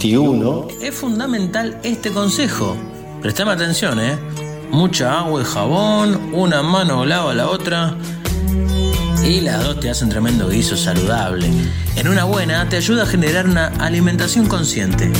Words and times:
2021 0.00 0.68
es 0.80 0.94
fundamental 0.94 1.78
este 1.82 2.10
consejo. 2.10 2.74
Prestame 3.20 3.52
atención, 3.52 4.00
¿eh? 4.00 4.16
Mucha 4.70 5.18
agua 5.18 5.42
y 5.42 5.44
jabón, 5.44 6.32
una 6.32 6.62
mano 6.62 7.04
lava 7.04 7.34
la 7.34 7.50
otra. 7.50 7.94
Y 9.22 9.42
las 9.42 9.62
dos 9.62 9.78
te 9.78 9.90
hacen 9.90 10.08
tremendo 10.08 10.48
guiso 10.48 10.74
saludable. 10.74 11.50
En 11.96 12.08
una 12.08 12.24
buena 12.24 12.66
te 12.66 12.78
ayuda 12.78 13.02
a 13.02 13.06
generar 13.06 13.46
una 13.46 13.66
alimentación 13.78 14.46
consciente. 14.46 15.12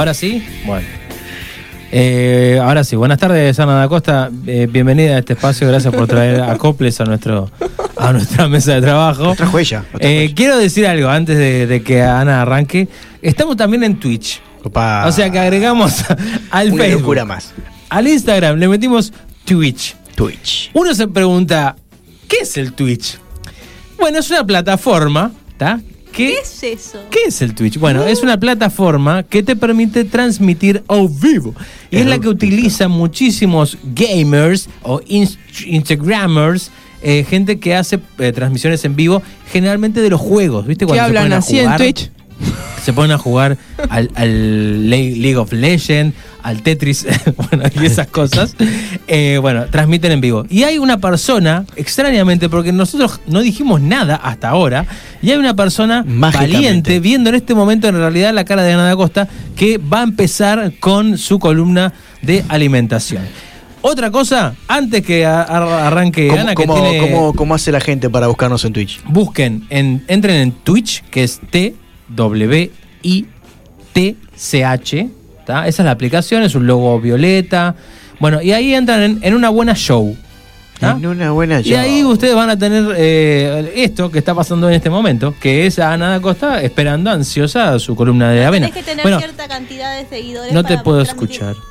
Ahora 0.00 0.14
sí, 0.14 0.42
bueno. 0.64 0.86
Eh, 1.92 2.58
ahora 2.62 2.84
sí, 2.84 2.96
buenas 2.96 3.18
tardes, 3.18 3.60
Ana 3.60 3.74
da 3.74 3.86
Costa. 3.86 4.30
Eh, 4.46 4.66
bienvenida 4.70 5.16
a 5.16 5.18
este 5.18 5.34
espacio. 5.34 5.68
Gracias 5.68 5.92
por 5.94 6.06
traer 6.06 6.40
acoples 6.40 6.98
a 7.02 7.04
nuestro 7.04 7.50
a 7.98 8.10
nuestra 8.10 8.48
mesa 8.48 8.76
de 8.76 8.80
trabajo. 8.80 9.28
Otra 9.28 9.50
huella. 9.50 9.84
otra 9.92 10.08
Eh, 10.08 10.32
quiero 10.34 10.56
decir 10.56 10.86
algo 10.86 11.06
antes 11.10 11.36
de, 11.36 11.66
de 11.66 11.82
que 11.82 12.00
Ana 12.02 12.40
arranque. 12.40 12.88
Estamos 13.20 13.58
también 13.58 13.84
en 13.84 14.00
Twitch. 14.00 14.40
Opa. 14.64 15.04
O 15.06 15.12
sea 15.12 15.28
que 15.30 15.38
agregamos 15.38 16.02
al 16.50 16.72
Una 16.72 16.82
Facebook, 16.84 17.00
locura 17.02 17.26
más. 17.26 17.52
al 17.90 18.08
Instagram, 18.08 18.56
le 18.58 18.68
metimos 18.68 19.12
Twitch. 19.44 19.96
Twitch. 20.14 20.70
Uno 20.72 20.94
se 20.94 21.08
pregunta, 21.08 21.76
¿qué 22.26 22.38
es 22.40 22.56
el 22.56 22.72
Twitch? 22.72 23.18
Bueno, 23.98 24.18
es 24.20 24.30
una 24.30 24.46
plataforma, 24.46 25.30
¿está? 25.50 25.78
¿Qué 26.12 26.34
es 26.34 26.62
eso? 26.62 26.98
¿Qué 27.10 27.20
es 27.28 27.40
el 27.42 27.54
Twitch? 27.54 27.78
Bueno, 27.78 28.04
es 28.04 28.22
una 28.22 28.38
plataforma 28.38 29.22
que 29.22 29.42
te 29.42 29.56
permite 29.56 30.04
transmitir 30.04 30.82
a 30.88 30.96
vivo. 31.08 31.54
Y 31.90 31.96
es 31.98 32.06
la 32.06 32.18
que 32.18 32.28
utilizan 32.28 32.90
muchísimos 32.90 33.78
gamers 33.94 34.68
o 34.82 35.00
inst- 35.02 35.38
Instagrammers, 35.66 36.70
eh, 37.02 37.24
gente 37.28 37.58
que 37.58 37.74
hace 37.74 37.98
eh, 38.18 38.32
transmisiones 38.32 38.84
en 38.84 38.96
vivo, 38.96 39.22
generalmente 39.50 40.00
de 40.00 40.10
los 40.10 40.20
juegos. 40.20 40.66
¿Viste? 40.66 40.84
¿Qué 40.84 40.88
Cuando 40.88 41.02
se 41.04 41.06
hablan 41.08 41.22
ponen 41.24 41.32
a 41.34 41.38
así 41.38 41.58
en 41.58 41.64
jugar, 41.64 41.78
Twitch? 41.78 42.10
Se 42.84 42.92
ponen 42.94 43.12
a 43.12 43.18
jugar 43.18 43.58
al, 43.90 44.10
al 44.14 44.88
Le- 44.88 45.14
League 45.16 45.36
of 45.36 45.52
Legends, 45.52 46.16
al 46.42 46.62
Tetris, 46.62 47.06
bueno, 47.50 47.64
y 47.80 47.84
esas 47.86 48.06
cosas. 48.08 48.56
Eh, 49.12 49.38
bueno, 49.40 49.64
transmiten 49.66 50.12
en 50.12 50.20
vivo. 50.20 50.46
Y 50.48 50.62
hay 50.62 50.78
una 50.78 50.98
persona, 50.98 51.64
extrañamente, 51.74 52.48
porque 52.48 52.70
nosotros 52.70 53.20
no 53.26 53.40
dijimos 53.40 53.80
nada 53.80 54.14
hasta 54.14 54.48
ahora, 54.50 54.86
y 55.20 55.32
hay 55.32 55.36
una 55.36 55.54
persona 55.54 56.04
valiente 56.06 57.00
viendo 57.00 57.28
en 57.30 57.34
este 57.34 57.52
momento 57.56 57.88
en 57.88 57.96
realidad 57.96 58.32
la 58.32 58.44
cara 58.44 58.62
de 58.62 58.72
Ana 58.72 58.84
da 58.84 58.94
Costa 58.94 59.26
que 59.56 59.78
va 59.78 60.00
a 60.00 60.02
empezar 60.04 60.72
con 60.78 61.18
su 61.18 61.40
columna 61.40 61.92
de 62.22 62.44
alimentación. 62.48 63.24
Otra 63.82 64.12
cosa, 64.12 64.54
antes 64.68 65.04
que 65.04 65.26
arranque 65.26 66.28
¿Cómo, 66.28 66.40
Ana, 66.40 66.54
que 66.54 66.66
cómo- 66.66 66.74
tiene- 66.80 67.10
cómo- 67.10 67.32
cómo 67.34 67.54
hace 67.56 67.72
la 67.72 67.80
gente 67.80 68.08
para 68.10 68.28
buscarnos 68.28 68.64
en 68.64 68.72
Twitch? 68.72 69.00
busquen, 69.08 69.64
en, 69.70 70.04
entren 70.06 70.36
en 70.36 70.52
Twitch, 70.52 71.02
que 71.10 71.24
es 71.24 71.40
T 71.50 71.74
W 72.14 72.70
I 73.02 73.26
T 73.92 74.16
C 74.36 74.64
H, 74.64 75.08
¿tá? 75.46 75.66
Esa 75.66 75.82
es 75.82 75.84
la 75.84 75.90
aplicación, 75.92 76.42
es 76.42 76.54
un 76.54 76.66
logo 76.66 77.00
violeta. 77.00 77.74
Bueno, 78.18 78.42
y 78.42 78.52
ahí 78.52 78.74
entran 78.74 79.02
en, 79.02 79.18
en 79.22 79.34
una 79.34 79.48
buena 79.48 79.74
show. 79.74 80.16
¿tá? 80.78 80.92
En 80.92 81.06
una 81.06 81.30
buena 81.32 81.60
Y 81.60 81.74
ahí 81.74 82.04
ustedes 82.04 82.34
van 82.34 82.48
a 82.50 82.58
tener 82.58 82.94
eh, 82.96 83.72
esto 83.76 84.10
que 84.10 84.18
está 84.18 84.34
pasando 84.34 84.68
en 84.68 84.74
este 84.74 84.88
momento, 84.88 85.34
que 85.40 85.66
es 85.66 85.78
a 85.78 85.92
Ana 85.92 86.20
Costa 86.20 86.62
esperando 86.62 87.10
ansiosa 87.10 87.78
su 87.78 87.94
columna 87.94 88.30
de 88.30 88.44
avena. 88.44 88.66
Tienes 88.66 88.84
que 88.84 88.90
tener 88.90 89.02
Bueno, 89.02 89.18
cierta 89.18 89.46
cantidad 89.46 89.98
de 89.98 90.06
seguidores. 90.08 90.52
no 90.52 90.62
te 90.62 90.74
para 90.74 90.82
puedo 90.82 91.04
transmitir. 91.04 91.42
escuchar. 91.42 91.69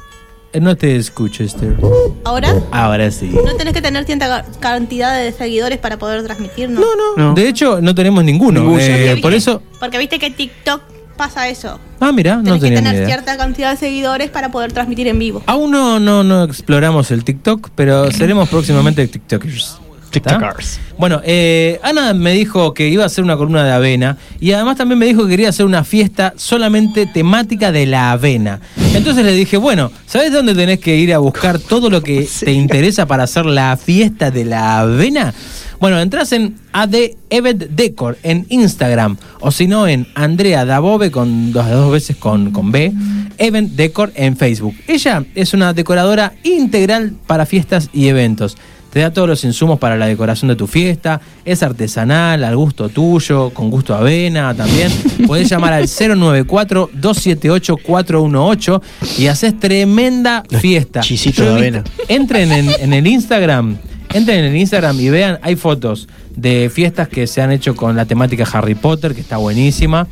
Eh, 0.54 0.60
No 0.60 0.76
te 0.76 0.96
escucho, 0.96 1.44
Esther. 1.44 1.76
¿Ahora? 2.24 2.54
Ahora 2.72 3.12
sí. 3.12 3.30
No 3.46 3.56
tenés 3.56 3.74
que 3.74 3.82
tener 3.82 4.06
cierta 4.06 4.28
ca- 4.28 4.46
cantidad 4.60 5.16
de 5.18 5.32
seguidores 5.32 5.78
para 5.78 5.98
poder 5.98 6.24
transmitir, 6.24 6.70
¿no? 6.70 6.82
No, 6.82 7.16
no. 7.18 7.34
De 7.34 7.48
hecho, 7.48 7.82
no 7.82 7.94
tenemos 7.94 8.24
ninguno. 8.24 8.62
Ninguno. 8.62 8.80
Eh, 8.82 9.08
Porque 9.10 9.22
por 9.22 9.32
viste- 9.34 9.52
eso. 9.52 9.62
Porque 9.80 9.98
viste 9.98 10.18
que 10.20 10.32
TikTok 10.32 10.82
pasa 11.18 11.50
eso. 11.50 11.80
Ah, 12.00 12.12
mira, 12.12 12.38
no 12.38 12.44
Tenés 12.44 12.60
que 12.62 12.66
tenía 12.68 12.80
ni 12.80 12.86
tener 12.86 12.96
idea. 13.04 13.08
cierta 13.08 13.38
cantidad 13.38 13.72
de 13.72 13.78
seguidores 13.78 14.30
para 14.30 14.50
poder 14.52 14.72
transmitir 14.72 15.08
en 15.08 15.20
vivo. 15.20 15.44
Aún 15.46 15.70
no, 15.72 16.00
no, 16.00 16.24
no 16.24 16.44
exploramos 16.46 17.12
el 17.12 17.24
TikTok, 17.24 17.70
pero 17.76 18.10
seremos 18.12 18.48
próximamente 18.50 19.06
TikTokers. 19.08 19.78
TikTokers. 20.10 20.80
Bueno, 20.98 21.22
eh, 21.24 21.80
Ana 21.84 22.14
me 22.14 22.34
dijo 22.34 22.74
que 22.74 22.88
iba 22.90 23.04
a 23.04 23.06
hacer 23.06 23.24
una 23.24 23.38
columna 23.38 23.64
de 23.64 23.72
avena 23.72 24.18
y 24.40 24.52
además 24.52 24.78
también 24.78 25.00
me 25.00 25.06
dijo 25.06 25.24
que 25.24 25.30
quería 25.30 25.50
hacer 25.50 25.66
una 25.66 25.84
fiesta 25.84 26.34
solamente 26.36 27.06
temática 27.06 27.72
de 27.72 27.86
la 27.86 28.12
avena. 28.12 28.60
Entonces 28.94 29.26
le 29.26 29.34
dije, 29.34 29.58
bueno, 29.58 29.92
¿sabes 30.06 30.32
dónde 30.32 30.56
tenés 30.56 30.80
que 30.80 30.98
ir 30.98 31.14
a 31.14 31.20
buscar 31.20 31.60
todo 31.60 31.90
lo 31.90 32.04
que 32.04 32.28
te 32.40 32.52
interesa 32.52 33.06
para 33.06 33.24
hacer 33.24 33.46
la 33.46 33.78
fiesta 33.78 34.32
de 34.32 34.46
la 34.46 34.80
avena? 34.80 35.34
Bueno, 35.80 35.98
entras 36.00 36.34
en 36.34 36.58
AD 36.74 36.96
Event 37.30 37.64
Decor 37.70 38.18
en 38.24 38.46
Instagram 38.50 39.16
o 39.40 39.50
si 39.52 39.66
no 39.66 39.88
en 39.88 40.08
Andrea 40.14 40.66
Dabove 40.66 41.10
con 41.10 41.54
dos, 41.54 41.70
dos 41.70 41.92
veces 41.92 42.18
con, 42.18 42.52
con 42.52 42.74
B, 42.74 42.92
Event 43.38 43.72
Decor 43.72 44.12
en 44.16 44.36
Facebook. 44.36 44.76
Ella 44.88 45.24
es 45.36 45.54
una 45.54 45.74
decoradora 45.74 46.34
integral 46.44 47.14
para 47.26 47.46
fiestas 47.46 47.90
y 47.94 48.08
eventos. 48.08 48.58
Te 48.92 49.02
da 49.02 49.12
todos 49.14 49.28
los 49.28 49.44
insumos 49.44 49.78
para 49.78 49.98
la 49.98 50.08
decoración 50.08 50.50
de 50.50 50.56
tu 50.56 50.66
fiesta, 50.66 51.22
es 51.46 51.62
artesanal, 51.62 52.44
al 52.44 52.56
gusto 52.56 52.90
tuyo, 52.90 53.52
con 53.52 53.70
gusto 53.70 53.94
a 53.94 54.00
avena 54.00 54.56
también. 54.56 54.92
Podés 55.28 55.48
llamar 55.50 55.74
al 55.74 55.84
094-278-418 55.84 58.82
y 59.18 59.28
haces 59.28 59.60
tremenda 59.60 60.44
fiesta. 60.60 61.02
he 61.02 61.32
de 61.32 61.48
avena. 61.50 61.84
Entren 62.08 62.52
en, 62.52 62.70
en 62.80 62.94
el 62.94 63.08
Instagram, 63.08 63.78
entren 64.14 64.40
en 64.40 64.46
el 64.46 64.58
Instagram 64.58 65.00
y 65.00 65.10
vean, 65.10 65.40
hay 65.42 65.56
fotos 65.56 66.08
de 66.36 66.72
fiestas 66.74 67.08
que 67.10 67.28
se 67.28 67.42
han 67.42 67.52
hecho 67.52 67.76
con 67.76 67.96
la 67.96 68.06
temática 68.06 68.48
Harry 68.54 68.76
Potter, 68.76 69.14
que 69.14 69.22
está 69.22 69.38
buenísima. 69.38 70.08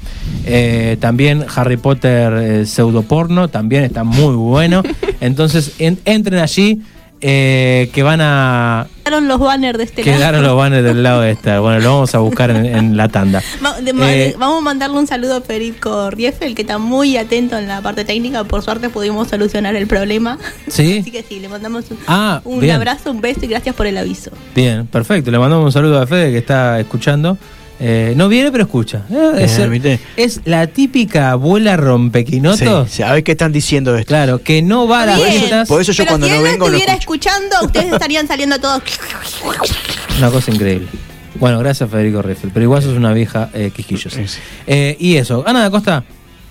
Eh, 0.46 0.98
también 1.00 1.46
Harry 1.56 1.78
Potter 1.78 2.34
eh, 2.34 2.66
pseudoporno, 2.66 3.48
también 3.48 3.84
está 3.84 4.04
muy 4.04 4.36
bueno. 4.36 4.84
Entonces, 5.22 5.74
en- 5.80 6.00
entren 6.06 6.40
allí. 6.42 6.82
Eh, 7.22 7.90
que 7.94 8.04
van 8.04 8.22
a 8.22 8.88
Quedaron 9.04 9.28
los 9.28 9.40
banners 9.40 9.78
de 9.78 9.84
este 9.86 10.02
quedaron 10.04 10.42
lado. 10.44 10.56
los 10.56 10.58
banners 10.58 10.84
del 10.84 11.02
lado 11.02 11.22
de 11.22 11.32
esta. 11.32 11.60
Bueno, 11.62 11.80
lo 11.80 11.94
vamos 11.94 12.14
a 12.14 12.20
buscar 12.20 12.52
en, 12.52 12.66
en 12.66 12.98
la 12.98 13.08
tanda. 13.10 13.42
Va- 13.66 13.80
de- 13.82 13.94
ma- 13.94 14.12
Eh, 14.14 14.36
vamos 14.38 14.58
a 14.60 14.62
mandarle 14.62 14.98
un 14.98 15.08
saludo 15.08 15.38
a 15.38 15.42
Federico 15.42 16.10
Rieffel, 16.12 16.54
que 16.56 16.64
está 16.64 16.78
muy 16.78 17.16
atento 17.18 17.58
en 17.58 17.68
la 17.68 17.82
parte 17.82 18.04
técnica. 18.06 18.44
Por 18.44 18.62
suerte 18.64 18.90
pudimos 18.90 19.30
solucionar 19.30 19.76
el 19.76 19.88
problema. 19.88 20.38
¿Sí? 20.68 20.98
Así 21.02 21.12
que 21.12 21.24
sí, 21.24 21.40
le 21.40 21.48
mandamos 21.50 21.90
un, 21.90 21.98
Ah, 22.08 22.42
un 22.44 22.70
abrazo, 22.70 23.12
un 23.12 23.22
beso 23.22 23.40
y 23.44 23.48
gracias 23.48 23.74
por 23.76 23.88
el 23.88 23.98
aviso. 23.98 24.32
Bien, 24.54 24.86
perfecto. 24.88 25.32
Le 25.32 25.40
mandamos 25.40 25.66
un 25.66 25.72
saludo 25.72 26.02
a 26.02 26.06
Fede 26.08 26.32
que 26.32 26.38
está 26.40 26.80
escuchando. 26.80 27.38
Eh, 27.80 28.14
no 28.16 28.28
viene, 28.28 28.52
pero 28.52 28.64
escucha. 28.64 29.04
Eh, 29.10 29.34
es, 29.40 29.70
¿viste? 29.70 30.00
es 30.16 30.42
la 30.46 30.66
típica 30.68 31.32
abuela 31.32 31.76
Sí, 31.76 31.82
rompequinotos. 31.82 32.90
sí, 32.90 33.04
a 33.04 33.14
ver 33.14 33.24
qué 33.24 33.34
están 33.34 33.52
diciendo 33.52 33.96
esto. 33.96 34.08
Claro, 34.08 34.42
que 34.42 34.62
no 34.62 34.88
va 34.88 35.04
a 35.04 35.06
las 35.06 35.18
Bien. 35.18 35.32
fiestas. 35.34 35.68
Por 35.68 35.82
eso 35.82 35.92
yo 35.92 36.04
Pero 36.04 36.10
cuando 36.12 36.28
si 36.28 36.34
no 36.34 36.42
vengo 36.42 36.66
estuviera 36.66 36.94
escuchando, 36.94 37.56
ustedes 37.64 37.94
estarían 37.94 38.28
saliendo 38.28 38.60
todos. 38.60 38.82
Una 40.18 40.32
cosa 40.32 40.52
increíble. 40.52 40.88
Bueno, 41.36 41.60
gracias 41.60 41.90
Federico 41.90 42.22
Riffel, 42.24 42.50
pero 42.52 42.64
igual 42.64 42.82
sos 42.82 42.94
una 42.98 43.14
vieja 43.14 43.50
eh, 43.54 43.72
quisquillosa. 43.76 44.20
Eh, 44.66 44.98
y 45.00 45.18
eso, 45.18 45.44
Ana 45.46 45.62
da 45.62 45.70
Costa, 45.70 46.04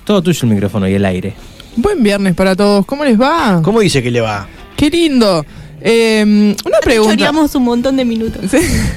todo 0.05 0.23
tuyo 0.23 0.39
el 0.43 0.51
micrófono 0.51 0.89
y 0.89 0.95
el 0.95 1.05
aire. 1.05 1.35
Buen 1.75 2.03
viernes 2.05 2.35
para 2.35 2.55
todos. 2.55 2.87
¿Cómo 2.87 3.05
les 3.05 3.21
va? 3.21 3.61
¿Cómo 3.63 3.81
dice 3.81 4.01
que 4.03 4.11
le 4.13 4.21
va? 4.21 4.47
Qué 4.77 4.89
lindo. 4.91 5.45
Eh, 5.81 6.55
una 6.65 6.79
pregunta. 6.83 7.31
Un 7.55 7.63
montón 7.65 7.97
de 7.97 8.05
minutos. 8.05 8.41
Sí. 8.51 8.57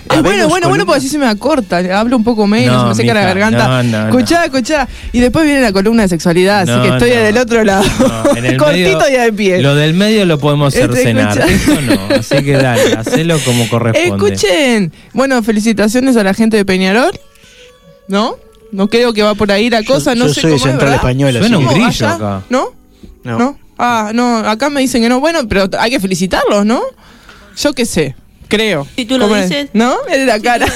Ah, 0.10 0.16
Es 0.16 0.22
bueno, 0.22 0.38
¿vemos 0.38 0.50
bueno, 0.50 0.70
bueno, 0.70 0.86
porque 0.86 1.00
así 1.00 1.10
se 1.10 1.18
me 1.18 1.28
acorta. 1.28 1.78
Hablo 2.00 2.16
un 2.18 2.24
poco 2.24 2.48
menos, 2.48 2.76
No, 2.84 2.90
me 2.90 2.96
seca 2.96 3.14
la 3.14 3.22
garganta. 3.22 3.68
no, 3.68 3.84
no, 3.84 4.02
no. 4.04 4.10
escuchá, 4.10 4.46
escuchá. 4.46 4.88
Y 5.12 5.20
después 5.20 5.46
viene 5.46 5.62
la 5.62 5.72
columna 5.74 6.04
de 6.04 6.10
sexualidad, 6.10 6.66
No, 6.66 6.74
así 6.76 6.82
que 6.90 6.96
estoy 6.96 7.10
no. 7.12 7.16
del 7.18 7.38
otro 7.38 7.64
lado. 7.64 7.84
No, 8.00 8.36
en 8.38 8.46
el 8.46 8.58
Cortito 8.58 9.00
medio- 9.00 9.10
y 9.10 9.24
de 9.26 9.34
pie. 9.34 9.62
Lo 9.62 9.76
del 9.76 9.94
medio 9.94 10.26
lo 10.26 10.40
podemos 10.40 10.74
Este, 10.74 10.88
cercenar. 10.88 11.38
Esto 11.50 11.82
no, 11.82 12.16
así 12.16 12.44
que 12.44 12.54
dale, 12.54 12.94
hacelo 12.98 13.38
como 13.40 13.68
corresponde. 13.70 14.34
Escuchen. 14.36 14.94
Bueno, 15.14 15.44
felicitaciones 15.44 16.16
a 16.18 16.24
la 16.24 16.34
gente 16.34 16.58
de 16.58 16.66
Peñarol. 16.66 17.12
¿No? 18.08 18.38
No 18.72 18.88
creo 18.88 19.14
que 19.14 19.22
va 19.24 19.36
por 19.36 19.52
ahí 19.52 19.70
la 19.70 19.84
cosa, 19.84 20.14
yo 20.14 20.24
no 20.26 20.28
sé 20.34 20.42
soy 20.42 20.44
cómo 20.52 20.56
es, 20.56 20.62
Central 20.62 20.80
¿verdad? 20.92 20.96
Española. 20.96 21.40
Suena 21.40 21.58
así 21.58 21.66
un 21.66 21.74
grillo 21.74 22.08
acá. 22.08 22.42
¿No? 22.50 22.66
No. 23.24 23.38
¿No? 23.40 23.60
Ah, 23.82 24.12
no, 24.14 24.38
acá 24.40 24.70
me 24.70 24.82
dicen 24.82 25.02
que 25.02 25.08
no. 25.10 25.20
Bueno, 25.22 25.48
pero 25.48 25.68
hay 25.80 25.90
que 25.90 26.00
felicitarlos, 26.02 26.66
¿no? 26.66 26.82
Yo 27.58 27.74
qué 27.74 27.86
sé, 27.86 28.14
creo. 28.50 28.86
Si 28.96 29.06
tú 29.06 29.18
lo 29.18 29.28
dices. 29.34 29.70
¿No? 29.74 29.96
Es 30.10 30.18
de 30.20 30.26
la 30.26 30.40
cara. 30.42 30.68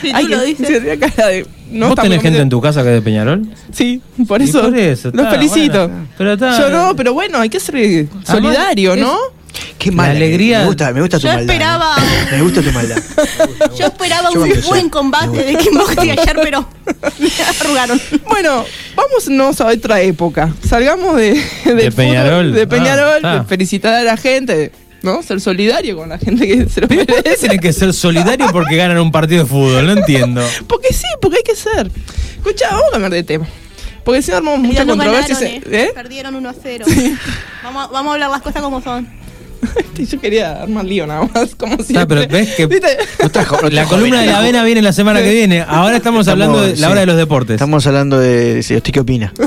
Si 0.00 0.12
tú 0.12 0.28
lo 0.28 0.42
dices. 0.42 0.66
sí, 0.66 0.74
es 0.74 0.82
de 0.82 0.96
la 0.96 1.08
cara 1.10 1.28
de. 1.28 1.46
¿no? 1.70 1.88
¿Vos 1.88 1.96
tenés 2.00 2.22
gente 2.22 2.38
en 2.40 2.48
tu 2.48 2.60
casa 2.60 2.82
que 2.82 2.88
es 2.88 2.94
de 2.94 3.02
Peñarol? 3.02 3.48
Sí, 3.72 4.00
por 4.26 4.40
eso. 4.40 4.62
por 4.62 4.76
eso, 4.78 5.10
Los 5.12 5.28
felicito. 5.28 5.88
bueno, 5.88 6.08
pero 6.16 6.32
está- 6.34 6.58
Yo 6.58 6.68
no, 6.70 6.94
pero 6.96 7.12
bueno, 7.12 7.38
hay 7.38 7.48
que 7.48 7.60
ser 7.60 8.06
solidario, 8.24 8.92
Además, 8.92 9.10
¿no? 9.12 9.18
Qué 9.90 9.96
mala. 9.96 10.10
La 10.12 10.16
alegría- 10.16 10.58
Me 10.60 10.66
gusta, 10.66 10.92
me 10.92 11.00
gusta 11.00 11.18
tu 11.18 11.26
Yo 11.26 11.32
maldad. 11.32 11.54
esperaba- 11.54 11.96
¿eh? 11.98 12.28
Me 12.32 12.42
gusta 12.42 12.62
tu 12.62 12.72
maldad. 12.72 12.96
Yo 13.78 13.86
esperaba 13.86 14.30
Yo 14.32 14.42
un 14.42 14.52
buen 14.68 14.88
combate 14.90 15.36
de 15.44 15.56
Kim 15.56 15.74
Boxy 15.74 16.10
ayer, 16.10 16.36
pero 16.42 16.68
me 17.18 17.30
arrugaron. 17.60 18.00
Bueno, 18.28 18.64
vámonos 18.94 19.60
a 19.60 19.66
otra 19.66 20.00
época. 20.00 20.52
Salgamos 20.68 21.16
de, 21.16 21.42
del 21.64 21.76
De 21.76 21.92
Peñarol. 21.92 22.46
fútbol, 22.46 22.52
de 22.54 22.66
Peñarol, 22.66 23.20
Ah, 23.24 23.32
ah. 23.32 23.38
de 23.40 23.44
felicitar 23.44 23.94
a 23.94 24.02
la 24.02 24.16
gente, 24.16 24.72
¿no? 25.02 25.22
Ser 25.22 25.40
solidario 25.40 25.96
con 25.96 26.08
la 26.08 26.18
gente 26.18 26.46
que 26.46 26.68
se 26.68 26.80
lo 26.80 26.88
¿Por 26.88 26.96
qué 27.06 27.12
merece. 27.12 27.36
tienen 27.40 27.60
que 27.60 27.72
ser 27.72 27.92
solidarios 27.94 28.50
porque 28.52 28.76
ganan 28.76 28.98
un 28.98 29.12
partido 29.12 29.44
de 29.44 29.48
fútbol? 29.48 29.86
No 29.86 29.92
entiendo. 29.92 30.42
Porque 30.66 30.92
sí, 30.92 31.06
porque 31.20 31.38
hay 31.38 31.42
que 31.42 31.54
ser. 31.56 31.90
Escucha, 32.36 32.68
vamos 32.70 32.86
a 32.88 32.92
cambiar 32.92 33.12
de 33.12 33.22
tema. 33.22 33.46
Porque 34.04 34.22
si 34.22 34.30
no 34.30 34.36
armamos 34.36 34.60
mucha 34.60 34.84
no 34.84 34.92
controversia. 34.96 35.34
ganaron, 35.34 35.62
se- 35.64 35.82
¿eh? 35.84 35.90
Perdieron 35.92 36.34
1 36.36 36.48
a 36.48 36.54
0. 36.62 36.84
Vamos, 37.64 37.84
a- 37.84 37.92
vamos 37.92 38.10
a 38.10 38.14
hablar 38.14 38.30
las 38.30 38.40
cosas 38.42 38.62
como 38.62 38.80
son. 38.80 39.08
Yo 39.98 40.20
quería 40.20 40.62
armar 40.62 40.84
lío 40.84 41.06
nada 41.06 41.28
más, 41.32 41.54
como 41.54 41.76
siempre. 41.82 42.00
Ah, 42.00 42.06
pero 42.06 42.26
ves 42.28 42.54
que- 42.54 42.68
La 43.70 43.84
columna 43.86 44.20
de 44.20 44.26
la 44.26 44.38
avena 44.38 44.64
viene 44.64 44.82
la 44.82 44.92
semana 44.92 45.22
que 45.22 45.32
viene. 45.32 45.62
Ahora 45.62 45.96
estamos, 45.96 46.28
hablando 46.28 46.60
de 46.60 46.70
la 46.72 46.76
sí. 46.76 46.84
hora 46.84 47.00
de 47.00 47.06
los 47.06 47.16
deportes. 47.16 47.54
Estamos 47.54 47.86
hablando 47.86 48.18
de. 48.18 48.58
¿Usted 48.58 48.82
qué 48.82 49.00
opina? 49.00 49.32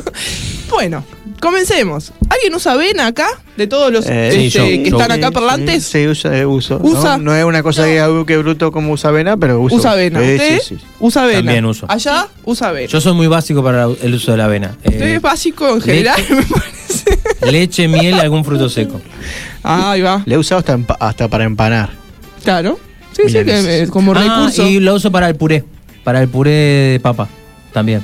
Bueno, 0.69 1.03
comencemos. 1.39 2.12
¿Alguien 2.30 2.53
usa 2.56 2.74
avena 2.74 3.07
acá? 3.07 3.27
De 3.57 3.68
todos 3.68 3.91
los 3.91 4.06
Eh, 4.07 4.27
este, 4.30 4.39
sí, 4.41 4.50
yo- 4.50 4.63
que 4.65 4.89
yo- 4.89 4.97
están 4.97 5.12
acá 5.12 5.31
parlantes. 5.31 5.83
Sí, 5.83 6.01
sí, 6.03 6.07
usa, 6.07 6.38
eh, 6.38 6.45
uso. 6.45 6.80
¿Usa? 6.81 7.18
No, 7.18 7.24
no 7.25 7.36
es 7.36 7.44
una 7.44 7.63
cosa 7.63 7.86
que, 7.86 8.24
que 8.27 8.38
bruto 8.38 8.71
como 8.71 8.94
usa 8.94 9.09
avena, 9.09 9.36
pero 9.38 9.59
uso. 9.62 9.75
Usa 9.75 9.91
avena. 9.94 10.19
¿Usted? 10.19 10.59
sí, 10.62 10.75
sí. 10.77 10.86
Usa 11.00 11.24
avena. 11.24 11.39
También 11.39 11.65
uso. 11.65 11.86
Allá 11.89 12.27
usa 12.45 12.69
avena. 12.69 12.88
Yo 12.88 13.01
soy 13.01 13.13
muy 13.13 13.27
básico 13.27 13.63
para 13.63 13.86
el 14.01 14.13
uso 14.13 14.31
de 14.31 14.38
la 14.38 14.45
avena. 14.45 14.75
Eh, 14.83 14.89
Usted 14.89 15.06
es 15.15 15.21
básico 15.21 15.68
en 15.69 15.81
general, 15.81 16.21
me 16.30 16.44
parece. 16.44 17.51
leche, 17.51 17.88
miel, 17.88 18.15
algún 18.15 18.44
fruto 18.45 18.69
seco. 18.69 19.01
Ah, 19.63 19.92
ahí 19.92 20.01
va. 20.01 20.24
Le 20.25 20.35
he 20.35 20.38
usado 20.38 20.59
hasta, 20.59 20.77
empa- 20.77 20.97
hasta 21.00 21.27
para 21.27 21.44
empanar. 21.44 21.89
Claro. 22.44 22.80
Sí, 23.12 23.24
sí, 23.27 23.44
que 23.44 23.81
eh, 23.83 23.88
como 23.88 24.13
Ah, 24.13 24.21
recurso. 24.24 24.65
y 24.68 24.80
lo 24.80 24.94
uso 24.95 25.12
para 25.12 25.27
el 25.27 25.35
puré. 25.35 25.63
Para 26.03 26.21
el 26.21 26.30
puré 26.30 26.51
de 26.51 27.00
papa. 27.01 27.27
También. 27.74 28.01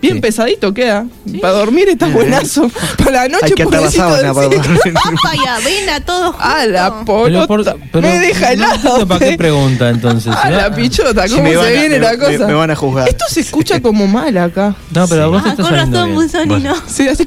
Bien 0.00 0.14
Sí. 0.14 0.20
pesadito 0.20 0.72
queda. 0.72 1.06
Para 1.40 1.54
dormir 1.54 1.88
está 1.88 2.06
buenazo. 2.08 2.70
Para 2.98 3.10
la 3.24 3.28
noche, 3.28 3.46
Hay 3.46 3.52
que 3.52 3.64
pobrecito 3.64 3.96
sábana 4.02 4.32
para 4.34 4.48
dormir. 4.48 4.94
Papa 4.94 5.36
y 5.36 5.46
avena, 5.46 6.00
todo 6.04 6.24
junto. 6.32 6.38
Ah, 6.40 6.66
la 6.66 6.90
Pero 7.04 7.46
polota. 7.46 7.74
por- 7.74 7.80
pero 7.90 8.08
me 8.08 8.18
deja 8.20 8.46
no 8.46 8.52
helado. 8.52 8.74
entiendo 8.76 9.08
¿Para 9.08 9.18
qué 9.20 9.28
eh. 9.34 9.36
pregunta 9.38 9.88
entonces? 9.90 10.32
Ah, 10.36 10.50
la 10.50 10.74
pichota, 10.74 11.26
Si 11.26 11.34
¿cómo 11.34 11.44
me 11.44 11.52
se 11.54 11.58
a- 11.60 11.70
viene 11.70 11.88
me- 11.88 11.98
la 11.98 12.16
cosa? 12.16 12.46
me 12.46 12.54
van 12.54 12.70
a 12.70 12.76
juzgar. 12.76 13.08
Esto 13.08 13.24
se 13.28 13.40
escucha 13.40 13.80
como 13.80 14.06
mal 14.06 14.36
acá. 14.38 14.74
No, 14.92 15.08
pero 15.08 15.24
a 15.24 15.26
vos 15.26 15.42
te 15.42 15.48
Ah, 15.48 15.52
está 15.52 15.62
con 15.64 15.70
saliendo 15.72 15.96
razón, 15.98 16.10
bien. 16.16 16.48
Busoni, 16.48 16.62
¿no? 16.64 16.74
Sí. 16.86 17.08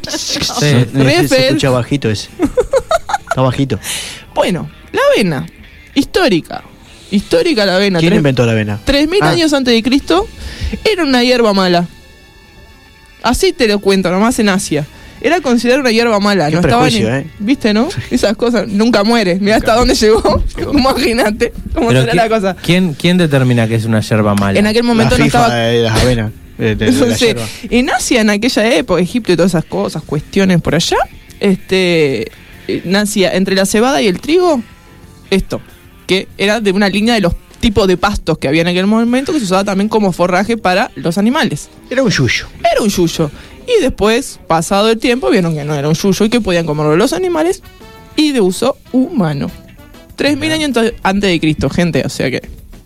Sí. 0.61 0.85
Se, 0.93 1.27
se 1.27 1.47
escucha 1.47 1.69
bajito 1.71 2.09
ese. 2.09 2.29
Está 3.29 3.41
bajito. 3.41 3.79
Bueno, 4.33 4.69
la 4.91 5.01
avena. 5.13 5.45
Histórica. 5.93 6.63
Histórica 7.11 7.65
la 7.65 7.75
avena. 7.75 7.99
¿Quién 7.99 8.11
Tres- 8.11 8.17
inventó 8.19 8.45
la 8.45 8.53
avena? 8.53 8.79
3000 8.85 9.19
Ah. 9.23 9.29
años 9.29 9.51
antes 9.53 9.73
de 9.73 9.83
Cristo 9.83 10.27
era 10.85 11.03
una 11.03 11.23
hierba 11.23 11.53
mala. 11.53 11.85
Así 13.23 13.53
te 13.53 13.67
lo 13.67 13.79
cuento, 13.79 14.09
nomás 14.11 14.37
en 14.39 14.49
Asia. 14.49 14.85
Era 15.23 15.39
considerada 15.39 15.81
una 15.81 15.91
hierba 15.91 16.19
mala. 16.19 16.47
Qué 16.49 16.55
no 16.55 16.61
estaba 16.61 16.89
ni, 16.89 16.95
¿eh? 16.97 17.27
¿Viste, 17.37 17.73
no? 17.75 17.89
Esas 18.09 18.35
cosas 18.35 18.67
nunca 18.67 19.03
muere. 19.03 19.37
Mira 19.39 19.57
hasta 19.57 19.75
dónde 19.75 19.93
llegó. 19.93 20.43
Imagínate 20.73 21.53
cómo 21.75 21.89
Pero 21.89 22.01
será 22.01 22.13
¿qui- 22.13 22.15
la 22.15 22.29
cosa. 22.29 22.55
¿quién, 22.59 22.95
¿Quién 22.95 23.17
determina 23.17 23.67
que 23.67 23.75
es 23.75 23.85
una 23.85 23.99
yerba 24.01 24.33
mala? 24.33 24.57
En 24.57 24.65
aquel 24.65 24.83
momento 24.83 25.13
la 25.15 25.19
no 25.19 25.25
estaba. 25.25 25.53
de 25.55 25.81
las 25.83 26.01
avenas. 26.01 26.31
De, 26.57 26.75
de- 26.75 26.91
de 26.91 27.05
la 27.07 27.15
Sí. 27.15 27.25
yerba. 27.27 27.45
En 27.69 27.89
Asia, 27.91 28.21
en 28.21 28.29
aquella 28.31 28.73
época, 28.75 28.99
Egipto 28.99 29.31
y 29.31 29.35
todas 29.35 29.51
esas 29.51 29.65
cosas, 29.65 30.01
cuestiones 30.01 30.59
por 30.59 30.73
allá, 30.73 30.97
este 31.39 32.31
eh, 32.67 32.81
nacía 32.85 33.33
entre 33.33 33.55
la 33.55 33.65
cebada 33.67 34.01
y 34.01 34.07
el 34.07 34.19
trigo 34.19 34.61
esto, 35.29 35.61
que 36.07 36.27
era 36.37 36.59
de 36.61 36.71
una 36.71 36.89
línea 36.89 37.13
de 37.13 37.21
los 37.21 37.33
tipos 37.61 37.87
de 37.87 37.95
pastos 37.95 38.37
que 38.37 38.47
había 38.49 38.61
en 38.61 38.67
aquel 38.67 38.87
momento 38.87 39.31
que 39.31 39.39
se 39.39 39.45
usaba 39.45 39.63
también 39.63 39.87
como 39.87 40.11
forraje 40.11 40.57
para 40.57 40.91
los 40.95 41.17
animales. 41.17 41.69
Era 41.89 42.03
un 42.03 42.09
yuyo. 42.09 42.47
Era 42.59 42.81
un 42.81 42.89
yuyo. 42.89 43.31
Y 43.67 43.81
después, 43.81 44.39
pasado 44.47 44.89
el 44.89 44.97
tiempo, 44.97 45.29
vieron 45.29 45.55
que 45.55 45.63
no 45.63 45.73
era 45.75 45.87
un 45.87 45.93
yuyo 45.95 46.25
y 46.25 46.29
que 46.29 46.41
podían 46.41 46.65
comerlo 46.65 46.97
los 46.97 47.13
animales 47.13 47.61
y 48.17 48.31
de 48.33 48.41
uso 48.41 48.75
humano. 48.91 49.49
3.000 50.17 50.51
años 50.51 50.93
antes 51.03 51.29
de 51.29 51.39
Cristo, 51.39 51.69
gente. 51.69 52.03
O 52.05 52.09
sea 52.09 52.29
que 52.29 52.41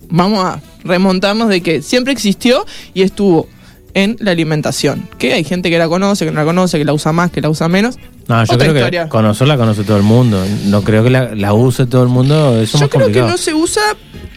vamos 0.10 0.44
a 0.45 0.62
remontarnos 0.83 1.50
de 1.50 1.62
que 1.62 1.81
siempre 1.81 2.13
existió 2.13 2.66
y 2.94 3.01
estuvo 3.01 3.48
en 3.94 4.18
la 4.19 4.31
alimentación. 4.31 5.07
Que 5.18 5.33
hay 5.33 5.44
gente 5.44 5.69
que 5.69 5.78
la 5.80 5.88
conoce, 5.88 6.25
que 6.25 6.31
no 6.31 6.39
la 6.39 6.45
conoce, 6.45 6.78
que 6.78 6.86
la 6.86 6.94
usa 6.94 7.12
más, 7.13 7.31
que 7.31 7.42
la 7.42 7.50
usa 7.50 7.68
menos. 7.68 7.98
No, 8.28 8.44
yo 8.44 8.54
Otra 8.56 8.57
creo 8.68 8.75
historia. 8.75 9.04
que 9.06 9.10
conocerla 9.10 9.57
conoce 9.57 9.83
todo 9.83 9.98
el 9.98 10.04
mundo. 10.04 10.44
No 10.66 10.81
creo 10.83 11.04
que 11.04 11.10
la, 11.10 11.33
la 11.36 11.54
use 11.54 11.86
todo 11.86 12.04
el 12.04 12.10
mundo. 12.10 12.56
Eso 12.62 12.63
es 12.63 12.71
Yo 12.74 12.80
más 12.80 12.89
creo 12.89 13.01
complicado. 13.04 13.28
que 13.28 13.31
no 13.31 13.38
se 13.38 13.54
usa. 13.54 13.81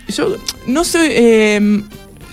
Yo 0.09 0.37
no 0.67 0.85
sé. 0.85 1.57
eh, 1.57 1.83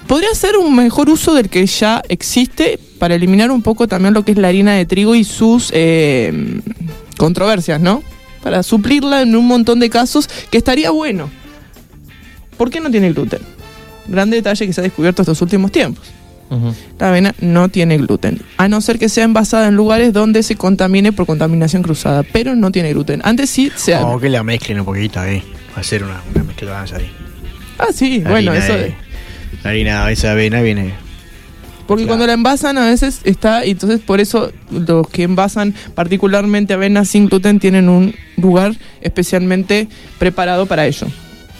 podría 0.08 0.34
ser 0.34 0.58
un 0.58 0.76
mejor 0.76 1.10
uso 1.10 1.34
del 1.34 1.50
que 1.50 1.66
ya 1.66 2.02
existe 2.10 2.80
para 3.00 3.16
eliminar 3.16 3.52
un 3.52 3.62
poco 3.62 3.88
también 3.88 4.14
lo 4.14 4.24
que 4.24 4.32
es 4.32 4.38
la 4.38 4.48
harina 4.50 4.74
de 4.74 4.86
trigo 4.86 5.16
y 5.16 5.24
sus 5.24 5.72
eh, 5.74 6.62
controversias, 7.18 7.82
¿no? 7.82 8.04
Para 8.44 8.64
suplirla 8.64 9.22
en 9.22 9.36
un 9.36 9.48
montón 9.48 9.80
de 9.80 9.90
casos 9.90 10.30
que 10.52 10.58
estaría 10.58 10.92
bueno. 10.92 11.30
¿Por 12.58 12.70
qué 12.70 12.80
no 12.80 12.90
tiene 12.92 13.12
gluten? 13.12 13.42
Gran 14.08 14.30
detalle 14.30 14.68
que 14.68 14.74
se 14.74 14.82
ha 14.82 14.84
descubierto 14.84 15.24
estos 15.24 15.42
últimos 15.42 15.72
tiempos. 15.72 16.06
La 17.00 17.10
avena 17.10 17.34
no 17.42 17.70
tiene 17.70 17.98
gluten, 17.98 18.40
a 18.58 18.68
no 18.70 18.80
ser 18.80 19.00
que 19.00 19.10
sea 19.10 19.24
envasada 19.24 19.68
en 19.68 19.76
lugares 19.76 20.14
donde 20.14 20.44
se 20.44 20.56
contamine 20.56 21.12
por 21.12 21.26
contaminación 21.26 21.82
cruzada, 21.82 22.22
pero 22.22 22.56
no 22.56 22.72
tiene 22.72 22.94
gluten. 22.94 23.20
Antes 23.26 23.50
sí 23.50 23.72
se... 23.76 23.96
O 23.96 24.20
que 24.20 24.30
la 24.30 24.44
mezclen 24.44 24.80
un 24.80 24.86
poquito 24.86 25.20
ahí. 25.20 25.42
Ser 25.82 26.04
una, 26.04 26.22
una 26.34 26.44
mezclanza 26.44 26.98
ahí. 26.98 27.10
Ah, 27.78 27.88
sí, 27.94 28.22
La 28.22 28.30
bueno, 28.32 28.54
eso... 28.54 28.74
de- 28.74 28.96
La 29.64 29.70
harina 29.72 30.12
esa 30.12 30.32
avena 30.32 30.62
viene. 30.62 30.94
Porque 31.88 32.04
Claro. 32.04 32.18
cuando 32.18 32.28
la 32.28 32.34
envasan 32.34 32.78
a 32.80 32.86
veces 32.88 33.22
está, 33.26 33.64
y 33.66 33.72
entonces 33.72 34.00
por 34.00 34.20
eso 34.20 34.52
los 34.72 35.08
que 35.08 35.22
envasan 35.24 35.74
particularmente 35.94 36.74
avena 36.74 37.06
sin 37.06 37.28
gluten 37.28 37.60
tienen 37.60 37.90
un 37.90 38.16
lugar 38.38 38.74
especialmente 39.02 39.88
preparado 40.18 40.66
para 40.66 40.88
ello, 40.88 41.06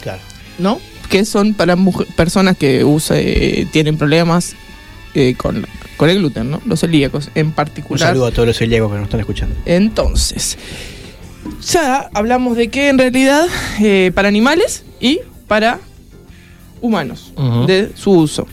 Claro. 0.02 0.20
¿no? 0.58 0.80
Que 1.08 1.24
son 1.24 1.54
para 1.54 1.76
mujer- 1.76 2.08
personas 2.16 2.56
que 2.56 2.82
usa, 2.84 3.16
eh, 3.18 3.68
tienen 3.70 3.96
problemas 3.96 4.56
eh, 5.14 5.34
con, 5.36 5.64
con 5.96 6.10
el 6.10 6.18
gluten, 6.18 6.50
¿no? 6.50 6.60
Los 6.66 6.80
celíacos 6.80 7.30
en 7.36 7.46
Un 7.46 7.52
particular. 7.52 8.08
saludo 8.08 8.26
a 8.26 8.30
todos 8.32 8.48
los 8.48 8.56
celíacos 8.58 8.90
que 8.90 8.96
nos 8.96 9.04
están 9.04 9.20
escuchando. 9.20 9.54
Entonces, 9.64 10.58
ya 11.70 12.10
hablamos 12.12 12.56
de 12.56 12.68
que 12.68 12.88
en 12.88 12.98
realidad 12.98 13.46
eh, 13.80 14.10
para 14.14 14.26
animales 14.28 14.84
y 15.00 15.20
para 15.46 15.78
humanos, 16.80 17.32
de 17.66 17.90
su 17.94 18.10
uso. 18.12 18.46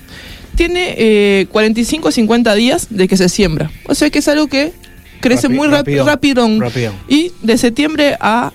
Tiene 0.55 0.93
eh, 0.97 1.47
45 1.51 2.07
a 2.09 2.11
50 2.11 2.53
días 2.55 2.87
de 2.89 3.07
que 3.07 3.17
se 3.17 3.27
siembra. 3.29 3.71
O 3.87 3.95
sea 3.95 4.09
que 4.09 4.19
es 4.19 4.27
algo 4.27 4.47
que 4.47 4.71
crece 5.19 5.47
Rapi- 5.49 5.55
muy 5.55 5.67
rápido. 5.67 6.05
rapidón. 6.05 6.59
Rápido. 6.59 6.91
Rapidón. 6.91 6.93
Y 7.09 7.31
de 7.41 7.57
septiembre 7.57 8.15
a 8.19 8.51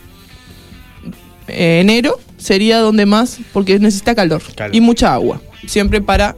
eh, 1.48 1.80
enero 1.80 2.20
sería 2.36 2.78
donde 2.78 3.04
más, 3.06 3.38
porque 3.52 3.78
necesita 3.78 4.14
calor, 4.14 4.42
Calor. 4.54 4.74
y 4.76 4.80
mucha 4.80 5.12
agua. 5.12 5.40
Siempre 5.66 6.00
para 6.00 6.36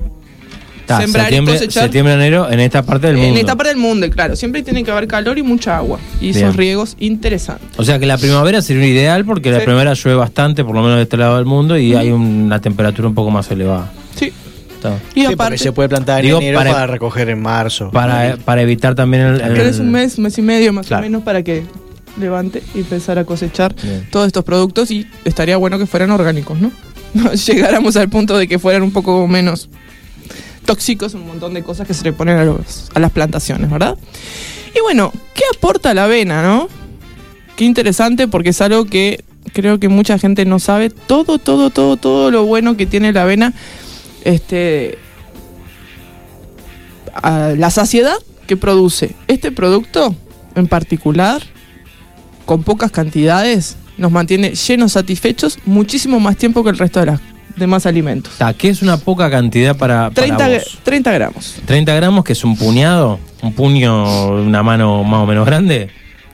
Sembrar 0.99 1.25
septiembre, 1.27 1.55
y 1.55 1.59
cosechar. 1.59 1.83
septiembre, 1.85 2.15
enero, 2.15 2.51
en 2.51 2.61
esta 2.61 2.83
parte 2.83 3.07
del 3.09 3.17
mundo. 3.17 3.31
En 3.33 3.37
esta 3.39 3.57
parte 3.57 3.69
del 3.69 3.79
mundo, 3.79 4.09
claro. 4.11 4.37
Siempre 4.37 4.63
tiene 4.63 4.83
que 4.85 4.91
haber 4.91 5.07
calor 5.07 5.39
y 5.39 5.43
mucha 5.43 5.77
agua. 5.77 5.99
Y 6.21 6.33
Bien. 6.33 6.37
esos 6.37 6.57
riegos 6.57 6.97
interesantes. 7.01 7.69
O 7.79 7.85
sea 7.85 7.99
que 7.99 8.07
la 8.07 8.19
primavera 8.19 8.63
sería 8.63 8.87
ideal 8.87 9.25
porque 9.25 9.51
la 9.51 9.59
primavera 9.61 9.95
llueve 9.95 10.19
bastante, 10.19 10.65
por 10.65 10.75
lo 10.75 10.83
menos 10.83 10.97
de 10.97 11.03
este 11.03 11.17
lado 11.17 11.37
del 11.37 11.45
mundo, 11.47 11.77
y 11.79 11.95
hay 11.95 12.11
una 12.11 12.61
temperatura 12.61 13.09
un 13.09 13.15
poco 13.15 13.31
más 13.31 13.51
elevada. 13.51 13.91
Sí. 14.15 14.33
Y 15.15 15.27
Sí, 15.27 15.27
aparte, 15.27 15.59
se 15.59 15.73
puede 15.73 15.91
plantar 15.91 16.21
en 16.21 16.27
Digo, 16.27 16.39
enero 16.41 16.57
para- 16.59 16.73
para, 16.73 16.87
recoger 16.87 17.29
en 17.29 17.43
marzo. 17.43 17.91
Para, 17.91 18.39
para 18.43 18.63
evitar 18.63 18.95
también 18.95 19.25
el. 19.27 19.41
el- 19.43 19.81
un 19.81 19.91
mes, 19.91 20.19
mes 20.19 20.39
y 20.39 20.43
medio 20.43 20.73
más 20.73 20.87
Claro. 20.87 21.03
o 21.03 21.05
menos 21.05 21.23
para 21.23 21.43
que 21.43 21.65
levante 22.19 22.63
y 22.75 22.79
empezar 22.79 23.19
a 23.19 23.25
cosechar 23.25 23.75
Bien. 23.75 24.07
todos 24.11 24.27
estos 24.27 24.43
productos 24.43 24.91
y 24.91 25.07
estaría 25.27 25.59
bueno 25.59 25.79
que 25.79 25.85
fueran 25.85 26.11
orgánicos. 26.11 26.59
No 26.61 26.73
llegáramos 27.47 27.97
al 27.97 28.09
punto 28.09 28.39
de 28.39 28.49
que 28.49 28.59
fueran 28.59 28.83
un 28.83 28.91
poco 28.91 29.27
menos 29.29 29.69
tóxicos, 30.75 31.15
un 31.15 31.27
montón 31.27 31.53
de 31.55 31.65
cosas 31.65 31.85
que 31.89 31.95
se 31.95 32.05
le 32.05 32.13
ponen 32.13 32.39
a, 32.39 32.45
los- 32.45 32.91
a 32.95 33.01
las 33.01 33.11
plantaciones, 33.11 33.69
¿verdad? 33.69 33.99
Y 34.77 34.81
bueno, 34.83 35.13
¿qué 35.35 35.43
aporta 35.57 35.93
la 35.95 36.05
avena, 36.05 36.43
no? 36.45 36.69
Qué 37.57 37.65
interesante 37.65 38.29
porque 38.29 38.51
es 38.51 38.61
algo 38.61 38.85
que 38.87 39.25
creo 39.53 39.81
que 39.81 39.89
mucha 39.89 40.17
gente 40.17 40.45
no 40.45 40.61
sabe. 40.61 40.91
Todo, 40.91 41.39
todo, 41.39 41.71
todo, 41.71 41.97
todo 41.97 42.31
lo 42.31 42.45
bueno 42.45 42.77
que 42.77 42.87
tiene 42.87 43.13
la 43.13 43.23
avena, 43.23 43.53
este, 44.23 44.97
la 47.57 47.71
saciedad 47.71 48.15
que 48.47 48.57
produce 48.57 49.17
este 49.27 49.51
producto 49.51 50.15
en 50.55 50.69
particular, 50.69 51.43
con 52.47 52.63
pocas 52.63 52.93
cantidades, 52.93 53.77
nos 53.99 54.13
mantiene 54.13 54.55
llenos, 54.55 54.93
satisfechos, 54.93 55.59
muchísimo 55.67 56.21
más 56.21 56.37
tiempo 56.37 56.63
que 56.63 56.71
el 56.71 56.79
resto 56.79 57.01
de 57.01 57.07
los 57.61 57.69
demás 57.69 57.85
alimentos. 57.87 58.33
Está, 58.33 58.55
¿Qué 58.55 58.71
es 58.71 58.81
una 58.81 58.97
poca 58.97 59.31
cantidad 59.31 59.77
para, 59.77 60.11
para 60.11 60.15
30, 60.15 60.49
gra- 60.49 60.55
vos? 60.65 60.79
30 60.83 61.13
gramos. 61.13 61.55
30 61.67 61.95
gramos, 61.95 62.25
que 62.25 62.33
es 62.33 62.43
un 62.43 62.57
puñado, 62.57 63.21
un 63.43 63.53
puño, 63.53 64.29
una 64.33 64.63
mano 64.63 65.05
más 65.05 65.21
o 65.21 65.27
menos 65.27 65.45
grande. 65.45 65.91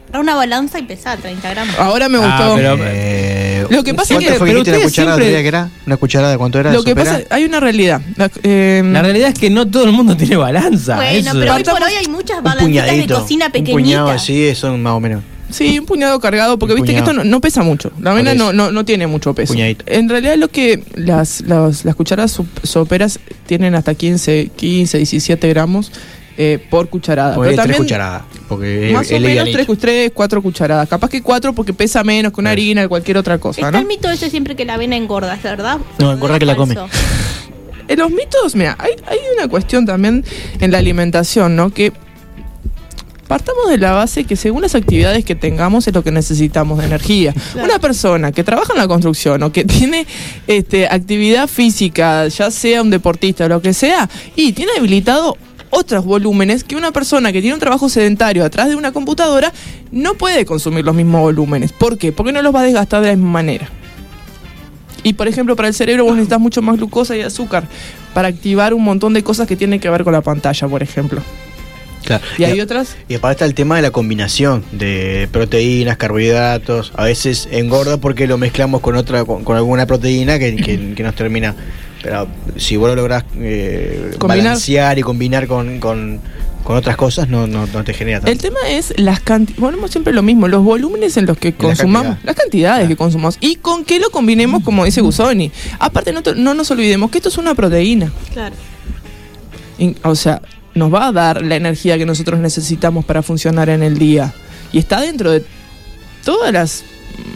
Era 0.09 0.21
una 0.21 0.37
balanza 0.37 0.78
y 0.78 0.83
pesaba 0.85 1.16
30 1.16 1.50
gramos. 1.50 1.76
Ahora 1.80 2.09
me 2.09 2.18
Ah, 2.23 2.38
gustó. 2.49 2.54
pero- 2.54 2.76
Eh, 2.80 3.66
Lo 3.71 3.83
que 3.83 3.92
pasa 3.92 4.14
es 4.14 4.18
¿cuánto 4.21 4.33
que- 4.33 4.38
fue 4.38 4.47
pero 4.47 4.59
dijiste 4.61 4.71
una 4.71 4.76
ustedes 4.78 4.92
cucharada 4.92 5.16
siempre- 5.16 5.42
que 5.42 5.49
era? 5.49 5.71
¿Una 5.85 5.97
cucharada 5.97 6.38
cuánto 6.38 6.61
era? 6.61 6.71
de 6.71 6.76
Lo 6.76 6.85
que 6.85 6.95
pasa, 6.95 7.21
hay 7.28 7.45
una 7.45 7.59
realidad. 7.59 8.00
La, 8.16 8.30
eh, 8.45 8.83
La 8.85 9.02
realidad 9.02 9.30
es 9.30 9.38
que 9.38 9.50
no 9.50 9.66
todo 9.66 9.85
el 9.85 9.90
mundo 9.92 10.16
tiene 10.16 10.37
balanza. 10.37 10.95
Bueno, 10.95 11.30
eso. 11.30 11.38
pero 11.40 11.54
hoy 11.54 11.64
por 11.64 11.83
hoy 11.83 11.92
hay 11.99 12.06
muchas 12.06 12.38
un 12.38 12.45
balancitas 12.45 12.87
de 12.87 13.06
cocina 13.09 13.47
Un 13.47 13.52
puñado 13.52 14.06
pequeñitas. 14.06 14.23
así 14.23 14.54
son 14.54 14.80
más 14.80 14.92
o 14.92 15.00
menos. 15.00 15.23
Sí, 15.50 15.79
un 15.79 15.87
puñado 15.87 16.19
cargado, 16.21 16.59
porque 16.59 16.75
Un 16.75 16.81
viste 16.81 16.93
que 16.93 16.99
esto 16.99 17.12
no, 17.12 17.25
no 17.25 17.41
pesa 17.41 17.62
mucho. 17.62 17.93
La 18.00 18.12
avena 18.12 18.35
no, 18.35 18.53
no, 18.53 18.71
no 18.71 18.85
tiene 18.85 19.07
mucho 19.07 19.35
peso. 19.35 19.53
Puñadito. 19.53 19.85
En 19.88 20.09
realidad 20.09 20.37
lo 20.37 20.49
que 20.49 20.83
las, 20.95 21.43
las, 21.43 21.85
las 21.85 21.95
cucharadas 21.95 22.41
soperas 22.62 23.21
tienen 23.47 23.75
hasta 23.75 23.95
15, 23.95 24.50
15 24.57 24.99
17 24.99 25.49
gramos 25.49 25.93
eh, 26.38 26.59
por 26.69 26.88
cucharada. 26.88 27.35
Pero 27.35 27.45
tres 27.45 27.57
también 27.57 27.79
cucharadas. 27.79 28.23
Porque 28.49 28.91
más 28.93 29.11
o 29.11 29.21
menos. 29.21 29.49
3, 29.53 29.67
3, 29.79 30.11
4 30.12 30.43
cucharadas. 30.43 30.88
Capaz 30.88 31.09
que 31.09 31.23
4 31.23 31.53
porque 31.55 31.73
pesa 31.73 32.05
menos 32.05 32.33
que 32.33 32.41
una 32.41 32.50
harina 32.50 32.85
o 32.85 32.88
cualquier 32.88 33.17
otra 33.17 33.38
cosa, 33.38 33.61
Está 33.61 33.71
¿no? 33.71 33.79
el 33.79 33.87
mito 33.87 34.11
ese 34.11 34.31
siempre 34.31 34.57
que 34.57 34.65
la 34.65 34.75
avena 34.75 34.97
engorda, 34.97 35.35
¿es 35.35 35.43
verdad? 35.43 35.79
No, 35.99 36.12
engorda 36.12 36.38
que 36.38 36.47
la 36.47 36.57
come. 36.57 36.76
En 37.88 38.00
los 38.00 38.11
mitos, 38.11 38.57
mira, 38.57 38.76
hay, 38.81 38.93
hay 39.07 39.19
una 39.37 39.47
cuestión 39.49 39.87
también 39.87 40.25
en 40.61 40.73
la 40.73 40.79
alimentación, 40.79 41.55
¿no? 41.55 41.71
Que 41.71 41.93
partamos 43.26 43.68
de 43.68 43.78
la 43.78 43.92
base 43.92 44.25
que 44.25 44.37
según 44.37 44.62
las 44.62 44.75
actividades 44.75 45.25
que 45.25 45.35
tengamos 45.35 45.87
es 45.87 45.95
lo 45.95 46.02
que 46.02 46.11
necesitamos 46.11 46.78
de 46.78 46.87
energía. 46.87 47.33
Claro. 47.52 47.68
Una 47.68 47.78
persona 47.78 48.33
que 48.33 48.45
trabaja 48.45 48.73
en 48.73 48.78
la 48.78 48.88
construcción 48.88 49.42
o 49.42 49.52
que 49.52 49.64
tiene 49.64 50.06
este, 50.47 50.87
actividad 50.87 51.49
física, 51.49 52.28
ya 52.28 52.50
sea 52.50 52.83
un 52.83 52.90
deportista 52.90 53.47
o 53.47 53.49
lo 53.49 53.61
que 53.61 53.75
sea, 53.75 54.09
y 54.35 54.52
tiene 54.52 54.73
habilitado 54.78 55.37
otros 55.71 56.04
volúmenes 56.04 56.64
que 56.64 56.76
una 56.76 56.92
persona 56.92 57.33
que 57.33 57.40
tiene 57.40 57.54
un 57.54 57.61
trabajo 57.61 57.88
sedentario 57.88 58.45
atrás 58.45 58.68
de 58.68 58.76
una 58.76 58.92
computadora 58.92 59.52
no 59.90 60.14
puede 60.14 60.45
consumir 60.45 60.85
los 60.85 60.95
mismos 60.95 61.21
volúmenes. 61.21 61.73
¿Por 61.73 61.99
qué? 61.99 62.12
Porque 62.12 62.33
no 62.33 62.42
los 62.42 62.54
va 62.54 62.61
a 62.61 62.64
desgastar 62.64 63.02
de 63.02 63.09
la 63.09 63.16
misma 63.16 63.33
manera. 63.33 63.68
Y 65.02 65.12
por 65.12 65.28
ejemplo, 65.28 65.54
para 65.54 65.68
el 65.68 65.75
cerebro 65.75 66.04
vos 66.04 66.14
necesitas 66.14 66.40
mucho 66.40 66.62
más 66.62 66.76
glucosa 66.76 67.16
y 67.16 67.21
azúcar 67.21 67.68
para 68.14 68.28
activar 68.28 68.75
un 68.75 68.83
montón 68.83 69.12
de 69.12 69.23
cosas 69.23 69.47
que 69.47 69.56
tienen 69.56 69.78
que 69.78 69.90
ver 69.90 70.02
con 70.02 70.12
la 70.12 70.23
pantalla, 70.23 70.66
por 70.66 70.83
ejemplo. 70.83 71.23
Claro. 72.07 72.25
Y 72.39 72.45
hay 72.45 72.57
Y- 72.57 72.61
otras. 72.63 72.97
Y 73.09 73.15
aparte 73.17 73.35
está 73.35 73.45
el 73.45 73.53
tema 73.55 73.77
de 73.77 73.83
la 73.83 73.91
combinación 73.91 74.65
de 74.73 75.29
proteínas, 75.31 75.97
carbohidratos. 75.99 76.93
A 76.97 77.05
veces 77.05 77.49
engorda 77.51 77.99
porque 77.99 78.27
lo 78.27 78.39
mezclamos 78.39 78.81
con 78.81 78.97
otra, 78.97 79.25
con, 79.25 79.45
con 79.45 79.57
alguna 79.57 79.85
proteína 79.87 80.39
que, 80.39 80.57
que- 80.57 80.93
que 80.97 81.03
nos 81.03 81.15
termina. 81.15 81.55
Pero 82.03 82.29
si 82.57 82.77
vos 82.77 82.89
lo 82.89 82.95
lográs 82.97 83.25
eh, 83.39 84.13
balancear 84.19 84.99
y 84.99 85.03
combinar 85.03 85.47
con, 85.47 85.81
con- 85.81 86.21
con 86.63 86.77
otras 86.77 86.97
cosas, 86.97 87.29
no, 87.29 87.47
no, 87.47 87.67
no 87.67 87.85
te 87.85 87.95
genera 87.95 88.19
tanto. 88.19 88.33
El 88.33 88.39
tema 88.39 88.59
es 88.69 88.93
las 88.99 89.21
cantidades. 89.21 89.61
Volvemos 89.61 89.91
siempre 89.93 90.13
lo 90.13 90.23
mismo, 90.23 90.49
los 90.49 90.65
volúmenes 90.65 91.17
en 91.17 91.27
los 91.27 91.39
que 91.39 91.55
consumamos, 91.55 92.09
cantidad. 92.15 92.27
las 92.27 92.35
cantidades 92.37 92.89
que 92.89 92.97
consumamos 92.97 93.39
y 93.41 93.55
con 93.57 93.85
qué 93.85 94.01
lo 94.01 94.11
combinemos, 94.11 94.65
como 94.65 94.85
dice 94.85 95.01
Gusoni. 95.01 95.53
Aparte, 95.79 96.13
no, 96.13 96.23
te- 96.25 96.35
no 96.35 96.55
nos 96.55 96.69
olvidemos 96.73 97.11
que 97.11 97.19
esto 97.19 97.29
es 97.29 97.39
una 97.39 97.55
proteína. 97.55 98.13
Claro. 98.33 98.55
O 100.03 100.15
sea, 100.15 100.41
nos 100.76 100.92
va 100.92 101.09
a 101.09 101.12
dar 101.12 101.42
la 101.42 101.56
energía 101.56 101.99
que 101.99 102.06
nosotros 102.06 102.38
necesitamos 102.38 103.04
para 103.04 103.23
funcionar 103.23 103.68
en 103.71 103.83
el 103.83 103.99
día. 103.99 104.33
Y 104.73 104.78
está 104.78 105.00
dentro 105.00 105.33
de 105.33 105.42
todas 106.23 106.52
las 106.52 106.85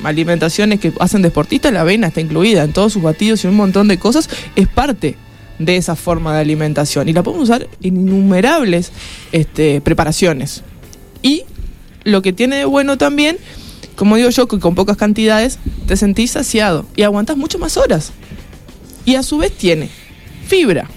alimentaciones 0.04 0.78
que 0.78 0.92
hacen 1.00 1.22
deportistas, 1.22 1.72
la 1.72 1.80
avena 1.80 2.08
está 2.08 2.20
incluida 2.20 2.62
en 2.64 2.72
todos 2.72 2.92
sus 2.92 3.02
batidos 3.02 3.42
y 3.42 3.48
un 3.48 3.56
montón 3.56 3.88
de 3.88 3.98
cosas. 3.98 4.28
Es 4.56 4.68
parte 4.68 5.16
de 5.58 5.76
esa 5.76 5.96
forma 5.96 6.34
de 6.34 6.40
alimentación. 6.40 7.08
Y 7.08 7.14
la 7.14 7.22
podemos 7.22 7.48
usar 7.48 7.66
en 7.82 7.96
innumerables 7.96 8.92
este, 9.32 9.80
preparaciones. 9.80 10.62
Y 11.22 11.44
lo 12.04 12.20
que 12.20 12.34
tiene 12.34 12.56
de 12.56 12.64
bueno 12.66 12.98
también, 12.98 13.38
como 13.96 14.16
digo 14.16 14.28
yo, 14.28 14.48
que 14.48 14.58
con 14.58 14.74
pocas 14.74 14.98
cantidades 14.98 15.58
te 15.86 15.96
sentís 15.96 16.32
saciado 16.32 16.86
y 16.94 17.02
aguantas 17.02 17.38
mucho 17.38 17.58
más 17.58 17.78
horas. 17.78 18.12
Y 19.06 19.14
a 19.14 19.22
su 19.22 19.38
vez 19.38 19.52
tiene 19.52 19.88
fibra. 20.46 20.90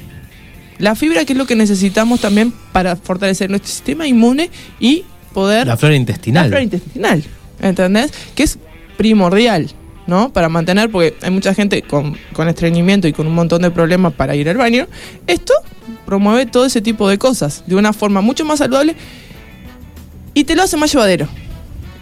La 0.80 0.96
fibra 0.96 1.26
que 1.26 1.34
es 1.34 1.40
lo 1.40 1.46
que 1.46 1.56
necesitamos 1.56 2.22
también 2.22 2.54
para 2.72 2.96
fortalecer 2.96 3.50
nuestro 3.50 3.70
sistema 3.70 4.08
inmune 4.08 4.50
y 4.80 5.04
poder... 5.34 5.68
La 5.68 5.78
flora 5.78 5.96
intestinal. 5.96 6.46
La 6.46 6.50
flora 6.50 6.64
intestinal, 6.64 7.24
¿entendés? 7.62 8.12
Que 8.36 8.44
es 8.44 8.58
primordial, 8.98 9.70
¿no? 10.08 10.32
Para 10.32 10.50
mantener, 10.50 10.92
porque 10.92 11.16
hay 11.22 11.32
mucha 11.32 11.54
gente 11.54 11.82
con, 11.82 12.18
con 12.34 12.48
estreñimiento 12.48 13.08
y 13.08 13.14
con 13.14 13.28
un 13.28 13.36
montón 13.36 13.62
de 13.62 13.72
problemas 13.72 14.14
para 14.14 14.36
ir 14.36 14.50
al 14.50 14.58
baño. 14.58 14.88
Esto 15.28 15.54
promueve 16.06 16.46
todo 16.46 16.66
ese 16.66 16.82
tipo 16.82 17.10
de 17.10 17.18
cosas 17.18 17.64
de 17.66 17.76
una 17.76 17.94
forma 17.94 18.22
mucho 18.22 18.46
más 18.46 18.60
saludable 18.60 18.96
y 20.34 20.44
te 20.44 20.56
lo 20.56 20.64
hace 20.64 20.78
más 20.78 20.92
llevadero. 20.92 21.28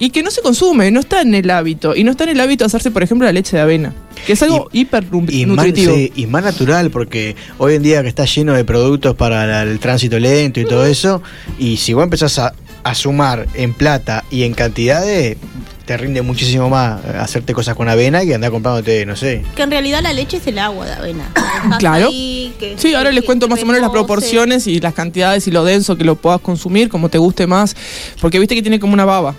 Y 0.04 0.10
que 0.10 0.24
no 0.24 0.32
se 0.32 0.42
consume, 0.42 0.90
no 0.90 1.00
está 1.00 1.22
en 1.22 1.36
el 1.36 1.48
hábito. 1.52 1.96
Y 1.96 2.04
no 2.04 2.10
está 2.12 2.24
en 2.24 2.32
el 2.32 2.40
hábito 2.42 2.64
de 2.64 2.68
hacerse, 2.68 2.90
por 2.90 3.04
ejemplo, 3.04 3.26
la 3.28 3.32
leche 3.32 3.56
de 3.56 3.62
avena, 3.62 3.94
que 4.26 4.34
es 4.34 4.42
algo 4.42 4.68
hiper 4.74 5.04
Y 5.30 5.46
más, 5.46 5.66
sí, 5.96 6.12
y 6.16 6.26
más 6.26 6.44
natural, 6.44 6.90
porque 6.90 7.36
hoy 7.60 7.76
en 7.76 7.84
día 7.84 8.02
que 8.02 8.08
está 8.10 8.26
lleno 8.26 8.54
de 8.54 8.66
productos 8.66 9.16
para 9.16 9.46
la- 9.46 9.62
el 9.62 9.78
tránsito 9.80 10.18
lento 10.18 10.60
y 10.60 10.66
todo 10.66 10.88
eso, 10.88 11.22
y 11.60 11.78
si 11.78 11.94
vos 11.94 12.04
empezás 12.04 12.40
a, 12.40 12.54
a 12.84 12.96
sumar 12.96 13.48
en 13.54 13.76
plata 13.76 14.24
y 14.32 14.42
en 14.42 14.56
cantidades, 14.56 15.38
te 15.86 15.98
rinde 15.98 16.24
muchísimo 16.24 16.68
más 16.68 17.04
hacerte 17.06 17.54
cosas 17.54 17.76
con 17.76 17.88
avena 17.88 18.24
que 18.26 18.34
andar 18.34 18.50
comprándote, 18.50 19.06
no 19.06 19.16
sé. 19.16 19.44
Que 19.56 19.62
en 19.62 19.70
realidad 19.70 20.02
la 20.02 20.14
leche 20.14 20.38
es 20.38 20.48
el 20.48 20.58
agua 20.58 20.88
de 20.88 20.94
avena. 20.94 21.32
Claro. 21.78 22.08
ahí, 22.08 22.54
que- 22.60 22.76
Sí, 22.80 22.96
ahora 22.96 23.12
que- 23.12 23.18
les 23.18 23.26
cuento 23.26 23.48
más 23.48 23.62
o 23.62 23.66
menos 23.68 23.82
las 23.82 23.92
proporciones 23.92 24.66
y 24.66 24.80
las 24.80 24.96
cantidades 24.96 25.48
y 25.48 25.52
lo 25.52 25.64
denso 25.64 25.96
que 25.96 26.04
lo 26.06 26.16
puedas 26.16 26.42
consumir, 26.42 26.90
como 26.90 27.10
te 27.10 27.20
guste 27.20 27.46
más. 27.46 27.76
Porque 28.20 28.40
viste 28.40 28.56
que 28.56 28.64
tiene 28.64 28.80
como 28.80 28.94
una 28.94 29.06
baba, 29.06 29.36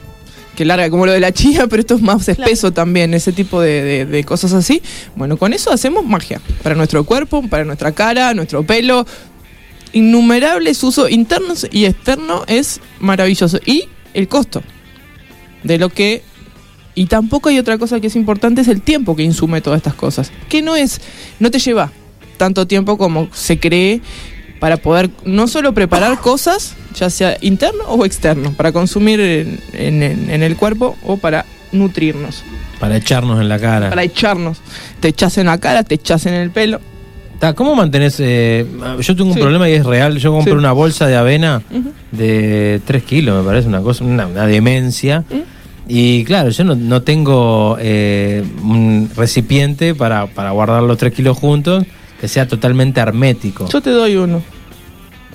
que 0.57 0.65
larga 0.65 0.91
como 0.91 1.07
lo 1.07 1.13
de 1.13 1.21
la 1.21 1.33
chía, 1.33 1.67
pero 1.67 1.81
esto 1.81 1.95
es 1.95 2.03
más 2.03 2.29
espeso 2.29 2.73
también, 2.73 3.15
ese 3.15 3.33
tipo 3.33 3.61
de, 3.61 3.83
de- 3.83 4.07
de 4.07 4.25
cosas 4.25 4.53
así. 4.53 4.83
Bueno, 5.17 5.37
con 5.39 5.53
eso 5.53 5.73
hacemos 5.73 6.05
magia 6.05 6.41
para 6.63 6.75
nuestro 6.75 7.05
cuerpo, 7.05 7.43
para 7.49 7.65
nuestra 7.65 7.93
cara, 7.93 8.35
nuestro 8.35 8.63
pelo. 8.65 9.07
Innumerables 9.95 10.83
usos 10.85 11.11
internos 11.11 11.67
y 11.71 11.85
externos 11.85 12.45
es 12.47 12.81
maravilloso. 12.99 13.59
Y 13.67 13.89
el 14.15 14.27
costo 14.29 14.63
de 15.65 15.79
lo 15.79 15.91
que 15.91 16.23
y 16.95 17.07
tampoco 17.07 17.49
hay 17.49 17.59
otra 17.59 17.79
cosa 17.79 18.01
que 18.01 18.07
es 18.09 18.17
importante, 18.17 18.61
es 18.61 18.69
el 18.69 18.83
tiempo 18.83 19.17
que 19.17 19.23
insume 19.23 19.61
todas 19.63 19.79
estas 19.79 19.95
cosas. 19.95 20.31
Que 20.51 20.61
no 20.63 20.77
es, 20.77 21.01
no 21.41 21.51
te 21.51 21.59
lleva 21.59 21.91
tanto 22.37 22.67
tiempo 22.67 22.99
como 22.99 23.29
se 23.33 23.59
cree 23.59 24.01
para 24.63 24.77
poder 24.77 25.11
no 25.25 25.49
solo 25.49 25.75
preparar 25.75 26.21
cosas, 26.21 26.77
ya 26.95 27.11
sea 27.11 27.37
interno 27.41 27.83
o 27.89 28.05
externo, 28.05 28.53
para 28.57 28.71
consumir 28.71 29.19
en, 29.19 29.59
en- 29.73 30.03
en- 30.05 30.31
en 30.31 30.43
el 30.45 30.55
cuerpo 30.55 30.97
o 31.03 31.17
para 31.17 31.45
nutrirnos, 31.73 32.45
Para 32.79 32.97
echarnos 32.97 33.41
en 33.41 33.49
la 33.49 33.59
cara. 33.59 33.89
para 33.91 34.05
echarnos. 34.05 34.59
Te 35.01 35.09
echas 35.09 35.37
en 35.39 35.47
la 35.47 35.59
cara, 35.59 35.83
te 35.83 35.97
echas 35.97 36.27
en 36.27 36.35
el 36.35 36.53
pelo. 36.53 36.81
¿Cómo 37.57 37.75
mantenés? 37.75 38.19
eh, 38.21 38.65
yo 39.01 39.17
tengo 39.17 39.31
un 39.31 39.35
Sí. 39.35 39.41
problema 39.41 39.69
y 39.69 39.73
es 39.73 39.85
real. 39.85 40.17
Yo 40.19 40.31
compré 40.31 40.53
Sí. 40.53 40.59
una 40.59 40.71
bolsa 40.71 41.09
de 41.09 41.17
avena 41.17 41.61
de 42.13 42.81
3 42.85 43.03
kilos, 43.03 43.43
me 43.43 43.45
parece 43.51 43.67
una 43.67 43.81
cosa, 43.81 44.05
una, 44.05 44.29
una 44.29 44.47
demencia. 44.47 45.25
Y 45.89 46.23
claro, 46.23 46.51
yo 46.51 46.63
no, 46.63 46.77
no 46.77 47.03
tengo 47.03 47.79
eh, 47.81 48.45
un 48.63 49.11
recipiente 49.17 49.97
para, 49.97 50.29
para 50.29 50.53
guardar 50.53 50.85
los 50.85 50.97
3 50.99 51.13
kilos 51.13 51.37
juntos 51.37 51.85
que 52.23 52.29
sea 52.29 52.47
totalmente 52.47 53.01
hermético. 53.01 53.69
Yo 53.69 53.81
te 53.81 53.91
doy 53.91 54.15
uno. 54.15 54.41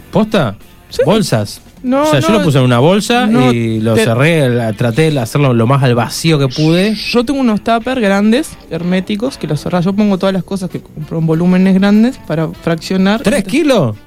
¿Posta? 0.10 0.56
Sí. 0.90 1.02
¿Bolsas? 1.06 1.60
No, 1.84 2.04
o 2.04 2.06
sea, 2.06 2.22
yo 2.22 2.30
lo 2.30 2.42
puse 2.42 2.60
en 2.60 2.64
una 2.64 2.80
bolsa 2.80 3.28
no, 3.28 3.52
y 3.52 3.82
lo 3.82 3.94
te- 3.94 4.06
cerré, 4.06 4.50
la- 4.50 4.72
traté 4.72 5.12
de 5.12 5.20
hacerlo 5.20 5.54
lo 5.54 5.68
más 5.68 5.84
al 5.84 5.96
vacío 5.96 6.40
que 6.40 6.48
pude. 6.48 6.96
Yo 6.96 7.26
tengo 7.26 7.42
unos 7.42 7.62
tuppers 7.62 8.00
grandes, 8.00 8.58
herméticos, 8.72 9.38
que 9.38 9.48
los 9.48 9.62
cerrás. 9.62 9.84
Yo 9.84 9.92
pongo 9.92 10.18
todas 10.18 10.32
las 10.32 10.46
cosas 10.46 10.70
que 10.70 10.80
compro 10.82 11.20
en 11.20 11.28
volúmenes 11.28 11.74
grandes 11.76 12.18
para 12.26 12.48
fraccionar. 12.48 13.22
¿Tres 13.22 13.44
kilos? 13.44 13.98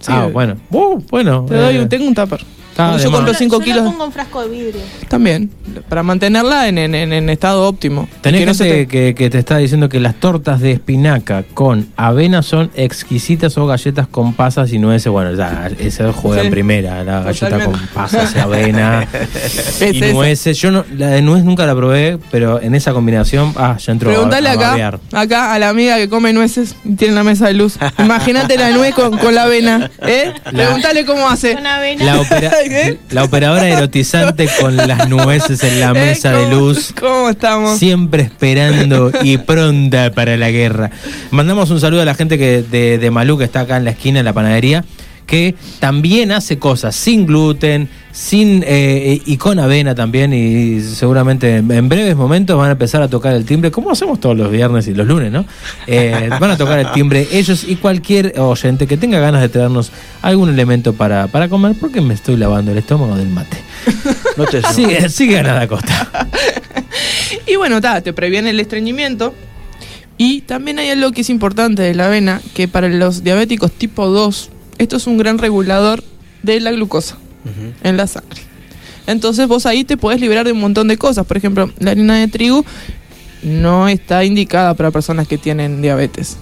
Sí, 0.00 0.12
ah, 0.14 0.28
bueno. 0.30 0.56
Uh, 0.70 1.00
bueno. 1.10 1.46
Te 1.48 1.54
doy, 1.56 1.76
eh, 1.76 1.80
un- 1.80 1.88
tengo 1.88 2.06
un 2.06 2.14
tupper. 2.14 2.44
Está 2.76 2.96
Yo. 2.98 3.26
Yo- 3.26 3.34
cinco 3.34 3.58
yo 3.58 3.64
kilos. 3.64 3.84
lo 3.84 3.90
pongo 3.90 4.04
en 4.04 4.12
frasco 4.12 4.42
de 4.42 4.48
vidrio. 4.48 4.80
También, 5.08 5.50
para 5.88 6.02
mantenerla 6.02 6.68
en, 6.68 6.78
en- 6.78 6.94
en- 6.94 7.12
en 7.12 7.30
estado 7.30 7.66
óptimo. 7.66 8.08
Tenés 8.20 8.40
Que 8.40 8.46
no 8.46 8.54
te- 8.54 8.86
que, 8.86 9.14
que 9.14 9.30
te 9.30 9.38
está 9.38 9.56
diciendo 9.58 9.88
que 9.88 9.98
las 10.00 10.14
tortas 10.16 10.60
de 10.60 10.72
espinaca 10.72 11.44
con 11.54 11.88
avena 11.96 12.42
son 12.42 12.70
exquisitas 12.74 13.56
o 13.58 13.66
galletas 13.66 14.06
con 14.08 14.34
pasas 14.34 14.72
y 14.72 14.78
nueces. 14.78 15.10
Bueno, 15.10 15.32
ya, 15.34 15.70
ese 15.78 16.12
juega 16.12 16.42
Sí. 16.42 16.46
en 16.48 16.52
primera, 16.52 17.02
la 17.04 17.20
galleta 17.20 17.64
con 17.64 17.78
pasas 17.94 18.34
y 18.36 18.38
avena 18.38 19.06
Es 19.80 19.80
y 19.94 19.98
esa. 20.04 20.12
nueces. 20.12 20.58
Yo 20.58 20.70
no, 20.70 20.84
la 20.96 21.08
de 21.08 21.22
nuez 21.22 21.44
nunca 21.44 21.64
la 21.66 21.74
probé, 21.74 22.18
pero 22.30 22.60
en 22.60 22.74
esa 22.74 22.92
combinación, 22.92 23.52
ah, 23.56 23.76
ya 23.78 23.92
entró 23.92 24.10
a- 24.10 24.14
Preguntale 24.14 24.48
a, 24.48 24.52
acá, 24.52 24.68
babear. 24.70 25.00
acá 25.12 25.54
a 25.54 25.58
la 25.58 25.68
amiga 25.70 25.96
que 25.96 26.08
come 26.08 26.32
nueces 26.32 26.74
y 26.84 26.94
tiene 26.94 27.14
la 27.14 27.24
mesa 27.24 27.46
de 27.46 27.54
luz. 27.54 27.78
Imagínate 27.98 28.56
la 28.58 28.70
nuez 28.70 28.94
con, 28.94 29.16
con 29.18 29.34
la 29.34 29.44
avena. 29.44 29.90
¿eh? 30.02 30.32
Preguntale 30.50 31.04
cómo 31.04 31.28
hace. 31.28 31.54
Con 31.54 31.66
avena. 31.66 32.04
La, 32.04 32.16
la 33.10 33.24
operadora 33.24 33.68
erotizante 33.68 34.48
con 34.60 34.76
las 34.76 35.08
nueces 35.08 35.62
en 35.64 35.80
la 35.80 35.90
¿Eh? 35.90 35.92
mesa 35.94 36.32
de 36.32 36.44
¿Cómo- 36.44 36.54
luz. 36.56 36.92
¿Cómo 36.98 37.28
estamos? 37.30 37.78
Siempre 37.78 38.22
esperando 38.24 39.10
y 39.22 39.38
pronta 39.38 40.10
para 40.12 40.36
la 40.36 40.50
guerra. 40.50 40.90
Mandamos 41.30 41.70
un 41.70 41.80
saludo 41.80 42.02
a 42.02 42.04
la 42.04 42.14
gente 42.14 42.38
que 42.38 42.62
de, 42.62 42.98
de 42.98 43.10
Malú, 43.10 43.38
que 43.38 43.44
está 43.44 43.60
acá 43.60 43.76
en 43.76 43.84
la 43.84 43.90
esquina 43.90 44.20
de 44.20 44.24
la 44.24 44.32
panadería, 44.32 44.84
que 45.26 45.54
también 45.80 46.32
hace 46.32 46.58
cosas 46.58 46.94
sin 46.94 47.26
gluten, 47.26 47.88
sin 48.12 48.64
eh, 48.66 49.20
y 49.26 49.36
con 49.36 49.58
avena 49.58 49.94
también 49.94 50.32
y 50.32 50.80
seguramente 50.80 51.56
en 51.56 51.88
breves 51.88 52.16
momentos 52.16 52.56
van 52.56 52.68
a 52.68 52.72
empezar 52.72 53.02
a 53.02 53.08
tocar 53.08 53.34
el 53.34 53.44
timbre, 53.44 53.70
como 53.70 53.90
hacemos 53.90 54.20
todos 54.20 54.36
los 54.36 54.50
viernes 54.50 54.86
y 54.88 54.94
los 54.94 55.06
lunes, 55.06 55.30
¿no? 55.30 55.44
Eh, 55.86 56.30
van 56.40 56.50
a 56.50 56.56
tocar 56.56 56.78
el 56.78 56.90
timbre 56.92 57.28
ellos 57.32 57.64
y 57.68 57.76
cualquier 57.76 58.38
oyente 58.38 58.86
que 58.86 58.96
tenga 58.96 59.18
ganas 59.18 59.42
de 59.42 59.48
traernos 59.48 59.90
algún 60.22 60.48
elemento 60.48 60.94
para, 60.94 61.26
para 61.26 61.48
comer, 61.48 61.76
porque 61.78 62.00
me 62.00 62.14
estoy 62.14 62.36
lavando 62.36 62.72
el 62.72 62.78
estómago 62.78 63.16
del 63.16 63.28
mate. 63.28 63.58
No 64.36 64.44
te 64.44 64.62
Sigue, 64.62 65.08
sigue 65.08 65.38
a 65.38 65.42
nada 65.42 65.66
costa. 65.68 66.08
Y 67.46 67.56
bueno, 67.56 67.80
ta, 67.80 68.00
te 68.00 68.12
previene 68.12 68.50
el 68.50 68.60
estreñimiento. 68.60 69.34
Y 70.18 70.42
también 70.42 70.78
hay 70.78 70.90
algo 70.90 71.12
que 71.12 71.20
es 71.20 71.30
importante 71.30 71.82
de 71.82 71.94
la 71.94 72.06
avena, 72.06 72.40
que 72.54 72.68
para 72.68 72.88
los 72.88 73.22
diabéticos 73.22 73.70
tipo 73.72 74.06
2, 74.08 74.50
esto 74.78 74.96
es 74.96 75.06
un 75.06 75.18
gran 75.18 75.38
regulador 75.38 76.02
de 76.42 76.60
la 76.60 76.72
glucosa 76.72 77.16
en 77.82 77.96
la 77.96 78.06
sangre. 78.06 78.40
Entonces 79.06 79.46
vos 79.46 79.66
ahí 79.66 79.84
te 79.84 79.96
podés 79.96 80.20
liberar 80.20 80.46
de 80.46 80.52
un 80.52 80.60
montón 80.60 80.88
de 80.88 80.96
cosas. 80.96 81.26
Por 81.26 81.36
ejemplo, 81.36 81.70
la 81.78 81.92
harina 81.92 82.16
de 82.16 82.28
trigo 82.28 82.64
no 83.42 83.88
está 83.88 84.24
indicada 84.24 84.74
para 84.74 84.90
personas 84.90 85.28
que 85.28 85.38
tienen 85.38 85.80
diabetes. 85.80 86.38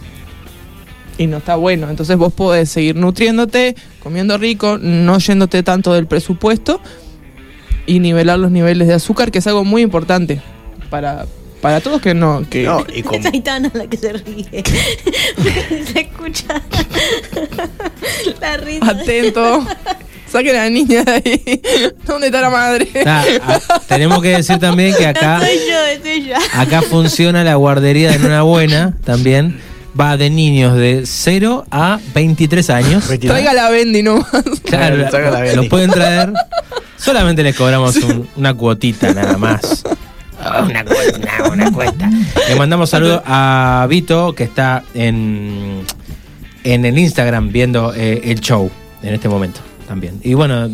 Y 1.18 1.26
no 1.26 1.36
está 1.36 1.56
bueno. 1.56 1.90
Entonces 1.90 2.16
vos 2.16 2.32
podés 2.32 2.70
seguir 2.70 2.96
nutriéndote, 2.96 3.76
comiendo 4.02 4.38
rico, 4.38 4.78
no 4.80 5.18
yéndote 5.18 5.62
tanto 5.62 5.92
del 5.92 6.06
presupuesto 6.06 6.80
y 7.86 8.00
nivelar 8.00 8.38
los 8.38 8.50
niveles 8.50 8.88
de 8.88 8.94
azúcar, 8.94 9.30
que 9.30 9.38
es 9.38 9.46
algo 9.46 9.64
muy 9.64 9.82
importante 9.82 10.40
para, 10.88 11.26
para 11.64 11.80
todos 11.80 11.98
que 12.02 12.12
no... 12.12 12.44
Que, 12.50 12.64
No, 12.64 12.84
y 12.94 12.98
Es 13.00 13.06
como, 13.06 13.26
Aitana 13.26 13.70
la 13.72 13.86
que 13.86 13.96
se 13.96 14.12
ríe. 14.12 14.44
se 15.94 15.98
escucha 16.00 16.60
la 18.38 18.56
risa. 18.58 18.86
Atento. 18.90 19.66
Saquen 20.30 20.56
a 20.56 20.64
la 20.64 20.68
niña 20.70 21.04
de 21.04 21.12
ahí. 21.12 21.62
¿Dónde 22.06 22.26
está 22.26 22.42
la 22.42 22.50
madre? 22.50 22.86
Ah, 23.06 23.24
tenemos 23.88 24.20
que 24.20 24.28
decir 24.36 24.58
también 24.58 24.94
que 24.94 25.06
acá, 25.06 25.40
Soy 25.46 25.56
yo, 25.56 26.02
soy 26.02 26.24
yo. 26.26 26.34
acá 26.52 26.82
funciona 26.82 27.42
la 27.44 27.54
guardería 27.54 28.10
de 28.12 28.26
una 28.26 28.42
buena 28.42 28.94
también. 29.02 29.58
Va 29.98 30.18
de 30.18 30.28
niños 30.28 30.76
de 30.76 31.04
0 31.06 31.64
a 31.70 31.98
23 32.14 32.68
años. 32.68 33.04
Traiga 33.20 33.54
la 33.54 33.70
Bendy 33.70 34.02
nomás. 34.02 34.26
Claro, 34.64 35.08
Traiga 35.08 35.30
la 35.30 35.40
lo 35.40 35.46
Benny. 35.46 35.68
pueden 35.70 35.90
traer. 35.90 36.30
Solamente 36.98 37.42
les 37.42 37.56
cobramos 37.56 37.96
un- 37.96 38.28
una 38.36 38.52
cuotita 38.52 39.14
nada 39.14 39.38
más. 39.38 39.82
Ah, 40.44 40.62
Una 40.68 40.84
cuota, 40.84 41.50
una 41.52 41.72
cuota. 41.72 42.10
Le 42.48 42.54
mandamos 42.56 42.90
saludos 42.90 43.22
a 43.24 43.86
Vito, 43.88 44.34
que 44.34 44.44
está 44.44 44.82
en, 44.94 45.80
en 46.64 46.84
el 46.84 46.98
Instagram 46.98 47.50
viendo 47.50 47.94
eh, 47.94 48.20
el 48.24 48.40
show 48.40 48.70
en 49.02 49.14
este 49.14 49.28
momento 49.28 49.60
también. 49.88 50.20
Y 50.22 50.34
bueno, 50.34 50.68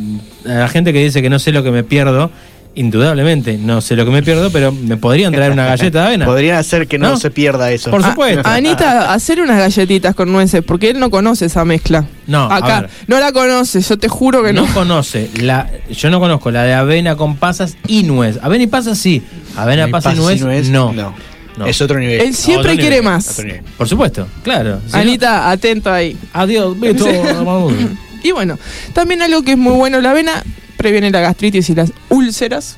a 0.46 0.48
la 0.48 0.68
gente 0.68 0.92
que 0.92 1.02
dice 1.04 1.22
que 1.22 1.30
no 1.30 1.38
sé 1.38 1.52
lo 1.52 1.62
que 1.62 1.70
me 1.70 1.84
pierdo, 1.84 2.30
indudablemente 2.76 3.58
no 3.58 3.80
sé 3.80 3.96
lo 3.96 4.04
que 4.04 4.12
me 4.12 4.22
pierdo, 4.22 4.50
pero 4.52 4.70
me 4.70 4.96
podrían 4.96 5.32
traer 5.32 5.50
una 5.50 5.66
galleta 5.66 6.00
de 6.02 6.06
avena. 6.06 6.24
podrían 6.26 6.56
hacer 6.56 6.86
que 6.86 6.98
no, 6.98 7.10
¿No? 7.10 7.16
se 7.16 7.30
pierda 7.32 7.70
eso. 7.72 7.90
Por 7.90 8.02
supuesto. 8.04 8.42
A- 8.48 8.54
Anita, 8.54 9.12
hacer 9.12 9.40
unas 9.40 9.58
galletitas 9.58 10.14
con 10.14 10.30
nueces, 10.30 10.62
porque 10.64 10.90
él 10.90 11.00
no 11.00 11.10
conoce 11.10 11.46
esa 11.46 11.64
mezcla. 11.64 12.04
No, 12.28 12.42
a 12.42 12.56
Acá, 12.56 12.80
ver. 12.82 12.90
no 13.08 13.18
la 13.18 13.32
conoce, 13.32 13.80
yo 13.80 13.98
te 13.98 14.08
juro 14.08 14.44
que 14.44 14.52
no. 14.52 14.64
no 14.66 14.72
conoce 14.74 15.28
la 15.40 15.68
yo 15.90 16.10
no 16.10 16.20
conozco 16.20 16.52
la 16.52 16.62
de 16.62 16.74
avena 16.74 17.16
con 17.16 17.34
pasas 17.36 17.76
y 17.88 18.04
nuez 18.04 18.38
avena 18.40 18.62
y 18.62 18.66
pasas 18.68 18.96
sí 18.98 19.20
avena 19.56 19.86
Ni 19.86 19.92
pasas 19.92 20.14
y 20.14 20.18
nuez, 20.40 20.68
y 20.68 20.70
no. 20.70 20.92
no. 20.92 21.14
No. 21.56 21.66
Es 21.66 21.80
otro 21.82 21.98
nivel. 21.98 22.20
Él 22.20 22.34
siempre 22.34 22.74
quiere 22.76 23.00
nivel, 23.00 23.04
más. 23.04 23.42
Por 23.76 23.86
supuesto 23.88 24.26
claro 24.42 24.80
Si 24.86 24.92
no- 24.92 24.98
Anita, 24.98 25.50
atento 25.50 25.92
ahí. 25.92 26.16
adiós 26.32 26.78
Beto 26.78 27.06
Y 28.22 28.30
bueno, 28.32 28.58
también 28.94 29.20
algo 29.20 29.42
que 29.42 29.52
es 29.52 29.58
muy 29.58 29.74
bueno, 29.74 30.00
la 30.00 30.12
avena 30.12 30.42
previene 30.76 31.10
la 31.10 31.20
gastritis 31.20 31.68
y 31.68 31.74
las 31.74 31.92
úlceras. 32.08 32.76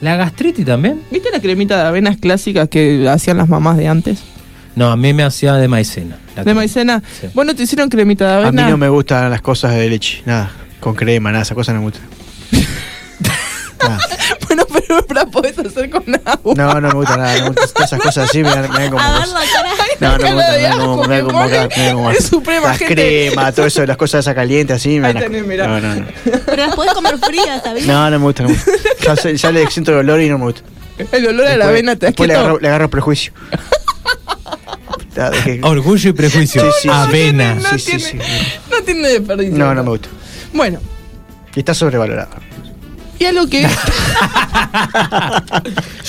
la 0.00 0.16
gastritis 0.16 0.64
también 0.66 1.00
¿Viste 1.10 1.30
la 1.32 1.40
cremita 1.40 1.76
de 1.76 1.88
avenas 1.88 2.18
clásicas 2.18 2.68
que 2.68 3.08
hacían 3.08 3.38
las 3.38 3.48
mamás 3.48 3.76
de 3.78 3.88
antes? 3.88 4.18
no 4.76 4.90
a 4.92 4.96
mí 4.96 5.12
me 5.12 5.24
hacía 5.24 5.54
de 5.54 5.66
maicena 5.66 6.16
la 6.36 6.42
De 6.42 6.44
crema. 6.44 6.60
maicena. 6.60 7.02
Sí. 7.20 7.26
Bueno, 7.34 7.54
te 7.56 7.64
hicieron 7.64 7.88
cremita 7.88 8.26
de 8.26 8.32
A 8.32 8.36
avena. 8.48 8.64
mí 8.66 8.70
no 8.70 8.76
me 8.76 8.88
gustan 8.88 9.28
las 9.30 9.40
cosas 9.42 9.72
de 9.74 9.88
leche, 9.90 10.22
nada. 10.26 10.52
Con 10.78 10.94
crema, 10.94 11.32
nada, 11.32 11.42
esas 11.42 11.56
cosas 11.56 11.74
no 11.74 11.80
me 11.80 11.86
gustan. 11.86 12.04
Pero 14.86 15.04
la 15.14 15.26
podés 15.26 15.58
hacer 15.58 15.90
con 15.90 16.04
agua. 16.24 16.54
No, 16.56 16.80
no 16.80 16.88
me 16.88 16.94
gusta 16.94 17.16
nada. 17.16 17.38
No 17.38 17.44
me 17.46 17.50
todas 17.54 17.72
esas 17.92 18.00
cosas 18.00 18.28
así 18.28 18.42
me 18.42 18.50
dan, 18.50 18.70
me 18.70 18.78
dan 18.80 18.90
como. 18.90 19.02
A 19.02 19.12
ver 19.12 19.20
cosas. 19.20 19.34
la 19.34 19.52
cara. 19.52 19.70
No, 20.00 20.18
no 20.18 20.24
me 20.24 20.32
gusta, 20.32 20.52
de 20.52 20.58
me 20.58 20.62
dan 20.68 20.78
como, 20.78 21.04
me 21.06 21.18
dan 21.18 21.94
como, 21.94 22.10
el 22.10 22.16
Suprema, 22.22 22.68
las 22.68 22.78
gente. 22.78 22.94
crema, 22.94 23.52
todo 23.52 23.66
eso, 23.66 23.84
las 23.86 23.96
cosas 23.96 24.20
esas 24.20 24.34
calientes 24.34 24.76
así. 24.76 24.98
Me 25.00 25.12
dan 25.12 25.22
tenés. 25.30 25.46
No, 25.46 25.80
no, 25.80 25.94
no. 25.94 26.06
Pero 26.46 26.66
las 26.66 26.74
podés 26.74 26.92
comer 26.92 27.18
frías, 27.18 27.62
¿sabías? 27.62 27.86
No, 27.86 28.10
no 28.10 28.18
me 28.18 28.24
gusta, 28.24 28.42
no 28.44 28.48
me 28.50 28.54
gusta. 28.54 28.70
Ya, 29.02 29.16
sé- 29.16 29.36
ya 29.36 29.50
le 29.50 29.66
siento 29.70 29.92
el 29.92 29.98
olor 29.98 30.20
y 30.20 30.28
no 30.28 30.38
me 30.38 30.44
gusta. 30.44 30.62
El 31.12 31.26
olor 31.28 31.46
a 31.46 31.56
la 31.56 31.66
Después- 31.66 31.68
avena 31.68 31.96
te 31.96 32.06
Después 32.06 32.28
le 32.28 32.34
agarro, 32.34 32.58
le 32.60 32.68
agarro 32.68 32.90
prejuicio. 32.90 33.32
Ah, 35.18 35.30
orgullo 35.62 36.10
y 36.10 36.12
prejuicio 36.12 36.62
Sí, 36.62 36.68
sí, 36.82 36.88
avena 36.90 37.54
No 37.56 37.68
Sí, 37.70 37.78
sí, 37.78 37.84
tiene, 37.86 38.00
sí. 38.04 38.18
no 38.70 38.82
tiene 38.84 39.08
desperdicio. 39.08 39.58
No, 39.58 39.74
no 39.74 39.82
me 39.82 39.90
gusta. 39.90 40.08
Bueno, 40.52 40.78
Y 41.54 41.58
está 41.60 41.74
sobrevalorado. 41.74 42.30
Y 43.20 43.26
algo 43.26 43.46
que. 43.48 43.62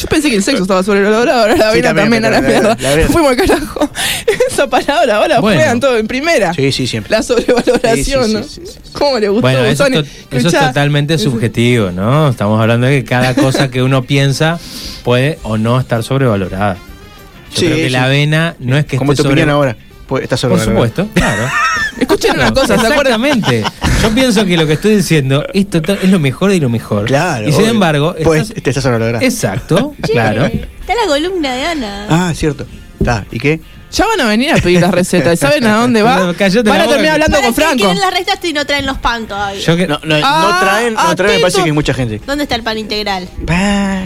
Yo 0.01 0.07
pensé 0.09 0.29
que 0.29 0.35
el 0.37 0.43
sexo 0.43 0.61
estaba 0.63 0.81
sobrevalorado, 0.83 1.41
ahora 1.41 1.55
la 1.57 1.69
avena 1.69 1.93
también, 1.93 2.21
también, 2.23 2.25
a 2.25 2.29
la 2.29 2.41
mierda. 2.41 2.77
la 2.79 3.07
Fuimos 3.07 3.31
al 3.31 3.37
carajo. 3.37 3.89
Esa 4.49 4.67
palabra 4.67 5.17
ahora 5.17 5.39
Bueno. 5.39 5.59
juegan 5.59 5.79
todo 5.79 5.97
en 5.97 6.07
primera. 6.07 6.53
Sí, 6.53 6.71
sí, 6.71 6.87
siempre. 6.87 7.11
La 7.11 7.21
sobrevaloración, 7.23 8.25
Sí, 8.25 8.31
sí, 8.31 8.33
¿no? 8.37 8.43
sí, 8.43 8.49
sí, 8.55 8.61
sí. 8.65 8.79
¿Cómo 8.93 9.19
le 9.19 9.29
gustó? 9.29 9.41
bueno 9.41 9.63
eso, 9.65 9.85
to- 9.87 9.99
eso 10.31 10.47
es 10.47 10.53
totalmente 10.59 11.17
subjetivo 11.17 11.91
no 11.91 12.29
estamos 12.29 12.59
hablando 12.61 12.87
de 12.87 13.01
que 13.03 13.09
cada 13.09 13.33
cosa 13.41 13.69
que 13.71 13.81
uno 13.81 14.03
piensa 14.03 14.59
puede 15.03 15.39
o 15.43 15.57
no 15.57 15.79
estar 15.79 16.03
sobrevalorada 16.03 16.75
yo 16.75 17.59
Sí, 17.59 17.65
creo 17.65 17.77
que 17.77 17.83
sí. 17.85 17.89
la 17.89 18.03
avena 18.05 18.55
no 18.59 18.77
es 18.77 18.85
que 18.85 18.95
esté 18.97 19.05
tu 19.05 19.11
opinión 19.13 19.27
sobre- 19.37 19.51
ahora. 19.51 19.75
Pues 20.11 20.23
está 20.23 20.35
por 20.35 20.59
sobrevalorado. 20.59 20.87
supuesto 20.95 21.13
claro 21.13 21.49
Escuchen 22.01 22.31
una 22.35 22.51
cosa, 22.53 22.77
¿se 22.77 22.87
acuerdan? 22.87 23.21
Yo 24.01 24.09
pienso 24.13 24.43
que 24.45 24.57
lo 24.57 24.67
que 24.67 24.73
estoy 24.73 24.95
diciendo 24.97 25.45
es, 25.53 25.69
total- 25.69 25.99
es 26.01 26.09
lo 26.09 26.19
mejor 26.19 26.51
de 26.51 26.59
lo 26.59 26.67
mejor. 26.67 27.05
Claro. 27.05 27.47
Y 27.47 27.51
sin 27.51 27.61
obvio. 27.61 27.71
embargo, 27.71 28.15
Pues 28.23 28.49
estás- 28.49 28.63
te 28.63 28.69
está 28.71 28.81
sobrevalorado. 28.81 29.23
exacto, 29.23 29.93
Che, 30.05 30.11
claro. 30.11 30.45
Está 30.47 30.95
la 30.95 31.07
columna 31.07 31.53
de 31.53 31.65
Ana. 31.65 32.07
Ah, 32.09 32.33
cierto. 32.35 32.65
Está. 32.99 33.25
¿Y 33.31 33.39
qué? 33.39 33.61
Ya 33.93 34.05
van 34.07 34.19
a 34.21 34.25
venir 34.27 34.51
a 34.51 34.55
pedir 34.57 34.81
las 34.81 34.91
recetas. 34.91 35.37
¿Saben 35.39 35.65
a 35.65 35.77
dónde 35.77 36.01
va? 36.01 36.17
No, 36.25 36.33
cállate 36.33 36.67
Van 36.69 36.77
la 36.79 36.83
a 36.83 36.85
boca. 36.87 36.95
terminar 36.97 37.13
hablando 37.13 37.35
¿Para 37.37 37.45
con 37.47 37.55
qué 37.55 37.61
Franco. 37.61 37.77
quieren 37.77 37.99
las 37.99 38.13
rectas 38.13 38.39
y 38.43 38.53
no 38.53 38.65
traen 38.65 38.85
los 38.85 38.97
pan 38.97 39.27
todavía? 39.27 39.61
Yo 39.61 39.77
que, 39.77 39.87
No, 39.87 39.99
no, 40.03 40.15
Ah, 40.23 40.49
no 40.51 40.59
traen, 40.67 40.93
no 40.95 41.15
traen, 41.15 41.35
me 41.35 41.39
parece 41.39 41.57
atento. 41.57 41.63
que 41.63 41.69
es 41.69 41.75
mucha 41.75 41.93
gente. 41.93 42.21
¿Dónde 42.25 42.43
está 42.43 42.55
el 42.55 42.63
pan 42.63 42.77
integral? 42.77 43.29
Pa. 43.45 43.99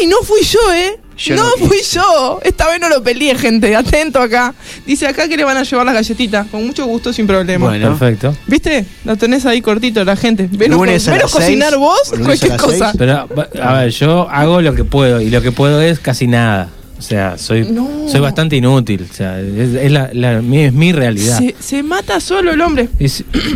¡Ey! 0.00 0.06
No 0.08 0.16
fui 0.22 0.42
yo, 0.42 0.58
¿eh? 0.74 0.98
Yo 1.16 1.36
no, 1.36 1.44
no 1.44 1.66
fui 1.68 1.78
yo. 1.92 2.40
Esta 2.42 2.68
vez 2.68 2.80
no 2.80 2.88
lo 2.88 3.02
peleé, 3.02 3.34
gente. 3.36 3.74
Atento 3.76 4.20
acá. 4.20 4.54
Dice 4.86 5.06
acá 5.06 5.28
que 5.28 5.36
le 5.36 5.44
van 5.44 5.56
a 5.56 5.62
llevar 5.62 5.86
las 5.86 5.94
galletitas. 5.94 6.46
Con 6.48 6.66
mucho 6.66 6.86
gusto, 6.86 7.12
sin 7.12 7.26
problema. 7.26 7.66
Bueno. 7.68 7.88
perfecto. 7.96 8.36
¿Viste? 8.46 8.84
Lo 9.04 9.16
tenés 9.16 9.46
ahí 9.46 9.60
cortito 9.60 10.04
la 10.04 10.16
gente. 10.16 10.48
Venos, 10.50 10.78
Lunes 10.78 11.06
a 11.08 11.12
venos 11.12 11.32
las 11.32 11.40
cocinar 11.42 11.68
seis, 11.70 11.78
vos, 11.80 11.98
lunes 12.12 12.22
a 12.22 12.24
cualquier 12.26 12.50
las 12.52 12.60
cosa. 12.62 12.90
seis. 12.90 12.96
Pero, 12.98 13.28
a 13.62 13.72
ver, 13.74 13.90
yo 13.90 14.28
hago 14.30 14.60
lo 14.60 14.74
que 14.74 14.84
puedo 14.84 15.20
y 15.20 15.30
lo 15.30 15.40
que 15.42 15.52
puedo 15.52 15.80
es 15.80 16.00
casi 16.00 16.26
nada. 16.26 16.68
O 16.96 17.02
sea, 17.02 17.36
soy, 17.38 17.64
No. 17.70 18.08
soy 18.08 18.20
bastante 18.20 18.56
inútil. 18.56 19.06
O 19.10 19.12
sea, 19.14 19.38
es, 19.40 19.74
es 19.74 19.92
la, 19.92 20.06
es 20.12 20.72
mi 20.72 20.92
realidad. 20.92 21.38
Se, 21.38 21.54
se 21.58 21.82
mata 21.82 22.18
solo 22.20 22.52
el 22.52 22.60
hombre. 22.60 22.88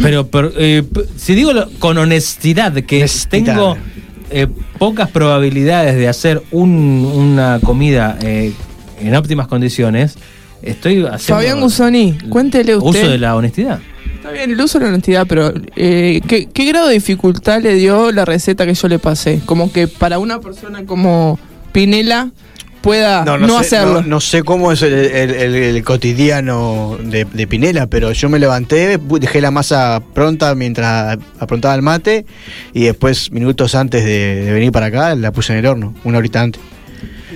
Pero 0.03 0.27
pero, 0.29 0.53
eh, 0.57 0.83
si 1.17 1.35
digo 1.35 1.53
lo- 1.53 1.71
con 1.79 1.97
honestidad 1.99 2.73
que 2.85 2.99
Honestidad. 2.99 3.31
tengo 3.31 3.77
eh, 4.31 4.47
pocas 4.79 5.11
probabilidades 5.11 5.97
de 5.97 6.09
hacer 6.09 6.43
un- 6.51 7.11
una 7.15 7.61
comida 7.63 8.19
eh, 8.23 8.53
en 9.01 9.15
óptimas 9.15 9.47
condiciones, 9.49 10.17
estoy 10.63 11.05
haciendo 11.05 11.21
Fabián 11.41 11.61
Gusoni, 11.61 12.19
cuéntele 12.29 12.77
usted. 12.77 13.03
uso 13.03 13.11
de 13.11 13.19
la 13.19 13.37
honestidad. 13.37 13.81
Está 14.17 14.33
bien, 14.33 14.51
el 14.51 14.61
uso 14.61 14.79
de 14.79 14.85
la 14.85 14.89
honestidad, 14.91 15.27
pero 15.29 15.53
eh, 15.77 16.21
¿qué, 16.27 16.47
qué 16.53 16.65
grado 16.67 16.89
de 16.89 16.95
dificultad 16.95 17.63
le 17.63 17.75
dio 17.75 18.11
la 18.11 18.25
receta 18.25 18.67
que 18.67 18.75
yo 18.75 18.89
le 18.89 18.99
pasé? 18.99 19.41
Como 19.47 19.73
que 19.73 19.87
para 19.89 20.19
una 20.19 20.41
persona 20.41 20.85
como 20.85 21.39
Pinela 21.73 22.31
pueda 22.81 23.25
no, 23.25 23.49
sé, 23.49 23.57
hacerlo. 23.57 24.03
No, 24.03 24.07
no 24.09 24.21
sé 24.21 24.43
cómo 24.43 24.73
es 24.73 24.83
el, 24.83 24.93
el- 24.95 25.31
el- 25.35 25.55
el 25.55 25.85
cotidiano 25.85 26.97
de, 27.03 27.25
de 27.25 27.47
Pinela, 27.47 27.87
pero 27.87 28.13
yo 28.13 28.29
me 28.29 28.39
levanté, 28.39 28.99
dejé 28.99 29.41
la 29.41 29.51
masa 29.51 30.03
pronta 30.15 30.55
mientras 30.55 31.19
aprontaba 31.39 31.75
el 31.75 31.83
mate 31.83 32.25
y 32.73 32.85
después, 32.85 33.31
minutos 33.33 33.75
antes 33.75 34.05
de, 34.05 34.45
de 34.45 34.53
venir 34.53 34.73
para 34.73 34.87
acá, 34.87 35.15
la 35.15 35.33
puse 35.33 35.53
en 35.53 35.59
el 35.61 35.67
horno, 35.67 35.95
una 36.05 36.19
horita 36.19 36.41
antes. 36.41 36.61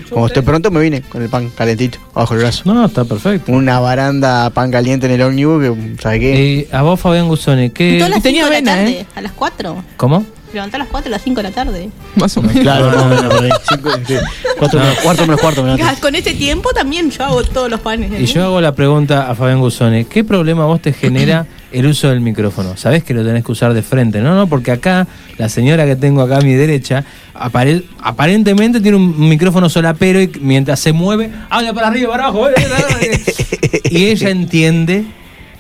Como 0.09 0.27
esté 0.27 0.43
pronto, 0.43 0.71
me 0.71 0.81
vine 0.81 1.03
con 1.03 1.23
el 1.23 1.29
pan 1.29 1.51
calentito, 1.51 1.99
abajo 2.15 2.35
el 2.35 2.41
brazo. 2.41 2.63
No, 2.65 2.85
está 2.87 3.05
perfecto. 3.05 3.53
Una 3.53 3.79
baranda 3.79 4.51
pan 4.51 4.71
caliente 4.71 5.07
en 5.07 5.13
el 5.13 5.23
ómnibus, 5.23 5.63
que, 5.63 6.03
¿sabe 6.03 6.21
qué? 6.21 6.59
Eh, 6.61 6.69
a 6.73 6.83
vos, 6.83 6.99
Fabián 7.01 7.29
Gusoni, 7.29 7.71
¿qué, 7.71 7.95
Todas 7.99 8.11
las 8.11 8.23
tenía 8.23 8.45
de 8.49 8.51
la 8.51 8.63
tarde, 8.63 8.91
¿eh? 9.01 9.07
a 9.15 9.21
las 9.21 9.33
4. 9.33 9.85
¿cómo? 9.97 10.25
Levantar 10.55 10.81
a 10.81 10.85
las 10.85 10.91
4 10.91 11.09
a 11.09 11.11
las 11.13 11.23
5 11.23 11.37
de 11.37 11.43
la 11.43 11.51
tarde. 11.51 11.89
Más 12.17 12.37
o 12.37 12.43
menos. 12.43 12.61
Claro, 12.63 12.91
no, 12.93 13.23
no, 13.23 13.29
por 13.31 13.45
ahí. 13.45 13.51
Cinco, 13.69 13.91
sí. 14.07 14.15
Cuatro 14.59 14.81
menos 14.81 14.99
cuarto 14.99 15.23
menos 15.27 15.41
cuarto. 15.41 15.63
me 15.63 15.77
levanto. 15.77 16.01
Con 16.01 16.15
ese 16.15 16.35
tiempo 16.35 16.71
también 16.73 17.11
yo 17.11 17.25
hago 17.25 17.43
todos 17.45 17.71
los 17.71 17.81
panes. 17.81 18.13
¿eh? 18.13 18.23
Y 18.23 18.27
yo 18.27 18.45
hago 18.45 18.61
la 18.61 18.75
pregunta 18.75 19.31
a 19.31 19.35
Fabián 19.35 19.61
Guzone, 19.61 20.05
¿qué 20.07 20.25
problema 20.25 20.65
a 20.65 20.67
vos 20.67 20.81
te 20.83 20.93
genera 20.93 21.47
el 21.73 21.87
uso 21.87 22.09
del 22.09 22.21
micrófono? 22.21 22.77
Sabés 22.77 23.03
que 23.05 23.15
lo 23.15 23.25
tenés 23.25 23.45
que 23.45 23.53
usar 23.53 23.73
de 23.75 23.83
frente, 23.83 24.21
¿no? 24.21 24.35
no 24.35 24.47
Porque 24.47 24.71
acá, 24.73 25.07
la 25.39 25.49
señora 25.49 25.85
que 25.87 25.97
tengo 25.97 26.23
acá 26.23 26.39
a 26.39 26.41
mi 26.41 26.53
derecha, 26.55 27.05
apare- 27.35 27.85
aparentemente 28.01 28.81
tiene 28.81 28.97
un 28.97 29.29
micrófono 29.29 29.69
solapero 29.69 30.21
y 30.21 30.31
mientras 30.41 30.81
se 30.81 30.93
mueve, 30.93 31.31
habla 31.51 31.73
para 31.73 31.89
arriba, 31.89 32.11
para 32.11 32.25
abajo. 32.27 32.49
eh, 32.49 32.55
eh, 32.57 33.23
eh. 33.73 33.81
y 33.91 34.05
ella 34.07 34.31
entiende 34.31 35.05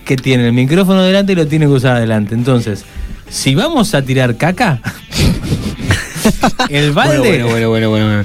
que 0.05 0.17
tiene 0.17 0.47
el 0.49 0.53
micrófono 0.53 1.03
delante 1.03 1.33
y 1.33 1.37
lo 1.37 1.47
tiene 1.47 1.67
que 1.67 1.73
usar 1.73 1.97
adelante. 1.97 2.35
Entonces, 2.35 2.85
si 3.33 3.55
vamos 3.55 3.95
a 3.95 4.03
tirar 4.03 4.37
caca, 4.37 4.81
el 6.69 6.93
balde, 6.93 7.19
Bueno, 7.19 7.47
bueno, 7.49 7.69
bueno, 7.71 7.91
bueno, 7.91 8.07
bueno. 8.07 8.25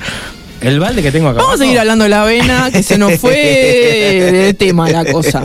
el 0.61 0.79
balde 0.79 1.01
que 1.01 1.11
tengo 1.11 1.29
acá. 1.29 1.39
Vamos 1.39 1.55
a 1.55 1.57
seguir 1.63 1.79
hablando 1.79 2.03
de 2.03 2.09
la 2.09 2.23
avena, 2.23 2.69
que 2.71 2.83
se 2.83 2.97
nos 2.97 3.15
fue 3.19 3.31
de 4.31 4.53
tema 4.53 4.89
la 4.89 5.05
cosa. 5.05 5.41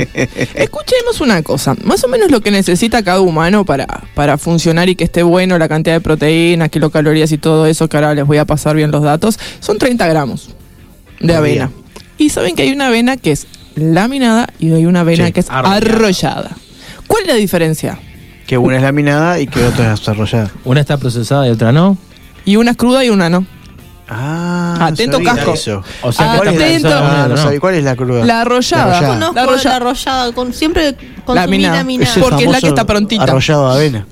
Escuchemos 0.55 1.20
una 1.20 1.42
cosa, 1.42 1.75
más 1.85 2.03
o 2.05 2.09
menos 2.09 2.31
lo 2.31 2.40
que 2.40 2.51
necesita 2.51 3.03
cada 3.03 3.20
humano 3.20 3.64
para, 3.64 3.87
para 4.14 4.37
funcionar 4.37 4.88
y 4.88 4.96
que 4.96 5.05
esté 5.05 5.22
bueno, 5.22 5.59
la 5.59 5.68
cantidad 5.68 5.94
de 5.94 6.01
proteínas, 6.01 6.68
kilocalorías 6.68 7.31
y 7.33 7.38
todo 7.38 7.66
eso, 7.66 7.88
que 7.88 7.96
ahora 7.96 8.14
les 8.14 8.27
voy 8.27 8.38
a 8.38 8.44
pasar 8.44 8.75
bien 8.77 8.90
los 8.90 9.03
datos, 9.03 9.38
son 9.61 9.79
30 9.79 10.07
gramos 10.09 10.51
de 11.20 11.35
avena. 11.37 11.70
Y 12.18 12.31
saben 12.31 12.55
que 12.57 12.62
hay 12.62 12.72
una 12.72 12.88
avena 12.88 13.16
que 13.16 13.33
es 13.33 13.46
laminada 13.75 14.48
y 14.59 14.72
hay 14.72 14.87
una 14.87 15.01
avena 15.01 15.27
Sí, 15.27 15.33
que 15.33 15.40
es 15.40 15.46
arrollada. 15.48 15.77
arrollada. 15.77 16.57
¿Cuál 17.07 17.22
es 17.22 17.29
la 17.29 17.35
diferencia? 17.37 17.98
Que 18.53 18.59
una 18.59 18.77
es 18.77 18.83
laminada 18.83 19.41
y 19.41 19.47
que 19.47 19.65
otra 19.65 19.95
es 19.95 20.01
desarrollada. 20.01 20.51
Una 20.67 20.81
está 20.83 20.99
procesada 20.99 21.49
y 21.49 21.51
otra 21.53 21.73
no. 21.73 21.97
Y 22.45 22.57
una 22.57 22.73
es 22.73 22.77
cruda 22.77 23.03
y 23.03 23.09
una 23.09 23.31
no. 23.31 23.47
Ah, 24.11 24.77
Atento, 24.79 25.17
sabía 25.17 25.35
casco. 25.37 25.55
eso. 25.55 25.83
O 26.03 26.12
sea, 26.12 26.33
que 26.33 26.37
¿Cuál 26.37 26.49
es 26.49 26.59
la- 26.59 26.67
Atento. 26.67 26.88
Ah, 26.93 27.25
no 27.31 27.35
no. 27.35 27.43
sabía. 27.43 27.61
¿Cuál 27.61 27.75
es 27.77 27.85
la 27.85 27.97
cruda? 27.97 28.27
La 28.27 28.43
arrollada. 28.43 28.85
La 28.85 28.99
arrollada. 28.99 29.15
Conozco 29.15 29.35
La 29.35 29.41
la 29.43 29.49
arrollada. 29.53 29.77
arrollada, 29.77 30.33
con, 30.35 30.53
siempre 30.53 30.95
consumí 31.25 31.35
Laminada. 31.47 31.77
laminada. 31.79 32.11
Es 32.11 32.17
el 32.19 32.23
Porque 32.25 32.45
es 32.45 32.51
la 32.51 32.61
que 32.61 32.67
está 32.67 32.85
prontita. 32.85 33.23
Arrollado 33.23 33.71
de 33.71 33.75
avena. 33.75 34.07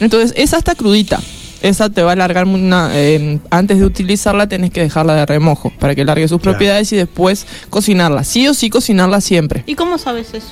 Entonces, 0.00 0.34
esa 0.36 0.58
está 0.58 0.74
crudita. 0.74 1.18
Esa 1.62 1.88
te 1.88 2.02
va 2.02 2.10
a 2.10 2.12
alargar 2.12 2.44
una, 2.44 2.90
eh, 2.92 3.38
antes 3.48 3.78
de 3.78 3.86
utilizarla 3.86 4.46
tenés 4.46 4.72
que 4.72 4.82
dejarla 4.82 5.14
de 5.14 5.24
remojo 5.24 5.72
para 5.80 5.94
que 5.94 6.04
largue 6.04 6.28
sus 6.28 6.38
Claro. 6.42 6.58
propiedades 6.58 6.92
y 6.92 6.96
después 6.96 7.46
cocinarla. 7.70 8.24
Sí 8.24 8.46
o 8.46 8.52
sí 8.52 8.68
cocinarla 8.68 9.22
siempre. 9.22 9.64
¿Y 9.66 9.74
cómo 9.74 9.96
sabes 9.96 10.34
eso? 10.34 10.48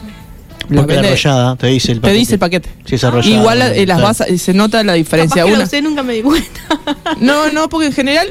La 0.69 0.77
Porque 0.83 0.95
la 0.95 1.03
vende- 1.03 1.09
arrollada 1.09 1.57
te 1.57 1.67
dice 1.67 1.93
el 1.93 1.99
te 1.99 2.03
paquete. 2.03 2.19
dice 2.19 2.33
el 2.35 2.39
paquete. 2.39 2.69
Si 2.87 2.95
es 2.95 3.05
arrollada. 3.05 3.35
Igual 3.37 3.63
eh, 3.63 3.87
las 3.87 4.01
vas 4.01 4.21
a- 4.23 4.27
se 4.39 4.55
nota 4.55 4.83
la 4.85 4.95
diferencia. 4.95 5.43
Capaz 5.43 5.49
que 5.51 5.55
Una, 5.57 5.65
usé, 5.65 5.83
nunca 5.83 6.03
me 6.03 6.15
di 6.15 6.23
cuenta. 6.23 6.61
no, 7.21 7.51
no, 7.53 7.69
porque 7.69 7.87
en 7.89 7.93
general 7.93 8.29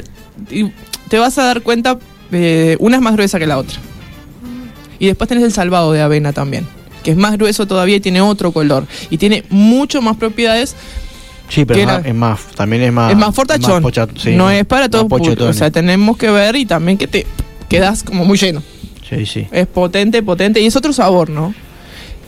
te 1.09 1.19
vas 1.19 1.37
a 1.37 1.43
dar 1.43 1.61
cuenta, 1.61 1.99
eh, 2.31 2.75
una 2.79 2.95
es 2.97 3.01
más 3.01 3.13
gruesa 3.13 3.37
que 3.39 3.45
la 3.47 3.57
otra. 3.57 3.77
Y 4.99 5.07
después 5.07 5.27
tenés 5.27 5.43
el 5.43 5.51
salvado 5.53 5.91
de 5.91 6.01
avena 6.01 6.33
también, 6.33 6.65
que 7.03 7.11
es 7.11 7.17
más 7.17 7.33
grueso 7.33 7.67
todavía 7.67 7.97
y 7.97 7.99
tiene 7.99 8.21
otro 8.21 8.51
color. 8.51 8.87
Y 9.09 9.17
tiene 9.17 9.43
mucho 9.49 10.01
más 10.01 10.17
propiedades 10.17 10.75
Sí, 11.49 11.65
pero 11.65 11.79
es 11.81 11.85
más, 11.85 12.01
la- 12.03 12.09
es 12.09 12.15
más, 12.15 12.39
también 12.55 12.81
es 12.83 12.93
más. 12.93 13.11
es 13.11 13.17
más 13.17 13.35
fortachón. 13.35 13.83
pocha- 13.83 14.07
sí, 14.17 14.31
no 14.31 14.49
es 14.49 14.65
para 14.65 14.89
todos. 14.89 15.05
O 15.11 15.53
sea, 15.53 15.69
tenemos 15.69 16.17
que 16.17 16.29
ver 16.31 16.55
y 16.55 16.65
también 16.65 16.97
que 16.97 17.05
te 17.07 17.27
quedas 17.69 18.01
como 18.03 18.25
muy 18.25 18.37
lleno. 18.37 18.63
sí, 19.07 19.25
sí. 19.25 19.47
Es 19.51 19.67
potente, 19.67 20.23
potente. 20.23 20.59
Y 20.61 20.65
es 20.65 20.75
otro 20.75 20.93
sabor, 20.93 21.29
¿no? 21.29 21.53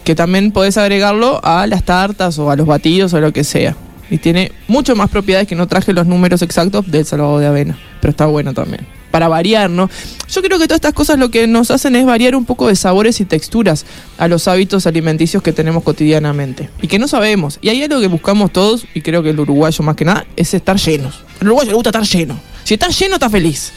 Que 0.06 0.16
también 0.16 0.52
podés 0.52 0.78
agregarlo 0.78 1.42
a 1.44 1.68
las 1.68 1.84
tartas 1.84 2.40
o 2.40 2.50
a 2.52 2.56
los 2.56 2.68
batidos 2.68 3.14
o 3.14 3.20
lo 3.20 3.34
que 3.34 3.44
sea. 3.44 3.76
Y 4.10 4.20
tiene 4.20 4.52
mucho 4.68 4.96
más 4.96 5.10
propiedades 5.10 5.48
que 5.48 5.56
no 5.56 5.68
traje 5.68 5.92
los 5.92 6.06
números 6.06 6.44
exactos 6.44 6.90
del 6.90 7.06
salvado 7.06 7.40
de 7.40 7.48
avena. 7.48 7.78
Pero 8.02 8.12
está 8.12 8.28
bueno 8.28 8.54
también. 8.54 8.86
Para 9.10 9.28
variar, 9.28 9.70
¿no? 9.70 9.90
Yo 10.30 10.44
creo 10.44 10.60
que 10.60 10.66
todas 10.66 10.78
estas 10.78 10.94
cosas 10.94 11.18
lo 11.18 11.32
que 11.32 11.48
nos 11.48 11.72
hacen 11.72 11.96
es 11.96 12.06
variar 12.06 12.36
un 12.36 12.46
poco 12.46 12.68
de 12.68 12.76
sabores 12.76 13.20
y 13.20 13.26
texturas 13.26 13.86
a 14.20 14.28
los 14.28 14.48
hábitos 14.48 14.86
alimenticios 14.86 15.42
que 15.42 15.54
tenemos 15.54 15.82
cotidianamente. 15.84 16.70
Y 16.82 16.88
que 16.88 17.00
no 17.00 17.08
sabemos. 17.08 17.58
Y 17.62 17.70
hay 17.70 17.82
algo 17.82 18.00
que 18.00 18.08
buscamos 18.08 18.54
todos, 18.54 18.86
y 18.94 19.02
creo 19.02 19.24
que 19.24 19.32
el 19.32 19.40
uruguayo 19.40 19.84
más 19.84 19.96
que 19.96 20.06
nada, 20.06 20.28
es 20.36 20.54
estar 20.54 20.78
llenos. 20.78 21.24
Al 21.42 21.48
uruguayo 21.48 21.72
le 21.72 21.76
gusta 21.76 21.90
estar 21.90 22.04
lleno. 22.04 22.40
Si 22.64 22.76
está 22.76 22.90
lleno, 22.90 23.16
está 23.16 23.30
feliz. 23.30 23.72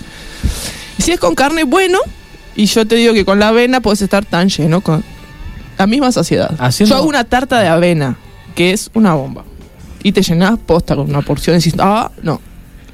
Si 0.98 1.12
es 1.12 1.18
con 1.20 1.34
carne, 1.34 1.64
bueno. 1.64 2.00
Y 2.54 2.66
yo 2.66 2.86
te 2.86 2.96
digo 2.96 3.14
que 3.14 3.24
con 3.24 3.38
la 3.38 3.48
avena 3.48 3.80
puedes 3.80 4.02
estar 4.02 4.26
tan 4.26 4.50
lleno 4.50 4.82
la 5.78 5.86
misma 5.86 6.12
saciedad. 6.12 6.54
Haciendo- 6.58 6.94
Yo 6.94 6.98
hago 7.00 7.08
una 7.08 7.24
tarta 7.24 7.60
de 7.60 7.68
avena, 7.68 8.16
que 8.54 8.72
es 8.72 8.90
una 8.94 9.14
bomba. 9.14 9.44
Y 10.02 10.12
te 10.12 10.22
llenas 10.22 10.58
posta 10.58 10.94
con 10.96 11.08
una 11.08 11.22
porción 11.22 11.56
y 11.56 11.58
decís, 11.58 11.74
ah, 11.78 12.10
no, 12.22 12.40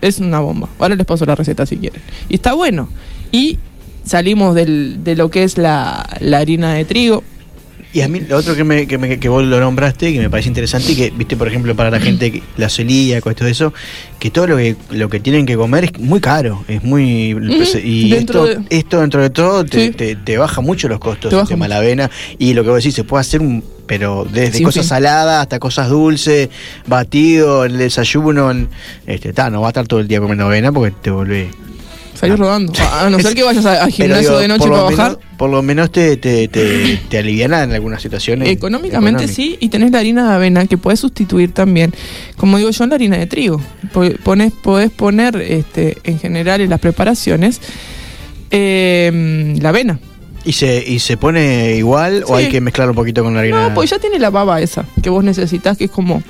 es 0.01 0.19
una 0.19 0.41
bomba. 0.41 0.69
Ahora 0.79 0.95
les 0.95 1.07
paso 1.07 1.25
la 1.27 1.35
receta 1.35 1.67
si 1.67 1.77
quieren. 1.79 2.01
Y 2.29 2.35
está 2.37 2.53
bueno. 2.55 2.89
Y 3.33 3.59
salimos 4.05 4.55
del- 4.55 5.03
de 5.05 5.17
lo 5.17 5.31
que 5.31 5.45
es 5.45 5.59
la, 5.59 6.07
la 6.21 6.39
harina 6.39 6.75
de 6.75 6.85
trigo. 6.85 7.23
Y 7.95 8.01
a 8.01 8.09
mí, 8.09 8.21
lo 8.29 8.37
otro 8.37 8.57
que, 8.57 8.65
me, 8.65 8.89
que, 8.89 8.99
me- 8.99 9.21
que 9.21 9.29
vos 9.29 9.45
lo 9.45 9.61
nombraste, 9.61 10.13
que 10.13 10.19
me 10.19 10.29
parece 10.29 10.49
interesante, 10.49 10.93
y 10.93 10.97
que, 10.97 11.11
viste, 11.17 11.37
por 11.37 11.47
ejemplo, 11.47 11.77
para 11.77 11.91
la 11.93 12.01
gente, 12.01 12.33
que- 12.33 12.43
la 12.57 12.69
celíaca, 12.69 13.31
esto 13.31 13.45
de 13.45 13.53
eso, 13.53 13.73
que 14.19 14.31
todo 14.33 14.49
lo 14.49 14.57
que, 14.57 14.75
lo 14.91 15.09
que 15.09 15.21
tienen 15.21 15.47
que 15.47 15.57
comer 15.57 15.85
es 15.85 15.99
muy 16.01 16.19
caro, 16.21 16.65
es 16.67 16.83
muy... 16.83 17.31
Y 17.85 18.11
Dentro 18.11 18.47
esto, 18.49 18.61
de- 18.63 18.77
esto, 18.77 19.01
dentro 19.01 19.23
de 19.23 19.31
todo, 19.31 19.65
te, 19.65 19.87
Sí. 19.87 19.91
te- 19.93 20.17
te 20.17 20.37
baja 20.39 20.61
mucho 20.61 20.89
los 20.89 20.99
costos 20.99 21.31
Te 21.31 21.37
el 21.37 21.43
baja 21.43 21.49
tema 21.51 21.67
de 21.67 21.69
la 21.69 21.77
avena, 21.79 22.11
y 22.37 22.53
lo 22.55 22.65
que 22.65 22.71
vos 22.71 22.79
decís, 22.83 22.95
se 22.97 23.05
puede 23.05 23.21
hacer 23.21 23.41
un... 23.41 23.63
Pero 23.87 24.27
desde 24.29 24.55
Sin 24.57 24.65
cosas 24.65 24.83
fin. 24.83 24.89
saladas 24.89 25.43
hasta 25.43 25.59
cosas 25.61 25.89
dulces, 25.89 26.49
batido, 26.89 27.65
el 27.65 27.79
desayuno, 27.79 28.51
este, 29.07 29.33
ta, 29.33 29.51
no 29.51 29.61
va 29.61 29.69
a 29.69 29.71
estar 29.71 29.87
todo 29.87 30.01
el 30.01 30.09
día 30.09 30.19
comiendo 30.21 30.47
avena 30.47 30.73
porque 30.73 30.95
te 31.01 31.11
volvés... 31.11 31.47
Salís 32.29 32.39
rodando. 32.39 32.73
A 32.93 33.09
no 33.11 33.19
ser 33.21 33.35
que 33.35 33.43
vayas 33.43 33.65
a- 33.67 33.73
al 33.85 33.93
Pero 33.93 33.93
gimnasio 33.93 34.29
digo, 34.31 34.41
de 34.41 34.49
noche 34.49 34.69
para 34.69 34.83
bajar. 34.83 35.11
menos- 35.13 35.25
por 35.37 35.51
lo 35.51 35.63
menos 35.63 35.91
te, 35.93 36.17
te, 36.17 36.49
te, 36.49 36.97
te 37.09 37.19
en 37.45 37.53
algunas 37.53 38.01
situaciones. 38.03 38.49
Económicamente 38.49 39.27
sí, 39.29 39.57
y 39.61 39.69
tenés 39.69 39.91
la 39.91 39.99
harina 39.99 40.29
de 40.29 40.35
avena 40.37 40.67
que 40.67 40.79
puedes 40.79 41.01
sustituir 41.01 41.53
también, 41.53 41.93
como 42.37 42.57
digo 42.59 42.71
yo, 42.71 42.85
en 42.85 42.91
la 42.91 42.97
harina 42.97 43.17
de 43.19 43.27
trigo. 43.27 43.61
Po- 43.93 44.05
Pones, 44.23 44.53
podés 44.53 44.91
poner 44.91 45.37
este, 45.37 45.99
en 46.05 46.19
general 46.19 46.61
en 46.61 46.71
las 46.71 46.81
preparaciones 46.81 47.61
eh, 48.51 49.55
la 49.61 49.69
avena. 49.71 49.99
¿Y 50.45 50.53
se, 50.53 50.85
¿Y 50.87 50.99
se 50.99 51.17
pone 51.17 51.75
igual 51.77 52.23
o 52.27 52.37
hay 52.37 52.49
que 52.51 52.61
mezclar 52.61 52.91
un 52.91 52.95
poquito 52.95 53.23
con 53.25 53.35
la 53.35 53.41
harina? 53.41 53.69
No, 53.69 53.75
pues 53.75 53.89
ya 53.91 53.99
tiene 53.99 54.19
la 54.19 54.31
baba 54.31 54.61
esa 54.61 54.85
que 55.03 55.09
vos 55.11 55.25
necesitas, 55.25 55.77
que 55.79 55.85
es 55.85 55.91
como. 55.91 56.23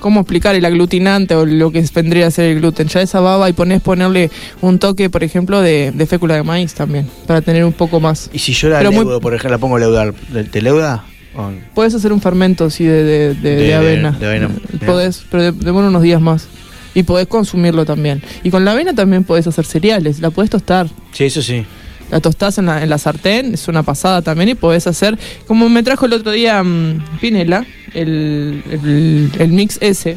¿Cómo 0.00 0.20
explicar 0.20 0.54
el 0.54 0.64
aglutinante 0.64 1.34
o 1.34 1.44
lo 1.44 1.70
que 1.72 1.84
vendría 1.94 2.28
a 2.28 2.30
ser 2.30 2.46
el 2.50 2.60
gluten? 2.60 2.86
Ya 2.88 3.02
esa 3.02 3.20
baba 3.20 3.48
y 3.50 3.52
pones 3.52 3.80
ponerle 3.82 4.30
un 4.60 4.78
toque, 4.78 5.10
por 5.10 5.24
ejemplo, 5.24 5.60
de, 5.60 5.90
de 5.92 6.06
fécula 6.06 6.36
de 6.36 6.42
maíz 6.44 6.74
también, 6.74 7.08
para 7.26 7.40
tener 7.40 7.64
un 7.64 7.72
poco 7.72 7.98
más. 8.00 8.30
¿Y 8.32 8.38
si 8.38 8.52
yo 8.52 8.68
la 8.68 8.78
Pero 8.78 8.92
muy- 8.92 9.04
leudo, 9.04 9.20
por 9.20 9.34
ejemplo, 9.34 9.50
la 9.50 9.58
pongo 9.58 9.78
leudar, 9.78 10.14
¿te 10.50 10.62
leuda? 10.62 11.04
O- 11.36 11.50
Puedes 11.74 11.94
hacer 11.94 12.12
un 12.12 12.20
fermento, 12.20 12.70
sí, 12.70 12.84
de, 12.84 13.34
de, 13.34 13.34
de- 13.34 13.74
avena. 13.74 14.12
de 14.12 14.26
avena, 14.26 14.48
bien. 14.48 14.80
Podés, 14.86 15.24
pero 15.30 15.42
de- 15.42 15.52
demora 15.52 15.88
unos 15.88 16.02
días 16.02 16.20
más. 16.20 16.46
Y 16.94 17.02
podés 17.02 17.26
consumirlo 17.28 17.84
también. 17.84 18.22
Y 18.42 18.50
con 18.50 18.64
la 18.64 18.72
avena 18.72 18.92
también 18.94 19.22
podés 19.22 19.46
hacer 19.46 19.64
cereales, 19.66 20.20
la 20.20 20.30
podés 20.30 20.50
tostar. 20.50 20.88
Sí, 21.12 21.24
eso 21.24 21.42
sí. 21.42 21.64
La 22.10 22.20
tostás 22.20 22.56
en 22.58 22.66
la, 22.66 22.82
en 22.82 22.88
la 22.88 22.96
sartén, 22.98 23.54
es 23.54 23.68
una 23.68 23.82
pasada 23.82 24.22
también. 24.22 24.48
Y 24.50 24.54
podés 24.54 24.86
hacer, 24.86 25.18
como 25.46 25.68
me 25.68 25.82
trajo 25.82 26.06
el 26.06 26.14
otro 26.14 26.32
día 26.32 26.62
mm, 26.62 27.18
Pinela, 27.20 27.66
el, 27.94 28.62
el, 28.70 29.30
el 29.38 29.48
mix 29.48 29.78
ese 29.80 30.16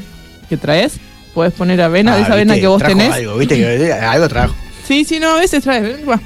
que 0.50 0.58
traes. 0.58 0.94
Podés 1.34 1.54
poner 1.54 1.82
avena, 1.82 2.16
de 2.16 2.22
Ah, 2.22 2.24
esa 2.26 2.34
avena 2.34 2.54
viste, 2.54 2.62
que 2.62 2.68
vos 2.68 2.84
tenés. 2.84 3.14
Algo, 3.14 3.38
¿viste? 3.38 3.56
Que, 3.58 3.92
algo 3.94 4.28
trajo. 4.30 4.56
Sí, 4.88 5.06
sí, 5.06 5.20
no, 5.20 5.30
a 5.32 5.40
veces 5.40 5.64
traes. 5.64 6.04
Bueno, 6.06 6.22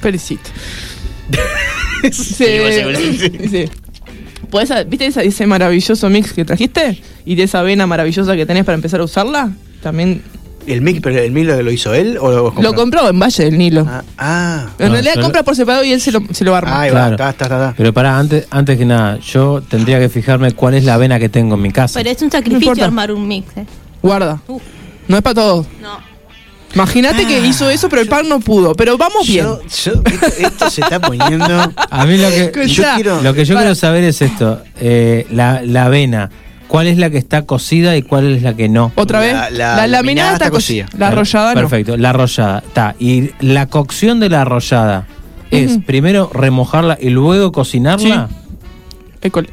felicito. 0.00 0.50
sí, 2.12 2.12
sí, 2.12 3.48
sí. 3.50 3.64
Podés 4.50 4.70
¿Viste 4.88 5.06
esa- 5.06 5.22
ese 5.22 5.46
maravilloso 5.46 6.08
mix 6.08 6.32
que 6.32 6.44
trajiste? 6.44 7.00
Y 7.24 7.34
de 7.34 7.42
esa 7.44 7.60
avena 7.60 7.86
maravillosa 7.86 8.36
que 8.36 8.46
tenés 8.46 8.64
para 8.64 8.76
empezar 8.76 9.00
a 9.00 9.04
usarla. 9.04 9.50
También 9.82 10.22
¿El 10.66 10.80
mic, 10.80 11.00
pero 11.02 11.18
el 11.20 11.30
mic 11.32 11.46
lo, 11.46 11.70
hizo 11.70 11.94
él 11.94 12.18
o 12.20 12.30
lo 12.30 12.42
vos 12.50 12.62
lo 12.62 12.74
compró 12.74 13.08
en 13.08 13.18
Valle 13.20 13.44
del 13.44 13.56
Nilo. 13.56 13.86
Ah, 13.88 14.02
ah. 14.18 14.66
en 14.78 14.88
No, 14.88 14.92
realidad 14.94 15.20
compra 15.22 15.42
por 15.44 15.54
separado 15.54 15.84
y 15.84 15.92
él 15.92 16.00
se 16.00 16.10
lo, 16.12 16.20
se 16.32 16.44
lo 16.44 16.54
arma. 16.56 16.80
Ahí 16.80 16.90
va, 16.90 16.94
Claro. 17.08 17.12
está, 17.12 17.30
está, 17.30 17.44
está. 17.44 17.74
Pero 17.76 17.92
para 17.92 18.18
antes, 18.18 18.46
antes 18.50 18.76
que 18.76 18.84
nada, 18.84 19.18
yo 19.18 19.62
tendría 19.62 19.98
que 20.00 20.08
fijarme 20.08 20.52
cuál 20.52 20.74
es 20.74 20.84
la 20.84 20.94
avena 20.94 21.18
que 21.20 21.28
tengo 21.28 21.54
en 21.54 21.62
mi 21.62 21.70
casa. 21.70 22.00
Pero 22.00 22.10
es 22.10 22.20
un 22.22 22.30
sacrificio 22.30 22.84
armar 22.84 23.12
un 23.12 23.26
mix, 23.28 23.56
¿eh? 23.56 23.64
Guarda. 24.02 24.40
Uh. 24.48 24.58
No 25.08 25.16
es 25.16 25.22
para 25.22 25.34
todos. 25.34 25.66
No. 25.80 26.16
Imagínate 26.74 27.26
que 27.26 27.46
hizo 27.46 27.70
eso, 27.70 27.88
pero 27.88 28.02
el 28.02 28.08
pan 28.08 28.28
no 28.28 28.40
pudo. 28.40 28.74
Pero 28.74 28.98
vamos 28.98 29.26
bien. 29.26 29.46
Yo, 29.46 29.60
yo- 29.62 30.02
esto, 30.04 30.26
esto 30.38 30.70
se 30.70 30.80
está 30.82 31.00
poniendo. 31.00 31.72
A 31.90 32.04
mí 32.04 32.18
lo 32.18 32.28
que, 32.28 32.68
yo 32.68 32.84
quiero. 32.96 33.22
lo 33.22 33.32
que 33.32 33.44
yo 33.44 33.54
Para- 33.54 33.66
quiero 33.66 33.74
saber 33.76 34.04
es 34.04 34.20
esto, 34.20 34.60
eh, 34.78 35.26
la, 35.30 35.62
la 35.64 35.84
avena, 35.86 36.28
¿cuál 36.68 36.86
es 36.86 36.98
la 36.98 37.10
que 37.10 37.18
está 37.18 37.42
cocida 37.46 37.96
y 37.96 38.02
cuál 38.02 38.32
es 38.32 38.42
la 38.42 38.54
que 38.54 38.68
no? 38.68 38.92
Otra 38.94 39.20
La- 39.20 39.26
vez. 39.26 39.32
la 39.34 39.50
La, 39.50 39.86
laminada 39.86 39.88
laminada 39.88 40.32
está 40.34 40.50
cocida. 40.50 40.84
cocida. 40.86 40.98
La 40.98 41.08
arrollada 41.08 41.54
no. 41.54 41.60
Perfecto, 41.60 41.96
la 41.96 42.10
arrollada. 42.10 42.58
Está. 42.66 42.94
Y 42.98 43.30
la 43.40 43.66
cocción 43.66 44.20
de 44.20 44.28
la 44.28 44.42
arrollada 44.42 45.06
es 45.50 45.78
primero 45.86 46.30
remojarla 46.32 46.98
y 47.00 47.10
luego 47.10 47.52
cocinarla. 47.52 48.28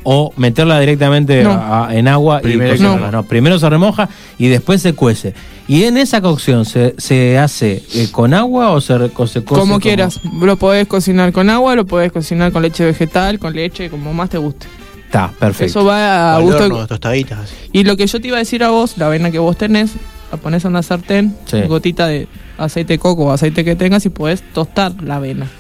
O 0.03 0.33
meterla 0.37 0.79
directamente 0.79 1.43
No. 1.43 1.51
a- 1.51 1.87
a- 1.87 1.95
en 1.95 2.07
agua 2.07 2.41
Primero 2.41 2.75
y 2.75 2.77
cocinarla. 2.77 3.09
No. 3.11 3.23
primero 3.23 3.57
se 3.57 3.67
remoja 3.69 4.07
y 4.37 4.47
después 4.47 4.81
se 4.83 4.93
cuece. 4.93 5.33
Y 5.67 5.85
en 5.85 5.97
esa 5.97 6.21
cocción 6.21 6.65
se, 6.65 6.93
se 6.99 7.39
hace 7.39 7.81
eh, 7.95 8.09
con 8.11 8.33
agua 8.35 8.69
o 8.71 8.81
se, 8.81 8.95
re- 8.97 9.09
o 9.15 9.25
se 9.27 9.43
cose 9.43 9.59
como 9.61 9.79
quieras. 9.79 10.19
Lo 10.39 10.57
podés 10.57 10.85
cocinar 10.87 11.31
con 11.31 11.49
agua, 11.49 11.75
lo 11.75 11.87
podés 11.87 12.11
cocinar 12.11 12.51
con 12.51 12.61
leche 12.61 12.85
vegetal, 12.85 13.39
con 13.39 13.53
leche, 13.53 13.89
como 13.89 14.13
más 14.13 14.29
te 14.29 14.37
guste. 14.37 14.67
Está, 15.13 15.31
perfecto. 15.39 15.65
Eso 15.65 15.85
va 15.85 16.33
a 16.33 16.35
Al 16.37 16.41
gusto. 16.43 16.63
horno, 16.65 16.87
tostaditas. 16.87 17.39
así. 17.41 17.55
Y 17.71 17.83
lo 17.83 17.95
que 17.95 18.07
yo 18.07 18.19
te 18.19 18.29
iba 18.29 18.37
a 18.37 18.39
decir 18.39 18.63
a 18.63 18.71
vos, 18.71 18.97
la 18.97 19.05
avena 19.05 19.29
que 19.29 19.37
vos 19.37 19.55
tenés, 19.55 19.91
la 20.31 20.37
pones 20.39 20.65
en 20.65 20.71
una 20.71 20.81
sartén, 20.81 21.35
Sí. 21.45 21.61
gotita 21.67 22.07
de 22.07 22.27
aceite 22.57 22.93
de 22.93 22.99
coco 22.99 23.25
o 23.25 23.31
aceite 23.31 23.63
que 23.63 23.75
tengas 23.75 24.03
y 24.07 24.09
podés 24.09 24.41
tostar 24.53 24.93
la 25.03 25.17
avena. 25.17 25.51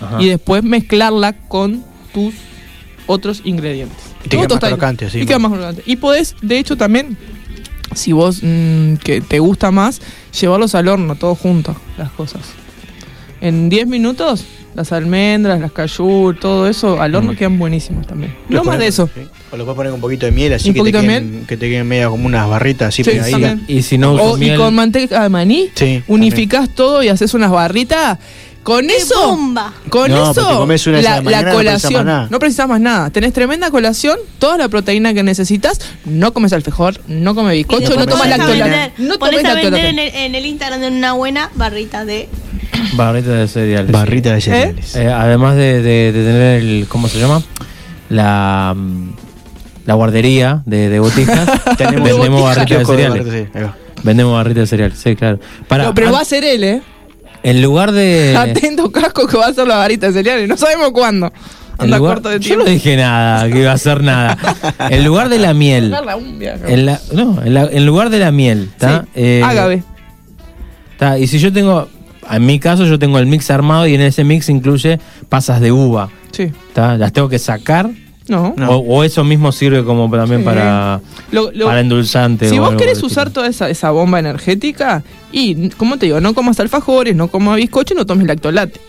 Ajá. 0.00 0.22
Y 0.22 0.28
después 0.28 0.62
mezclarla 0.62 1.32
con 1.32 1.82
tus 2.12 2.34
otros 3.08 3.40
ingredientes. 3.44 3.98
Y 4.20 4.28
te 4.28 4.36
queda 4.36 4.42
más 4.42 4.48
tostadito. 4.48 4.76
crocante, 4.76 5.06
así, 5.06 5.18
Y 5.20 5.26
queda 5.26 5.40
más. 5.40 5.50
más 5.50 5.58
crocante. 5.58 5.82
Y 5.86 5.96
podés, 5.96 6.36
de 6.40 6.58
hecho, 6.60 6.76
también, 6.76 7.18
si 7.96 8.12
vos 8.12 8.38
mm, 8.42 8.94
que 9.02 9.20
te 9.22 9.40
gusta 9.40 9.72
más, 9.72 10.00
llevarlos 10.40 10.76
al 10.76 10.86
horno, 10.86 11.16
todo 11.16 11.34
junto, 11.34 11.74
las 11.98 12.10
cosas. 12.12 12.42
En 13.40 13.68
10 13.68 13.88
minutos, 13.88 14.44
las 14.74 14.92
almendras, 14.92 15.60
las 15.60 15.72
cayú, 15.72 16.34
todo 16.40 16.68
eso, 16.68 17.00
al 17.00 17.14
horno 17.14 17.32
Mm. 17.32 17.36
quedan 17.36 17.58
buenísimas 17.58 18.06
también. 18.06 18.34
No 18.48 18.64
más 18.64 18.78
de 18.78 18.86
eso. 18.88 19.08
sí. 19.14 19.22
O 19.52 19.56
lo 19.56 19.64
puedes 19.64 19.76
poner 19.76 19.90
con 19.90 19.98
un 19.98 20.00
poquito 20.00 20.26
de 20.26 20.32
miel, 20.32 20.52
así 20.52 20.68
Un 20.68 20.74
que 20.74 20.78
te, 20.78 20.80
poquito 20.80 20.98
de 21.00 21.06
queden, 21.06 21.44
que 21.46 21.56
te 21.56 21.68
queden 21.68 21.86
media 21.86 22.08
como 22.08 22.26
unas 22.26 22.48
barritas 22.48 22.88
así 22.88 23.04
Sí, 23.04 23.10
pegaditas. 23.10 23.58
Y 23.68 23.82
si 23.82 23.98
no 23.98 24.12
O- 24.14 24.36
y 24.36 24.40
miel, 24.40 24.56
con 24.58 24.74
manteca 24.74 25.22
de 25.22 25.28
maní, 25.28 25.70
Sí, 25.74 26.02
unificás 26.08 26.68
todo 26.74 27.02
y 27.02 27.08
haces 27.08 27.34
unas 27.34 27.50
barritas. 27.52 28.18
Con 28.64 28.86
¡Qué 28.86 28.96
eso, 28.96 29.28
bomba! 29.28 29.74
con 29.90 30.10
No, 30.10 30.30
eso, 30.30 30.58
comes 30.58 30.86
una 30.86 30.96
de 30.96 31.02
la, 31.02 31.16
la 31.16 31.20
mañana, 31.20 31.50
no 31.50 31.54
colación. 31.56 31.92
más 31.96 32.04
nada. 32.06 32.28
No 32.30 32.38
precisas 32.38 32.66
más 32.66 32.80
nada. 32.80 33.10
Tenés 33.10 33.34
tremenda 33.34 33.70
colación, 33.70 34.18
toda 34.38 34.56
la 34.56 34.70
proteína 34.70 35.12
que 35.12 35.22
necesitas. 35.22 35.78
No 36.06 36.32
comes 36.32 36.50
alfajor, 36.54 36.98
no 37.06 37.34
comes 37.34 37.52
bizcocho, 37.52 37.94
no 37.94 38.06
tomas 38.06 38.26
lactolate. 38.26 38.62
vender- 38.62 38.92
No 38.96 39.18
tomes 39.18 39.44
a 39.44 39.52
vender 39.54 39.64
en 39.66 39.96
lactolate. 39.96 40.08
el, 40.08 40.24
en 40.24 40.34
el 40.34 40.46
Instagram 40.46 40.80
de 40.80 40.88
una 40.88 41.12
buena 41.12 41.50
barrita 41.56 42.06
de 42.06 42.30
barrita 42.96 43.30
de 43.32 43.48
cereales. 43.48 43.92
Barrita 43.92 44.34
de 44.34 44.40
cereales. 44.40 44.96
Eh, 44.96 45.08
además 45.10 45.56
de, 45.56 45.82
de- 45.82 46.12
de 46.12 46.24
tener 46.24 46.60
el, 46.62 46.86
¿cómo 46.88 47.08
se 47.08 47.18
llama? 47.18 47.42
La, 48.08 48.74
mm, 48.76 49.10
la 49.86 49.94
guardería 49.94 50.62
de, 50.66 50.88
de. 50.88 51.00
Tenemos 51.76 52.08
vendemos 52.08 52.42
barritas 52.42 52.78
de 52.78 52.84
cereales. 52.84 53.26
sí. 53.52 53.60
Vendemos 54.02 54.34
barritas 54.34 54.62
de 54.62 54.66
cereales, 54.66 54.98
sí, 54.98 55.16
claro. 55.16 55.38
Para, 55.66 55.84
No, 55.84 55.94
pero 55.94 56.12
va 56.12 56.20
a 56.20 56.24
ser 56.24 56.44
él, 56.44 56.62
¿eh? 56.64 56.82
en 57.42 57.60
lugar 57.62 57.92
de... 57.92 58.34
Atento, 58.36 58.90
casco, 58.90 59.26
que 59.26 59.36
va 59.36 59.46
a 59.46 59.52
ser 59.52 59.66
la 59.66 59.76
varita 59.76 60.06
de 60.08 60.12
cereales. 60.14 60.48
No 60.48 60.56
sabemos 60.56 60.90
cuándo. 60.92 61.26
en 61.26 61.32
Anda 61.84 61.98
lugar- 61.98 62.14
corto 62.16 62.28
de 62.30 62.38
yo 62.40 62.56
no 62.56 62.64
dije 62.64 62.96
nada, 62.96 63.48
que 63.50 63.60
iba 63.60 63.70
a 63.70 63.74
hacer 63.74 64.02
nada. 64.02 64.36
En 64.90 65.04
lugar 65.04 65.28
de 65.30 65.38
la 65.38 65.52
miel. 65.54 65.94
En 66.66 66.86
la- 66.86 67.00
no, 67.12 67.42
en, 67.42 67.54
la- 67.54 67.68
en 67.70 67.84
lugar 67.86 68.10
de 68.10 68.18
la 68.18 68.30
miel, 68.30 68.68
¿está? 68.72 69.02
Sí, 69.02 69.08
Eh, 69.14 69.42
Ágave. 69.44 69.82
está, 70.92 71.18
Y 71.18 71.26
si 71.26 71.38
yo 71.38 71.52
tengo, 71.52 71.88
en 72.30 72.46
mi 72.46 72.58
caso 72.58 72.84
yo 72.86 72.98
tengo 72.98 73.18
el 73.18 73.26
mix 73.26 73.50
armado 73.50 73.86
y 73.86 73.94
en 73.94 74.00
ese 74.00 74.24
mix 74.24 74.48
incluye 74.48 74.98
pasas 75.28 75.60
de 75.60 75.72
uva, 75.72 76.08
Sí. 76.32 76.52
¿está? 76.68 76.96
Las 76.98 77.12
tengo 77.12 77.28
que 77.28 77.38
sacar 77.38 77.90
No. 78.26 78.54
O, 78.68 78.76
o 78.76 79.04
eso 79.04 79.22
mismo 79.22 79.52
sirve 79.52 79.84
como 79.84 80.10
también 80.10 80.40
Sí. 80.40 80.44
para, 80.46 81.00
Lo- 81.30 81.52
lo- 81.52 81.66
para 81.66 81.80
endulzante. 81.80 82.48
Si 82.48 82.58
o 82.58 82.62
vos 82.62 82.74
querés 82.76 83.02
usar 83.02 83.28
toda 83.28 83.48
esa, 83.48 83.68
esa 83.68 83.90
bomba 83.90 84.18
energética, 84.18 85.02
y 85.30 85.68
como 85.70 85.98
te 85.98 86.06
digo, 86.06 86.22
no 86.22 86.32
comas 86.32 86.58
alfajores, 86.58 87.14
no 87.14 87.28
comas 87.28 87.56
bizcocho, 87.56 87.94
no 87.94 88.06
tomes 88.06 88.26
lactolate. 88.26 88.80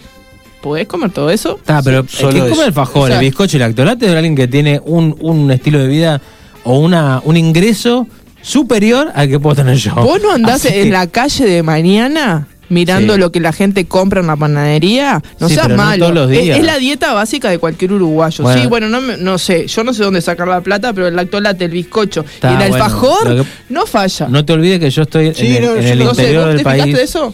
¿Podés 0.62 0.88
comer 0.88 1.12
todo 1.12 1.30
eso? 1.32 1.58
Está, 1.58 1.84
pero 1.84 2.00
el 2.00 2.08
solo 2.10 2.45
eso. 2.45 2.50
come 2.50 2.63
alfajores, 2.63 3.08
Exacto. 3.17 3.19
bizcocho 3.26 3.58
y 3.58 3.60
lactolate 3.60 4.06
es 4.08 4.13
alguien 4.15 4.36
que 4.38 4.48
tiene 4.48 4.82
un, 4.86 5.15
un 5.19 5.52
estilo 5.52 5.80
de 5.80 5.88
vida 5.89 6.21
o 6.63 6.80
una 6.80 7.21
un 7.26 7.36
ingreso 7.36 8.08
superior 8.41 9.12
al 9.15 9.28
que 9.28 9.38
puedo 9.39 9.56
tener 9.58 9.76
yo. 9.76 9.93
¿Vos 9.95 10.21
no 10.24 10.32
andás 10.32 10.65
Así 10.65 10.69
en 10.69 10.84
que- 10.86 10.91
la 10.91 11.08
calle 11.08 11.45
de 11.45 11.62
mañana 11.62 12.48
mirando 12.69 13.13
Sí. 13.15 13.19
lo 13.19 13.32
que 13.32 13.39
la 13.39 13.54
gente 13.54 13.86
compra 13.86 14.21
en 14.21 14.28
la 14.28 14.36
panadería? 14.36 15.21
No 15.39 15.47
Sí, 15.47 15.56
seas 15.56 15.67
pero 15.67 15.78
no 15.78 15.84
malo. 15.84 15.99
todos 16.06 16.13
los 16.15 16.32
Es- 16.32 16.41
días. 16.43 16.58
Es, 16.60 16.63
la 16.65 16.78
dieta 16.78 17.13
básica 17.13 17.49
de 17.49 17.60
cualquier 17.60 17.93
uruguayo. 17.93 18.43
Bueno. 18.43 18.62
Sí, 18.62 18.67
bueno, 18.67 18.89
no, 18.89 19.01
me- 19.01 19.17
no 19.17 19.38
sé, 19.38 19.67
yo 19.67 19.84
no 19.84 19.93
sé 19.93 20.04
dónde 20.04 20.21
sacar 20.21 20.47
la 20.47 20.62
plata, 20.62 20.93
pero 20.93 21.08
el 21.08 21.15
lactolate, 21.15 21.65
el 21.65 21.71
bizcocho 21.71 22.21
Está, 22.21 22.49
y 22.49 22.51
el 22.63 22.69
bueno, 22.69 22.75
alfajor 22.86 23.23
que- 23.43 23.43
no 23.69 23.86
falla. 23.86 24.28
No 24.28 24.43
te 24.45 24.54
olvides 24.54 24.80
que 24.80 24.89
yo 24.89 25.04
estoy 25.04 25.34
Sí, 25.34 25.47
en 25.47 25.56
el, 25.56 25.62
no, 25.63 25.75
en 25.75 25.82
yo 25.84 25.91
el 25.91 25.99
no 25.99 26.06
No 26.06 26.13
sé, 26.15 26.21
interior 26.21 26.41
¿vos 26.43 26.49
del 26.49 26.58
te 26.58 26.63
país. 26.63 26.95
de 26.95 27.04
eso? 27.04 27.34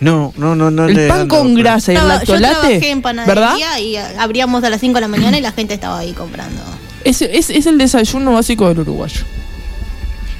No, 0.00 0.32
no, 0.38 0.54
no, 0.54 0.70
no. 0.70 0.86
el 0.88 0.94
le- 0.94 1.08
pan 1.08 1.28
con 1.28 1.52
no. 1.52 1.60
grasa 1.60 1.92
y 1.92 1.96
el 1.96 2.02
yo 2.02 2.08
lactolate, 2.08 2.54
trabajé 2.54 2.90
en 2.90 3.02
¿verdad? 3.02 3.24
panadería 3.26 3.80
y 3.80 3.96
abríamos 4.18 4.64
a 4.64 4.70
las 4.70 4.80
5 4.80 4.94
de 4.94 5.00
la 5.02 5.08
mañana 5.08 5.36
y 5.36 5.42
la 5.42 5.52
gente 5.52 5.74
estaba 5.74 5.98
ahí 5.98 6.12
comprando. 6.12 6.62
Es, 7.04 7.20
es, 7.22 7.50
es 7.50 7.66
el 7.66 7.76
desayuno 7.78 8.32
básico 8.32 8.68
del 8.68 8.78
uruguayo. 8.80 9.20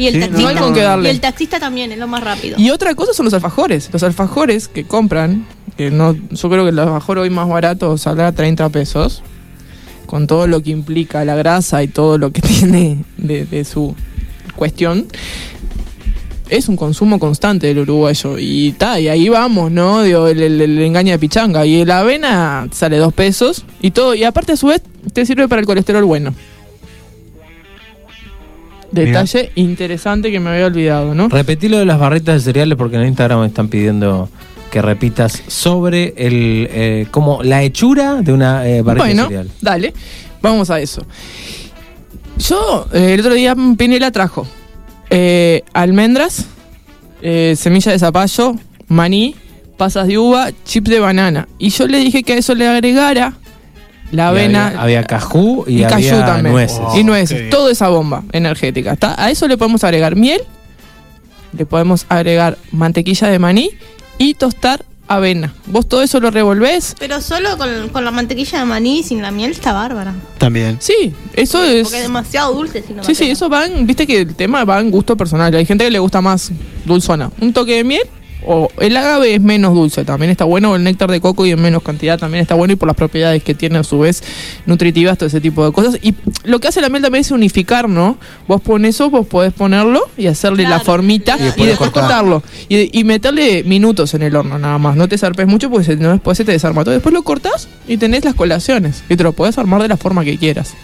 Y 0.00 0.06
el, 0.06 0.14
Sí, 0.14 0.20
taxista, 0.20 0.42
no 0.42 0.48
hay 0.48 0.56
con 0.56 0.72
qué 0.72 0.80
darle. 0.80 1.08
y 1.08 1.12
el 1.12 1.20
taxista 1.20 1.60
también 1.60 1.92
es 1.92 1.98
lo 1.98 2.06
más 2.06 2.24
rápido. 2.24 2.56
Y 2.58 2.70
otra 2.70 2.94
cosa 2.94 3.12
son 3.12 3.24
los 3.26 3.34
alfajores. 3.34 3.90
Los 3.92 4.02
alfajores 4.02 4.66
que 4.68 4.84
compran, 4.84 5.44
que 5.76 5.90
no, 5.90 6.14
yo 6.14 6.48
creo 6.50 6.64
que 6.64 6.70
el 6.70 6.78
alfajor 6.78 7.18
hoy 7.18 7.28
más 7.28 7.46
barato 7.48 7.98
saldrá 7.98 8.32
30 8.32 8.68
pesos, 8.70 9.22
con 10.06 10.26
todo 10.26 10.46
lo 10.46 10.62
que 10.62 10.70
implica 10.70 11.24
la 11.26 11.36
grasa 11.36 11.82
y 11.82 11.88
todo 11.88 12.16
lo 12.16 12.32
que 12.32 12.40
tiene 12.42 13.04
de, 13.18 13.44
de 13.44 13.64
su 13.66 13.94
cuestión. 14.56 15.06
Es 16.48 16.68
un 16.68 16.76
consumo 16.76 17.20
constante 17.20 17.68
del 17.68 17.78
uruguayo. 17.80 18.36
Y 18.38 18.72
ta, 18.72 18.98
y 18.98 19.06
ahí 19.08 19.28
vamos, 19.28 19.70
¿no? 19.70 20.02
Digo, 20.02 20.26
el, 20.26 20.42
el, 20.42 20.60
el 20.60 20.78
engaño 20.80 21.12
de 21.12 21.18
pichanga. 21.18 21.64
Y 21.64 21.84
la 21.84 22.00
avena 22.00 22.66
sale 22.72 22.96
2 22.96 23.12
pesos. 23.12 23.64
Y 23.80 23.92
todo. 23.92 24.14
Y 24.16 24.24
aparte, 24.24 24.52
a 24.52 24.56
su 24.56 24.66
vez, 24.66 24.82
te 25.12 25.24
sirve 25.26 25.46
para 25.46 25.60
el 25.60 25.66
colesterol 25.66 26.04
bueno. 26.04 26.34
Detalle 28.92 29.52
interesante 29.54 30.30
que 30.30 30.40
me 30.40 30.50
había 30.50 30.66
olvidado, 30.66 31.14
¿no? 31.14 31.28
Repetí 31.28 31.68
lo 31.68 31.78
de 31.78 31.84
las 31.84 31.98
barritas 31.98 32.34
de 32.36 32.40
cereales 32.40 32.76
porque 32.76 32.96
en 32.96 33.06
Instagram 33.06 33.40
me 33.40 33.46
están 33.46 33.68
pidiendo 33.68 34.28
que 34.70 34.82
repitas 34.82 35.42
sobre 35.48 36.14
el 36.16 36.68
eh, 36.70 37.06
como 37.10 37.42
la 37.42 37.62
hechura 37.62 38.22
de 38.22 38.32
una 38.32 38.66
eh, 38.68 38.82
barrita 38.82 39.04
bueno, 39.04 39.22
de 39.22 39.28
cereal. 39.28 39.50
dale, 39.60 39.94
vamos 40.40 40.70
a 40.70 40.80
eso. 40.80 41.04
Yo 42.38 42.86
eh, 42.92 43.14
el 43.14 43.20
otro 43.20 43.34
día 43.34 43.54
Pinela 43.76 44.10
trajo 44.10 44.46
almendras, 45.72 46.46
semilla 47.20 47.92
de 47.92 47.98
zapallo, 47.98 48.54
maní, 48.86 49.34
pasas 49.76 50.06
de 50.06 50.18
uva, 50.18 50.50
chips 50.64 50.88
de 50.88 51.00
banana. 51.00 51.48
Y 51.58 51.70
yo 51.70 51.88
le 51.88 51.98
dije 51.98 52.22
que 52.22 52.34
a 52.34 52.36
eso 52.36 52.54
le 52.54 52.68
agregara 52.68 53.34
la 54.12 54.24
Y 54.24 54.26
avena. 54.26 54.66
Había, 54.68 54.80
había 54.82 55.04
cajú 55.04 55.64
y, 55.66 55.80
y 55.80 55.84
había 55.84 56.24
también. 56.26 56.52
nueces. 56.52 56.80
Oh, 56.80 56.98
y 56.98 57.04
nueces, 57.04 57.50
toda 57.50 57.70
esa 57.70 57.88
bomba 57.88 58.22
energética. 58.32 58.92
¿está? 58.92 59.22
A 59.22 59.30
eso 59.30 59.46
le 59.48 59.56
podemos 59.56 59.84
agregar 59.84 60.16
miel, 60.16 60.40
le 61.56 61.66
podemos 61.66 62.06
agregar 62.08 62.58
mantequilla 62.72 63.28
de 63.28 63.38
maní 63.38 63.70
y 64.18 64.34
tostar 64.34 64.84
avena. 65.08 65.52
Vos 65.66 65.88
todo 65.88 66.02
eso 66.02 66.20
lo 66.20 66.30
revolvés. 66.30 66.94
Pero 66.98 67.20
solo 67.20 67.58
con, 67.58 67.88
con 67.88 68.04
la 68.04 68.12
mantequilla 68.12 68.60
de 68.60 68.64
maní 68.64 69.02
sin 69.02 69.22
la 69.22 69.32
miel 69.32 69.50
está 69.50 69.72
bárbara. 69.72 70.14
También. 70.38 70.76
Sí, 70.80 71.12
eso 71.34 71.64
es. 71.64 71.82
Porque 71.82 71.96
es 71.98 72.02
demasiado 72.04 72.54
dulce 72.54 72.84
si 72.86 72.92
no 72.92 73.02
Sí, 73.02 73.14
sí, 73.16 73.28
eso 73.30 73.48
va 73.48 73.66
en, 73.66 73.86
viste 73.86 74.06
que 74.06 74.20
el 74.20 74.34
tema 74.36 74.64
va 74.64 74.78
en 74.78 74.90
gusto 74.92 75.16
personal. 75.16 75.52
Hay 75.54 75.66
gente 75.66 75.84
que 75.84 75.90
le 75.90 75.98
gusta 75.98 76.20
más 76.20 76.52
dulzona. 76.84 77.30
Un 77.40 77.52
toque 77.52 77.76
de 77.76 77.84
miel 77.84 78.02
o 78.46 78.68
el 78.78 78.96
agave 78.96 79.34
es 79.34 79.40
menos 79.40 79.74
dulce, 79.74 80.04
también 80.04 80.30
está 80.30 80.44
bueno. 80.44 80.72
O 80.72 80.76
el 80.76 80.84
néctar 80.84 81.10
de 81.10 81.20
coco 81.20 81.46
y 81.46 81.50
en 81.50 81.60
menos 81.60 81.82
cantidad 81.82 82.18
también 82.18 82.42
está 82.42 82.54
bueno 82.54 82.72
y 82.72 82.76
por 82.76 82.86
las 82.86 82.96
propiedades 82.96 83.42
que 83.42 83.54
tiene 83.54 83.78
a 83.78 83.84
su 83.84 83.98
vez 84.00 84.22
nutritivas, 84.66 85.18
todo 85.18 85.26
ese 85.26 85.40
tipo 85.40 85.64
de 85.64 85.72
cosas. 85.72 85.98
Y 86.02 86.14
lo 86.44 86.58
que 86.60 86.68
hace 86.68 86.80
la 86.80 86.88
miel 86.88 87.02
también 87.02 87.20
es 87.22 87.30
unificar, 87.30 87.88
¿no? 87.88 88.18
Vos 88.48 88.60
pones 88.60 88.94
eso, 88.96 89.10
vos 89.10 89.26
podés 89.26 89.52
ponerlo 89.52 90.02
y 90.16 90.26
hacerle 90.26 90.62
la 90.64 90.68
Claro, 90.70 90.84
formita 90.84 91.36
y 91.38 91.40
y 91.40 91.44
después 91.44 91.68
después, 91.68 91.90
cortar. 91.90 92.02
cortarlo. 92.24 92.42
Y, 92.68 92.98
y 92.98 93.04
meterle 93.04 93.62
minutos 93.64 94.14
en 94.14 94.22
el 94.22 94.34
horno 94.36 94.58
nada 94.58 94.78
más. 94.78 94.96
No 94.96 95.08
te 95.08 95.18
zarpes 95.18 95.46
mucho 95.46 95.70
porque 95.70 95.96
no, 95.96 96.10
después 96.12 96.36
se 96.38 96.44
te 96.44 96.52
desarma 96.52 96.82
todo. 96.84 96.94
Después 96.94 97.12
lo 97.12 97.22
cortás 97.22 97.68
y 97.86 97.96
tenés 97.96 98.24
las 98.24 98.34
colaciones 98.34 99.02
y 99.08 99.16
te 99.16 99.22
lo 99.22 99.32
podés 99.32 99.58
armar 99.58 99.82
de 99.82 99.88
la 99.88 99.96
forma 99.96 100.24
que 100.24 100.38
quieras. 100.38 100.74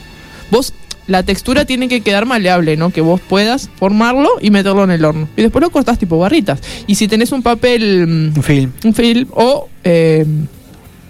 Vos, 0.51 0.73
la 1.07 1.23
textura 1.23 1.65
tiene 1.65 1.89
que 1.89 2.01
quedar 2.01 2.27
maleable, 2.27 2.77
¿no? 2.77 2.91
Que 2.91 3.01
vos 3.01 3.21
puedas 3.21 3.71
formarlo 3.79 4.29
y 4.41 4.51
meterlo 4.51 4.85
en 4.85 4.91
el 4.91 5.05
horno. 5.05 5.29
Y 5.37 5.43
después 5.43 5.63
lo 5.63 5.71
cortás 5.71 5.99
tipo 5.99 6.19
barritas. 6.19 6.61
Y 6.87 6.97
si 6.97 7.09
tenés 7.09 7.33
un 7.33 7.43
papel, 7.43 8.33
Un 8.37 8.43
film. 8.43 8.73
mm, 8.83 8.87
un 8.89 8.95
film 8.95 9.29
o 9.33 9.69
eh, 9.85 10.25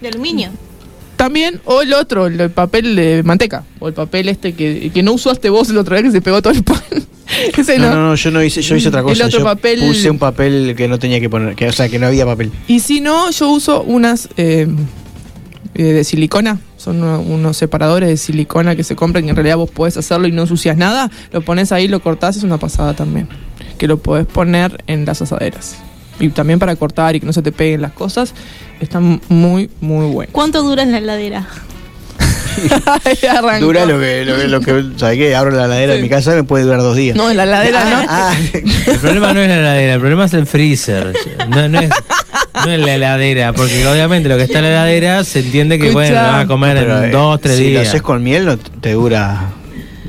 De 0.01 0.07
aluminio. 0.09 0.49
también, 1.15 1.59
o 1.65 1.81
el 1.81 1.93
otro, 1.93 2.27
el 2.27 2.51
papel 2.51 2.95
de 2.95 3.23
manteca. 3.23 3.63
O 3.79 3.87
el 3.87 3.93
papel 3.95 4.29
este 4.29 4.53
que, 4.53 4.91
que 4.93 5.01
no 5.03 5.13
usaste 5.13 5.49
vos 5.49 5.69
el 5.69 5.77
otro 5.79 5.95
día 5.95 6.03
que 6.03 6.11
se 6.11 6.21
pegó 6.21 6.41
todo 6.41 6.53
el 6.53 6.63
pan. 6.63 6.77
Ese 7.57 7.77
No, 7.79 7.89
no. 7.89 7.95
no, 7.95 8.07
no, 8.09 8.15
yo 8.15 8.31
no 8.31 8.41
hice, 8.43 8.61
yo 8.61 8.75
hice 8.75 8.87
otra 8.89 8.99
El 9.01 9.05
cosa. 9.07 9.25
otro 9.25 9.39
yo 9.39 9.45
papel- 9.45 9.79
puse 9.85 10.09
un 10.11 10.19
papel 10.19 10.75
que 10.77 10.87
no 10.87 10.97
tenía 10.99 11.19
que 11.19 11.29
poner, 11.29 11.55
que, 11.55 11.67
o 11.67 11.71
sea, 11.73 11.89
que 11.89 11.97
no 11.99 12.05
había 12.07 12.25
papel. 12.25 12.51
Y 12.67 12.79
si 12.81 13.01
no, 13.01 13.31
yo 13.31 13.49
uso 13.49 13.81
unas 13.83 14.29
eh, 14.37 14.67
eh, 15.75 15.83
de 15.83 16.03
silicona. 16.03 16.59
Son 16.77 17.01
uno- 17.03 17.19
unos 17.19 17.57
separadores 17.57 18.07
de 18.09 18.17
silicona 18.17 18.75
que 18.75 18.83
se 18.83 18.95
compran 18.95 19.25
y 19.25 19.29
en 19.29 19.35
realidad 19.35 19.57
vos 19.57 19.69
podés 19.69 19.97
hacerlo 19.97 20.27
y 20.27 20.31
no 20.31 20.43
ensucias 20.43 20.77
nada. 20.77 21.09
Lo 21.31 21.41
pones 21.41 21.71
ahí, 21.71 21.87
lo 21.87 21.99
cortás, 22.01 22.37
es 22.37 22.43
una 22.43 22.57
pasada 22.57 22.93
también. 22.93 23.27
Que 23.77 23.87
lo 23.87 23.97
podés 23.97 24.25
poner 24.25 24.83
en 24.87 25.05
las 25.05 25.21
asaderas. 25.21 25.75
Y 26.19 26.29
también 26.29 26.57
para 26.59 26.75
cortar 26.75 27.15
y 27.15 27.19
que 27.19 27.25
no 27.25 27.33
se 27.33 27.41
te 27.41 27.51
peguen 27.51 27.81
las 27.81 27.91
cosas. 27.91 28.33
Está 28.79 28.99
muy, 28.99 29.69
muy 29.81 30.05
bueno. 30.07 30.29
¿Cuánto 30.31 30.63
dura 30.63 30.83
en 30.83 30.91
la 30.91 30.99
heladera? 30.99 31.47
Dura 33.59 33.85
lo 33.85 33.99
que, 33.99 34.25
lo 34.25 34.35
que, 34.35 34.47
lo 34.47 34.59
que 34.61 34.85
¿sabes 34.97 35.17
qué? 35.19 35.35
Abro 35.35 35.51
la 35.55 35.65
heladera 35.65 35.93
de 35.93 36.01
mi 36.01 36.09
casa 36.09 36.31
me 36.33 36.43
puede 36.43 36.63
durar 36.63 36.79
dos 36.81 36.95
días. 36.95 37.15
No, 37.15 37.29
en 37.29 37.37
la 37.37 37.45
ladera 37.45 37.85
no. 37.85 38.05
Ah, 38.09 38.35
El 38.87 38.97
problema 38.99 39.31
no 39.33 39.41
es 39.41 39.47
la 39.47 39.57
heladera, 39.59 39.93
el 39.93 39.99
problema 39.99 40.25
es 40.25 40.33
el 40.33 40.47
freezer. 40.47 41.13
No, 41.49 41.69
no 41.69 41.79
es, 41.79 41.89
no 42.65 42.71
es 42.71 42.79
la 42.79 42.95
heladera, 42.95 43.53
porque 43.53 43.85
obviamente 43.87 44.29
lo 44.29 44.37
que 44.37 44.43
está 44.43 44.59
en 44.59 44.65
la 44.65 44.69
heladera 44.71 45.23
se 45.23 45.39
entiende 45.39 45.79
que 45.79 45.91
bueno, 45.91 46.13
lo 46.15 46.19
a 46.37 46.45
comer 46.47 46.77
pero, 46.77 47.03
en 47.03 47.11
dos, 47.11 47.39
tres 47.41 47.57
si 47.57 47.63
lo 47.65 47.69
días. 47.79 47.87
haces 47.89 48.01
con 48.01 48.23
miel 48.23 48.45
no 48.45 48.57
te 48.57 48.93
dura 48.93 49.49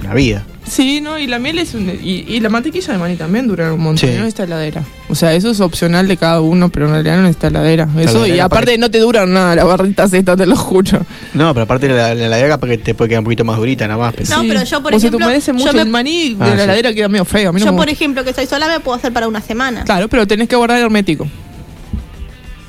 una 0.00 0.14
vida. 0.14 0.44
Sí, 0.68 1.00
no, 1.00 1.18
y 1.18 1.26
la 1.26 1.38
miel 1.38 1.58
es 1.58 1.72
un, 1.72 1.88
y, 1.88 2.26
y 2.28 2.40
la 2.40 2.50
mantequilla 2.50 2.92
de 2.92 2.98
maní 2.98 3.16
también 3.16 3.48
dura 3.48 3.72
un 3.72 3.80
montón, 3.80 4.06
Sí. 4.06 4.14
no 4.14 4.18
necesita 4.24 4.42
heladera. 4.44 4.82
O 5.08 5.14
sea, 5.14 5.32
eso 5.32 5.50
es 5.50 5.60
opcional 5.60 6.06
de 6.06 6.18
cada 6.18 6.42
uno, 6.42 6.68
pero 6.68 6.84
en 6.84 6.92
realidad 6.92 7.16
no 7.16 7.22
necesita 7.22 7.46
heladera. 7.46 7.88
Eso, 7.98 8.26
y 8.26 8.38
aparte 8.38 8.72
que- 8.72 8.78
no 8.78 8.90
te 8.90 8.98
duran 8.98 9.32
nada 9.32 9.54
las 9.56 9.64
barritas 9.64 10.12
estas, 10.12 10.36
te 10.36 10.44
lo 10.44 10.56
juro. 10.56 11.06
No, 11.32 11.54
pero 11.54 11.62
aparte 11.64 11.88
la, 11.88 12.14
la 12.14 12.26
heladera 12.26 12.58
para 12.58 12.72
que 12.72 12.78
te 12.84 12.94
puede 12.94 13.08
quedar 13.08 13.20
un 13.20 13.24
poquito 13.24 13.46
más 13.46 13.56
durita 13.56 13.88
nada 13.88 13.98
más. 13.98 14.12
pero- 14.14 14.28
No, 14.28 14.42
Sí. 14.42 14.48
pero 14.48 14.62
yo, 14.62 14.82
por 14.82 14.88
o 14.88 14.90
te 14.90 14.96
ejemplo, 15.06 15.26
humedece 15.26 15.52
yo 15.52 15.54
mucho 15.54 15.72
me- 15.72 15.80
el 15.80 15.88
maní, 15.88 16.36
Ah, 16.38 16.44
de 16.44 16.50
la 16.50 16.56
sí. 16.58 16.62
heladera 16.64 16.92
queda 16.92 17.08
medio 17.08 17.24
feo. 17.24 17.48
A 17.48 17.52
mí 17.54 17.60
no 17.60 17.64
Yo, 17.66 17.72
me 17.72 17.78
por 17.78 17.88
ejemplo, 17.88 18.22
que 18.22 18.34
soy 18.34 18.44
sola, 18.44 18.68
me 18.68 18.80
puedo 18.80 18.98
hacer 18.98 19.10
para 19.10 19.26
una 19.26 19.40
semana. 19.40 19.84
Claro, 19.84 20.08
pero 20.08 20.26
tenés 20.26 20.50
que 20.50 20.56
guardar 20.56 20.78
hermético. 20.82 21.26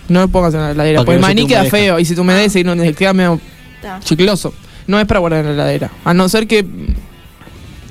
No 0.09 0.21
lo 0.21 0.27
pongas 0.27 0.53
en 0.53 0.61
la 0.61 0.71
heladera, 0.71 0.99
porque 1.01 1.15
el 1.15 1.21
no 1.21 1.27
maní 1.27 1.47
queda 1.47 1.65
feo 1.65 1.99
y 1.99 2.05
si 2.05 2.15
te 2.15 2.21
humedece 2.21 2.59
y 2.59 2.63
no 2.63 2.75
te 2.75 2.93
queda 2.93 3.13
medio 3.13 3.39
chicloso. 4.03 4.53
No 4.87 4.99
es 4.99 5.05
para 5.05 5.19
guardar 5.19 5.41
en 5.41 5.47
la 5.47 5.53
heladera. 5.53 5.91
A 6.03 6.13
no 6.13 6.27
ser 6.29 6.47
que 6.47 6.59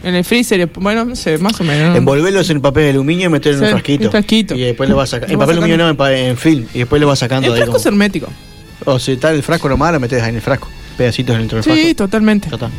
en 0.03 0.15
el 0.15 0.25
freezer, 0.25 0.69
bueno, 0.79 1.05
no 1.05 1.17
sé, 1.17 1.39
más 1.39 1.61
o 1.61 1.65
menos. 1.65 1.97
Envolverlos 1.97 2.49
en 2.51 2.61
papel 2.61 2.85
de 2.85 2.91
aluminio 2.91 3.27
y 3.27 3.29
meterlo 3.31 3.59
en 3.59 3.65
Sí, 3.65 3.65
un 3.67 3.71
frasquito. 3.73 4.05
un 4.07 4.11
frasquito. 4.11 4.55
Y 4.55 4.61
después 4.61 4.89
lo 4.89 4.97
vas 4.97 5.11
sacando. 5.11 5.33
En 5.33 5.39
papel 5.39 5.57
de 5.57 5.63
aluminio 5.63 5.93
no, 5.95 6.07
en, 6.09 6.37
film. 6.37 6.67
Y 6.75 6.79
después 6.81 7.01
lo 7.01 7.07
vas 7.09 7.19
sacando 7.19 7.47
El 7.49 7.53
de 7.55 7.59
ahí. 7.61 7.63
frasco 7.65 7.79
es 7.79 7.87
hermético. 7.87 8.29
O 8.85 8.99
si 8.99 9.13
está 9.13 9.31
el 9.33 9.43
frasco 9.43 9.69
nomás, 9.69 9.93
lo 9.93 10.01
metes 10.01 10.23
ahí 10.23 10.31
en 10.31 10.37
el 10.37 10.43
frasco. 10.43 10.69
Pedacitos 10.97 11.37
dentro 11.37 11.57
del 11.57 11.65
Sí, 11.65 11.71
frasco. 11.71 11.95
totalmente. 11.97 12.49
Ya 12.49 12.55
está. 12.57 12.71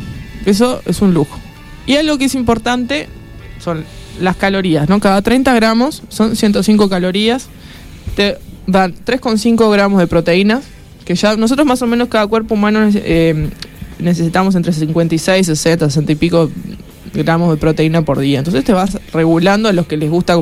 Eso 0.46 0.82
es 0.86 1.00
un 1.02 1.12
lujo. 1.14 1.38
Y 1.86 1.96
algo 1.96 2.16
que 2.18 2.24
es 2.26 2.34
importante 2.34 3.08
son 3.58 3.84
las 4.20 4.36
calorías, 4.36 4.88
¿no? 4.88 5.00
Cada 5.00 5.20
30 5.22 5.54
gramos 5.54 6.02
son 6.08 6.36
105 6.36 6.88
calorías. 6.88 7.48
Te 8.16 8.38
dan 8.70 8.94
3,5 9.04 9.70
gramos 9.72 10.00
de 10.00 10.06
proteínas, 10.06 10.64
que 11.04 11.14
ya 11.14 11.36
nosotros 11.36 11.66
más 11.66 11.82
o 11.82 11.86
menos 11.86 12.08
cada 12.08 12.26
cuerpo 12.26 12.54
humano 12.54 12.88
eh, 12.92 13.50
necesitamos 13.98 14.54
entre 14.54 14.72
56, 14.72 15.46
60, 15.46 15.86
60 15.86 16.12
y 16.12 16.14
pico 16.14 16.50
gramos 17.14 17.50
de 17.50 17.56
proteína 17.56 18.02
por 18.02 18.18
día. 18.18 18.38
Entonces 18.38 18.64
te 18.64 18.72
vas 18.72 18.98
regulando 19.12 19.68
a 19.68 19.72
los 19.72 19.86
que 19.86 19.96
les 19.96 20.10
gusta 20.10 20.40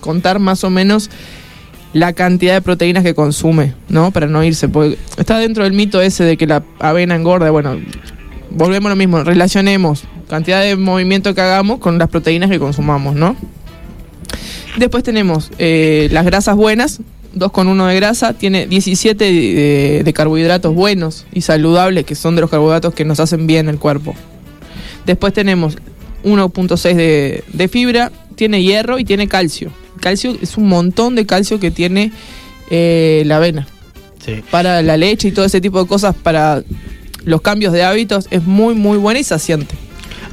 contar 0.00 0.38
más 0.38 0.64
o 0.64 0.70
menos 0.70 1.10
la 1.92 2.12
cantidad 2.12 2.54
de 2.54 2.62
proteínas 2.62 3.02
que 3.02 3.14
consume, 3.14 3.74
¿no? 3.88 4.10
Para 4.10 4.26
no 4.26 4.44
irse, 4.44 4.68
está 5.16 5.38
dentro 5.38 5.64
del 5.64 5.72
mito 5.72 6.00
ese 6.00 6.24
de 6.24 6.36
que 6.36 6.46
la 6.46 6.62
avena 6.78 7.16
engorda, 7.16 7.50
bueno, 7.50 7.78
volvemos 8.50 8.86
a 8.86 8.90
lo 8.90 8.96
mismo, 8.96 9.24
relacionemos 9.24 10.04
cantidad 10.28 10.62
de 10.62 10.76
movimiento 10.76 11.34
que 11.34 11.40
hagamos 11.40 11.78
con 11.78 11.98
las 11.98 12.08
proteínas 12.08 12.50
que 12.50 12.58
consumamos, 12.58 13.14
¿no? 13.14 13.36
Después 14.76 15.02
tenemos 15.02 15.50
eh, 15.58 16.08
las 16.12 16.24
grasas 16.24 16.54
buenas, 16.54 17.00
2,1 17.36 17.86
de 17.88 17.94
grasa, 17.96 18.32
tiene 18.32 18.66
17 18.66 19.24
de, 19.24 20.02
de 20.04 20.12
carbohidratos 20.12 20.74
buenos 20.74 21.26
y 21.32 21.42
saludables, 21.42 22.04
que 22.04 22.14
son 22.14 22.34
de 22.34 22.40
los 22.42 22.50
carbohidratos 22.50 22.94
que 22.94 23.04
nos 23.04 23.20
hacen 23.20 23.46
bien 23.46 23.68
el 23.68 23.78
cuerpo. 23.78 24.14
Después 25.06 25.32
tenemos 25.32 25.76
1.6 26.24 26.94
de, 26.94 27.44
de 27.52 27.68
fibra, 27.68 28.12
tiene 28.34 28.62
hierro 28.62 28.98
y 28.98 29.04
tiene 29.04 29.28
calcio. 29.28 29.70
Calcio 30.00 30.36
es 30.40 30.56
un 30.56 30.68
montón 30.68 31.14
de 31.14 31.26
calcio 31.26 31.58
que 31.58 31.70
tiene 31.70 32.12
eh, 32.70 33.22
la 33.26 33.36
avena 33.36 33.66
Sí. 34.24 34.42
para 34.50 34.82
la 34.82 34.96
leche 34.96 35.28
y 35.28 35.32
todo 35.32 35.44
ese 35.44 35.60
tipo 35.60 35.80
de 35.82 35.88
cosas 35.88 36.14
para 36.14 36.62
los 37.24 37.40
cambios 37.40 37.72
de 37.72 37.82
hábitos 37.84 38.26
es 38.30 38.42
muy 38.44 38.74
muy 38.74 38.98
buena 38.98 39.20
y 39.20 39.24
saciante. 39.24 39.74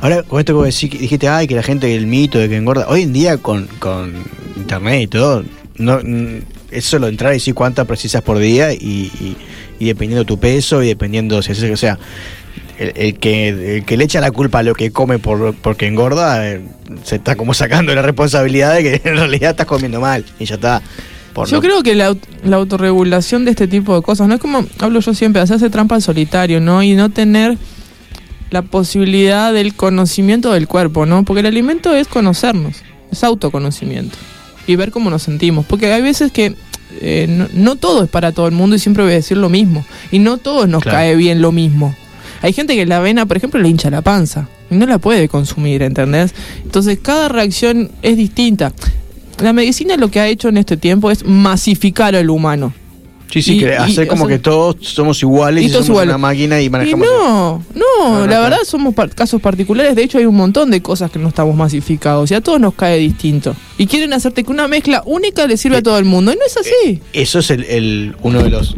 Ahora, 0.02 0.24
con 0.24 0.40
esto 0.40 0.62
que 0.62 0.70
dijiste, 0.98 1.28
ay, 1.30 1.48
que 1.48 1.56
la 1.56 1.64
gente, 1.64 1.96
el 1.96 2.06
mito 2.06 2.38
de 2.38 2.50
que 2.50 2.58
engorda. 2.58 2.88
Hoy 2.90 3.04
en 3.04 3.14
día, 3.14 3.38
con, 3.38 3.68
con 3.80 4.14
internet 4.58 5.02
y 5.04 5.08
todo, 5.08 5.44
no, 5.78 6.00
es 6.76 6.86
solo 6.86 7.08
entrar 7.08 7.32
y 7.34 7.36
decir 7.36 7.54
cuántas 7.54 7.86
precisas 7.88 8.22
por 8.22 8.38
día 8.40 8.74
y, 8.74 8.78
y- 8.80 9.38
y 9.80 9.86
dependiendo 9.86 10.20
de 10.24 10.26
tu 10.26 10.40
peso 10.40 10.82
y 10.84 10.88
dependiendo, 10.88 11.42
si 11.42 11.52
haces, 11.52 11.70
o 11.72 11.76
sea, 11.78 11.98
el, 12.80 12.94
el 12.96 13.16
que, 13.20 13.78
el 13.78 13.86
que 13.86 13.98
le 13.98 14.06
echa 14.06 14.22
la 14.22 14.32
culpa 14.32 14.60
a 14.60 14.64
lo 14.64 14.74
que 14.74 14.92
come 14.92 15.20
por, 15.20 15.54
porque 15.56 15.88
engorda, 15.88 16.48
eh, 16.50 16.62
se 17.04 17.16
está 17.18 17.36
como 17.36 17.54
sacando 17.54 17.94
la 17.96 18.02
responsabilidad 18.02 18.74
de 18.76 18.84
que 18.84 19.02
en 19.10 19.18
realidad 19.18 19.52
estás 19.52 19.66
comiendo 19.66 20.00
mal 20.00 20.24
y 20.40 20.46
ya 20.46 20.56
está. 20.56 20.82
Por 21.34 21.50
yo 21.50 21.58
no- 21.58 21.62
creo 21.62 21.84
que 21.84 21.96
la, 21.96 22.16
la 22.46 22.56
autorregulación 22.56 23.44
de 23.44 23.52
este 23.52 23.68
tipo 23.68 23.96
de 23.96 24.02
cosas, 24.02 24.28
no 24.30 24.36
es 24.36 24.40
como 24.42 24.66
hablo 24.80 25.02
yo 25.02 25.14
siempre, 25.14 25.42
hacerse 25.42 25.70
trampa 25.70 25.96
al 25.96 26.02
solitario, 26.02 26.62
¿no? 26.62 26.82
Y 26.84 26.94
no 26.96 27.10
tener 27.10 27.58
la 28.52 28.62
posibilidad 28.62 29.52
del 29.54 29.74
conocimiento 29.74 30.54
del 30.54 30.68
cuerpo, 30.68 31.06
¿no? 31.06 31.24
Porque 31.26 31.42
el 31.42 31.48
alimento 31.48 31.94
es 31.94 32.08
conocernos, 32.08 32.78
es 33.12 33.24
autoconocimiento 33.24 34.16
y 34.68 34.76
ver 34.78 34.92
cómo 34.92 35.10
nos 35.10 35.24
sentimos. 35.24 35.66
Porque 35.66 35.92
hay 35.92 36.02
veces 36.02 36.32
que 36.32 36.56
eh, 37.02 37.26
no, 37.30 37.48
no 37.54 37.76
todo 37.76 38.04
es 38.04 38.10
para 38.10 38.32
todo 38.32 38.48
el 38.48 38.54
mundo 38.54 38.76
y 38.76 38.80
siempre 38.80 39.04
voy 39.04 39.14
a 39.14 39.16
decir 39.16 39.38
lo 39.38 39.50
mismo. 39.50 39.86
Y 40.12 40.20
no 40.20 40.38
todos 40.38 40.68
nos 40.68 40.84
Claro. 40.84 40.98
cae 40.98 41.16
bien 41.16 41.42
lo 41.42 41.52
mismo. 41.52 41.96
Hay 42.42 42.54
gente 42.54 42.76
que 42.76 42.86
la 42.86 42.98
avena, 42.98 43.26
por 43.26 43.38
ejemplo, 43.38 43.60
le 43.60 43.70
hincha 43.70 43.90
la 43.90 44.02
panza 44.02 44.48
y 44.70 44.76
no 44.76 44.86
la 44.86 44.98
puede 45.00 45.28
consumir, 45.30 45.82
¿entendés? 45.82 46.34
Entonces 46.64 47.00
cada 47.02 47.28
reacción 47.30 47.92
es 48.02 48.18
distinta. 48.18 48.72
La 49.42 49.52
medicina 49.52 49.98
lo 49.98 50.10
que 50.10 50.20
ha 50.20 50.28
hecho 50.28 50.48
en 50.50 50.58
este 50.58 50.78
tiempo 50.78 51.12
es 51.12 51.26
masificar 51.26 52.16
al 52.16 52.30
humano. 52.30 52.74
Sí, 53.32 53.42
sí, 53.42 53.56
y- 53.58 53.60
que 53.60 53.66
y, 53.66 53.70
hacer 53.72 54.06
o 54.06 54.08
como 54.10 54.28
sea- 54.28 54.38
que 54.38 54.44
todos 54.44 54.76
somos 54.82 55.22
iguales 55.22 55.64
y 55.64 55.68
y, 55.68 55.70
todos 55.72 55.86
somos 55.88 55.96
iguales. 56.04 56.10
una 56.16 56.18
máquina 56.20 56.62
y 56.62 56.70
manejamos. 56.70 57.08
no, 57.08 57.64
no, 57.74 57.86
No, 58.10 58.20
no, 58.20 58.28
la 58.28 58.36
no. 58.38 58.42
verdad 58.44 58.58
somos 58.66 58.94
par- 58.94 59.10
casos 59.14 59.42
particulares, 59.42 59.96
de 59.96 60.04
hecho 60.04 60.18
hay 60.20 60.26
un 60.26 60.36
montón 60.36 60.70
de 60.72 60.82
cosas 60.82 61.10
que 61.12 61.20
no 61.20 61.28
estamos 61.30 61.56
masificados 61.56 62.30
y 62.32 62.34
a 62.36 62.42
todos 62.42 62.60
nos 62.60 62.74
cae 62.76 62.98
distinto. 63.00 63.56
Y 63.78 63.88
quieren 63.88 64.14
hacerte 64.14 64.44
que 64.44 64.52
una 64.52 64.68
mezcla 64.68 65.02
única 65.06 65.48
le 65.48 65.58
sirve 65.58 65.78
a 65.78 65.84
todo 65.84 65.98
el 65.98 66.06
mundo 66.06 66.32
y 66.32 66.36
no 66.36 66.42
es 66.46 66.56
así. 66.56 67.02
Eso 67.14 67.40
es 67.40 67.50
el, 67.52 67.64
el- 67.66 68.16
uno 68.22 68.42
de 68.44 68.50
los 68.52 68.76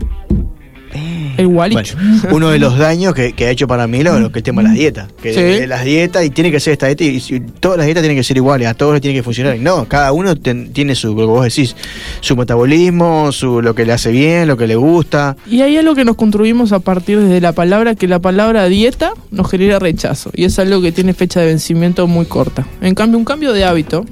El 1.37 1.47
gualicho. 1.47 1.95
Bueno, 1.97 2.35
uno 2.35 2.49
de 2.49 2.59
los 2.59 2.77
daños 2.77 3.13
que, 3.13 3.33
que 3.33 3.45
ha 3.45 3.49
hecho 3.51 3.67
para 3.67 3.87
mí 3.87 4.03
lo, 4.03 4.19
lo 4.19 4.31
que 4.31 4.39
el 4.39 4.43
tema 4.43 4.61
de 4.63 4.67
las 4.69 4.77
dietas. 4.77 5.07
Que 5.21 5.33
Sí. 5.33 5.39
de 5.41 5.67
las 5.67 5.85
dietas, 5.85 6.25
y 6.25 6.29
tiene 6.31 6.51
que 6.51 6.59
ser 6.59 6.73
esta 6.73 6.87
dieta, 6.87 7.03
y, 7.03 7.19
todas 7.59 7.77
las 7.77 7.85
dietas 7.85 8.01
tienen 8.03 8.17
que 8.17 8.23
ser 8.23 8.37
iguales, 8.37 8.67
a 8.67 8.73
todos 8.73 8.93
les 8.93 9.01
tiene 9.01 9.15
que 9.17 9.23
funcionar. 9.23 9.57
No, 9.59 9.87
cada 9.87 10.11
uno 10.13 10.35
ten- 10.35 10.73
tiene 10.73 10.95
su, 10.95 11.09
lo 11.09 11.15
que 11.15 11.23
vos 11.25 11.43
decís, 11.43 11.75
su 12.21 12.35
metabolismo, 12.35 13.31
su, 13.31 13.61
lo 13.61 13.75
que 13.75 13.85
le 13.85 13.93
hace 13.93 14.11
bien, 14.11 14.47
lo 14.47 14.57
que 14.57 14.67
le 14.67 14.75
gusta. 14.75 15.35
Y 15.49 15.61
hay 15.61 15.77
algo 15.77 15.95
que 15.95 16.05
nos 16.05 16.15
construimos 16.15 16.71
a 16.71 16.79
partir 16.79 17.19
de 17.19 17.39
la 17.41 17.51
palabra, 17.53 17.95
que 17.95 18.07
la 18.07 18.19
palabra 18.19 18.65
dieta 18.67 19.11
nos 19.31 19.49
genera 19.49 19.79
rechazo. 19.79 20.31
Y 20.33 20.45
es 20.45 20.57
algo 20.59 20.81
que 20.81 20.91
tiene 20.91 21.13
fecha 21.13 21.39
de 21.39 21.47
vencimiento 21.47 22.07
muy 22.07 22.25
corta. 22.25 22.65
En 22.81 22.95
cambio, 22.95 23.17
un 23.19 23.25
cambio 23.25 23.53
de 23.53 23.63
hábito, 23.65 24.05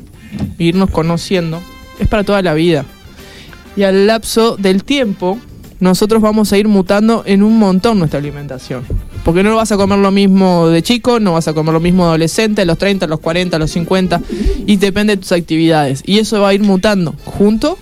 irnos 0.60 0.90
conociendo, 0.92 1.62
es 2.00 2.08
para 2.08 2.24
toda 2.24 2.42
la 2.42 2.54
vida. 2.54 2.86
Y 3.78 3.84
al 3.84 4.08
lapso 4.08 4.56
del 4.58 4.84
tiempo, 4.84 5.38
nosotros 5.80 6.22
vamos 6.22 6.52
a 6.54 6.58
ir 6.58 6.68
mutando 6.68 7.24
en 7.26 7.44
un 7.44 7.58
montón 7.60 8.00
nuestra 8.00 8.20
alimentación. 8.20 8.84
Porque 9.24 9.44
no 9.44 9.56
vas 9.56 9.72
a 9.72 9.78
comer 9.78 10.00
lo 10.00 10.12
mismo 10.12 10.70
de 10.70 10.82
chico, 10.84 11.20
no 11.20 11.34
vas 11.34 11.48
a 11.48 11.54
comer 11.54 11.74
lo 11.74 11.80
mismo 11.80 12.04
de 12.04 12.10
adolescente, 12.10 12.64
los 12.66 12.78
30, 12.78 13.06
a 13.06 13.10
los 13.10 13.20
40, 13.20 13.56
a 13.56 13.60
los 13.60 13.72
50, 13.72 14.22
y 14.68 14.78
depende 14.78 15.16
de 15.16 15.22
tus 15.22 15.32
actividades. 15.32 16.04
Y 16.06 16.20
eso 16.20 16.40
va 16.42 16.50
a 16.50 16.54
ir 16.54 16.62
mutando 16.62 17.16
junto 17.26 17.78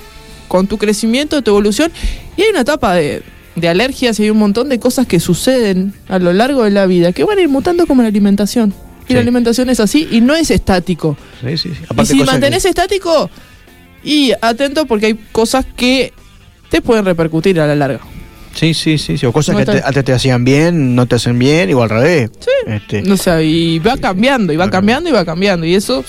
con 0.48 0.68
tu 0.68 0.78
crecimiento, 0.78 1.42
tu 1.42 1.52
evolución. 1.52 1.92
Y 2.38 2.44
hay 2.44 2.50
una 2.50 2.62
etapa 2.62 2.94
de, 2.96 3.24
de 3.56 3.68
alergias 3.70 4.20
y 4.20 4.24
hay 4.24 4.30
un 4.30 4.38
montón 4.38 4.70
de 4.70 4.80
cosas 4.80 5.06
que 5.06 5.20
suceden 5.20 5.94
a 6.08 6.18
lo 6.20 6.32
largo 6.34 6.64
de 6.64 6.72
la 6.72 6.86
vida 6.86 7.12
que 7.12 7.24
van 7.24 7.38
a 7.38 7.42
ir 7.42 7.50
mutando 7.50 7.86
como 7.88 8.02
la 8.02 8.08
alimentación. 8.08 8.74
Y 9.04 9.08
Sí. 9.10 9.14
la 9.16 9.20
alimentación 9.20 9.70
es 9.70 9.82
así 9.82 10.08
y 10.12 10.22
no 10.22 10.34
es 10.34 10.50
estático. 10.50 11.18
Sí, 11.42 11.58
sí, 11.58 11.72
sí. 11.74 12.02
Y 12.02 12.06
si 12.06 12.24
mantenés 12.24 12.64
que- 12.64 12.70
estático, 12.70 13.30
y 14.02 14.32
atento 14.42 14.86
porque 14.86 15.08
hay 15.08 15.20
cosas 15.34 15.66
que 15.76 16.14
te 16.74 16.82
pueden 16.82 17.06
repercutir 17.06 17.60
a 17.62 17.68
la 17.68 17.76
larga. 17.76 18.00
Sí, 18.56 18.74
sí, 18.74 18.98
sí, 18.98 19.16
sí. 19.18 19.26
O 19.28 19.32
cosas 19.32 19.54
No 19.54 19.60
que 19.60 19.66
te- 19.66 19.84
antes 19.86 20.04
te 20.04 20.12
hacían 20.12 20.44
bien, 20.44 20.96
no 20.96 21.06
te 21.06 21.16
hacen 21.18 21.38
bien, 21.38 21.72
o 21.76 21.84
al 21.84 21.90
revés. 21.90 22.32
Este, 22.66 23.04
O 23.12 23.16
sea, 23.18 23.44
y 23.44 23.78
va 23.78 23.96
cambiando, 23.98 24.52
y 24.54 24.58
va 24.58 24.70
cambiando, 24.72 25.08
y 25.10 25.14
va 25.14 25.24
cambiando. 25.24 25.66
Y 25.68 25.76
eso 25.76 26.04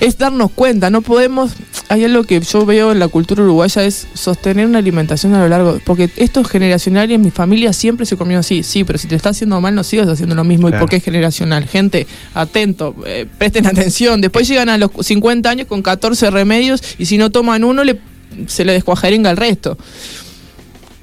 es 0.00 0.18
darnos 0.18 0.50
cuenta. 0.50 0.90
No 0.90 1.00
podemos. 1.00 1.52
Hay 1.90 2.04
algo 2.04 2.24
que 2.24 2.40
yo 2.40 2.66
veo 2.66 2.92
en 2.92 2.98
la 2.98 3.08
cultura 3.08 3.42
uruguaya 3.42 3.82
es 3.84 4.08
sostener 4.12 4.66
una 4.66 4.78
alimentación 4.78 5.34
a 5.34 5.40
lo 5.40 5.48
largo. 5.48 5.78
Porque 5.86 6.10
esto 6.16 6.40
es 6.40 6.48
generacional 6.48 7.10
y 7.10 7.14
en 7.14 7.22
mi 7.22 7.30
familia 7.30 7.72
siempre 7.72 8.04
se 8.04 8.16
comió 8.18 8.38
así. 8.40 8.62
Sí, 8.62 8.84
pero 8.84 8.98
si 8.98 9.08
te 9.08 9.14
está 9.14 9.30
haciendo 9.30 9.58
mal, 9.62 9.74
no 9.74 9.84
sigas 9.84 10.06
haciendo 10.08 10.34
lo 10.34 10.44
mismo. 10.44 10.68
¿Y 10.68 10.72
Claro. 10.72 10.82
por 10.84 10.90
qué 10.90 10.96
es 10.96 11.04
generacional? 11.04 11.66
Gente, 11.66 12.06
atento, 12.34 12.94
eh, 13.06 13.26
presten 13.38 13.66
atención. 13.66 14.20
Después 14.20 14.46
llegan 14.48 14.68
a 14.68 14.76
los 14.76 14.90
50 15.00 15.48
años 15.48 15.66
con 15.66 15.80
14 15.82 16.30
remedios 16.30 16.82
y 16.98 17.06
si 17.06 17.16
no 17.18 17.30
toman 17.30 17.64
uno, 17.64 17.84
le, 17.84 17.98
se 18.46 18.64
le 18.64 18.72
descuajaringa 18.72 19.30
el 19.30 19.36
resto. 19.36 19.76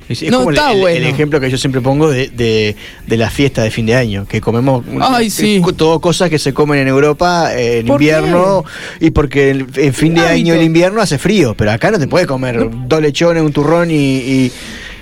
Es, 0.08 0.22
es 0.22 0.30
No, 0.30 0.38
como 0.40 0.52
el- 0.52 0.56
está 0.58 0.70
el, 0.70 0.76
el 0.78 0.82
bueno. 0.82 1.08
ejemplo 1.08 1.40
que 1.40 1.50
yo 1.50 1.58
siempre 1.58 1.82
pongo 1.82 2.10
de, 2.12 2.28
de, 2.30 2.76
de 3.08 3.18
la 3.18 3.32
fiesta 3.32 3.64
de 3.64 3.72
fin 3.72 3.88
de 3.88 3.96
año, 3.96 4.28
que 4.28 4.40
comemos 4.40 4.86
Ay, 5.02 5.28
eh, 5.28 5.30
sí. 5.32 5.62
co- 5.64 5.74
todo 5.74 6.00
cosas 6.00 6.30
que 6.30 6.38
se 6.38 6.54
comen 6.54 6.80
en 6.80 6.88
Europa 6.88 7.50
eh, 7.56 7.80
en 7.80 7.88
¿Por 7.88 8.00
invierno 8.00 8.64
y 9.00 9.10
porque 9.10 9.50
en, 9.50 9.68
en 9.76 9.94
fin 9.96 10.14
de 10.14 10.22
año 10.22 10.54
el 10.54 10.62
invierno 10.62 11.02
hace 11.02 11.18
frío, 11.18 11.56
pero 11.58 11.72
acá 11.72 11.90
no 11.90 11.98
te 11.98 12.08
puedes 12.08 12.28
comer 12.28 12.70
dos 12.88 13.02
lechones, 13.02 13.42
un 13.42 13.52
turrón 13.52 13.90
y, 13.90 13.96
y, 13.96 14.52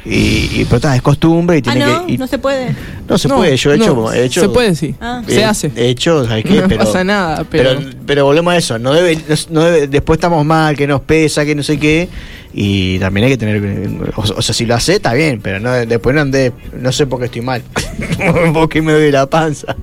Y, 0.06 0.50
y 0.60 0.66
pero 0.66 0.78
está, 0.78 0.96
es 0.96 1.02
costumbre 1.02 1.58
y 1.58 1.60
Ah, 1.60 1.72
tiene 1.72 1.86
no, 1.86 2.06
que. 2.06 2.14
y- 2.14 2.18
no 2.18 2.28
se 2.28 2.38
puede. 2.38 2.76
no 3.08 3.18
se 3.18 3.28
No, 3.30 3.38
puede, 3.38 3.56
yo 3.56 3.72
he 3.72 3.76
hecho. 3.78 3.96
no, 3.96 4.12
he 4.12 4.26
hecho 4.26 4.42
Se 4.42 4.50
puede, 4.50 4.76
sí. 4.76 4.94
Ah. 5.00 5.22
eh, 5.28 5.32
Se 5.34 5.46
hace. 5.46 5.72
He 5.76 5.88
hecho, 5.90 6.26
¿sabes 6.26 6.44
qué? 6.44 6.62
No 6.62 6.68
pero, 6.68 6.84
pasa 6.84 7.04
nada, 7.06 7.46
pero- 7.50 7.78
pero. 7.80 7.90
pero 8.06 8.26
volvemos 8.26 8.54
a 8.54 8.58
eso, 8.58 8.78
no 8.80 8.94
debe, 8.94 9.16
no, 9.16 9.36
no 9.52 9.62
debe, 9.64 9.88
después 9.88 10.18
estamos 10.18 10.46
mal, 10.46 10.76
que 10.76 10.88
nos 10.88 11.02
pesa, 11.02 11.46
que 11.46 11.56
no 11.56 11.64
sé 11.64 11.80
qué. 11.80 12.10
Y 12.54 13.00
también 13.00 13.26
hay 13.26 13.32
que 13.32 13.38
tener. 13.38 13.90
O, 14.16 14.22
o 14.22 14.42
sea, 14.42 14.54
si 14.54 14.66
lo 14.66 14.76
hace, 14.76 14.96
está 14.96 15.14
bien, 15.14 15.40
pero 15.42 15.60
no, 15.60 15.72
después 15.72 16.14
no 16.14 16.22
andé. 16.22 16.52
No 16.80 16.92
sé 16.92 17.08
por 17.08 17.20
qué 17.20 17.26
estoy 17.26 17.42
mal. 17.42 17.64
porque 18.54 18.82
me 18.82 18.92
duele 18.92 19.12
la 19.12 19.26
panza. 19.26 19.76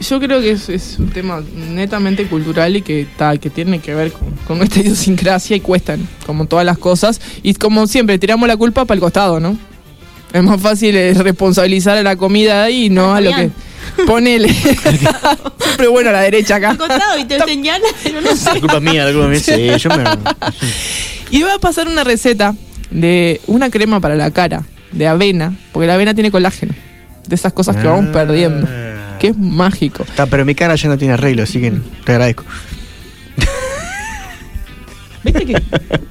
Yo 0.00 0.18
creo 0.18 0.40
que 0.40 0.52
es, 0.52 0.68
es 0.70 0.96
un 0.98 1.10
tema 1.10 1.42
netamente 1.54 2.26
cultural 2.26 2.74
y 2.74 2.82
que, 2.82 3.06
ta, 3.16 3.36
que 3.36 3.50
tiene 3.50 3.80
que 3.80 3.94
ver 3.94 4.12
con, 4.12 4.30
con 4.46 4.58
nuestra 4.58 4.80
idiosincrasia 4.82 5.56
y 5.56 5.60
cuestan, 5.60 6.08
como 6.26 6.46
todas 6.46 6.64
las 6.64 6.78
cosas. 6.78 7.20
Y 7.42 7.54
como 7.54 7.86
siempre, 7.86 8.18
tiramos 8.18 8.48
la 8.48 8.56
culpa 8.56 8.84
para 8.86 8.94
el 8.96 9.00
costado, 9.00 9.40
¿no? 9.40 9.58
Es 10.32 10.42
más 10.42 10.60
fácil 10.60 10.96
eh, 10.96 11.12
responsabilizar 11.14 11.98
a 11.98 12.02
la 12.02 12.16
comida 12.16 12.62
ahí 12.64 12.86
y 12.86 12.90
no 12.90 13.14
a 13.14 13.20
lo 13.20 13.30
que. 13.34 13.50
Ponele. 14.06 14.48
siempre 15.58 15.88
bueno 15.88 16.10
a 16.10 16.12
la 16.12 16.20
derecha 16.22 16.56
acá. 16.56 16.76
Y 17.18 17.24
te 17.24 17.40
señala, 17.40 17.84
pero 18.02 18.20
no 18.20 18.34
sé. 18.36 18.54
La 18.54 18.60
culpa 18.60 18.80
mía, 18.80 19.04
la 19.04 19.12
culpa 19.12 19.28
mía. 19.28 19.40
Sí, 19.40 19.68
yo 19.78 19.90
me. 19.90 20.04
Y 21.30 21.42
voy 21.42 21.50
a 21.50 21.58
pasar 21.58 21.88
una 21.88 22.04
receta 22.04 22.54
de 22.90 23.40
una 23.46 23.70
crema 23.70 24.00
para 24.00 24.14
la 24.14 24.30
cara, 24.30 24.64
de 24.92 25.06
avena, 25.08 25.54
porque 25.72 25.86
la 25.88 25.94
avena 25.94 26.14
tiene 26.14 26.30
colágeno. 26.30 26.74
De 27.26 27.34
esas 27.34 27.52
cosas 27.52 27.76
que 27.76 27.86
vamos 27.86 28.06
Ah. 28.08 28.12
perdiendo. 28.12 28.66
Que 29.20 29.28
es 29.28 29.38
mágico. 29.38 30.02
Está, 30.02 30.26
pero 30.26 30.44
mi 30.44 30.54
cara 30.54 30.74
ya 30.74 30.88
no 30.88 30.98
tiene 30.98 31.14
arreglo, 31.14 31.42
así 31.44 31.60
que 31.60 31.72
te 32.04 32.12
agradezco. 32.12 32.44
¿Viste 35.22 35.44
que 35.46 35.62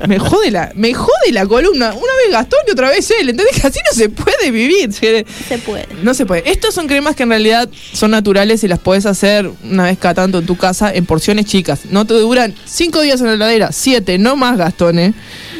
me 0.07 0.19
jode 0.19 0.51
la, 0.51 0.71
me 0.75 0.93
jode 0.93 1.31
la 1.31 1.45
columna? 1.45 1.89
Una 1.89 2.13
vez 2.23 2.31
Gastón 2.31 2.59
y 2.67 2.71
otra 2.71 2.89
vez 2.89 3.09
él. 3.19 3.29
¿Entendés? 3.29 3.59
Que 3.59 3.67
así 3.67 3.79
no 3.89 3.95
se 3.95 4.09
puede 4.09 4.51
vivir. 4.51 4.91
Se 4.93 5.25
puede. 5.65 5.87
No 6.03 6.13
se 6.13 6.25
puede. 6.25 6.49
Estos 6.49 6.73
son 6.75 6.87
cremas 6.87 7.15
que 7.15 7.23
en 7.23 7.29
realidad 7.29 7.69
son 7.93 8.11
naturales 8.11 8.63
y 8.63 8.67
las 8.67 8.79
puedes 8.79 9.05
hacer 9.05 9.49
una 9.63 9.85
vez 9.85 9.97
cada 9.97 10.13
tanto 10.13 10.39
en 10.39 10.45
tu 10.45 10.55
casa 10.57 10.93
en 10.93 11.05
porciones 11.05 11.45
chicas. 11.45 11.81
No 11.89 12.05
te 12.05 12.13
duran 12.13 12.53
cinco 12.65 13.01
días 13.01 13.19
en 13.21 13.27
la 13.27 13.33
heladera, 13.33 13.71
siete, 13.71 14.17
no 14.17 14.35
más 14.35 14.57
Gastón, 14.57 14.99
¿eh? 14.99 15.13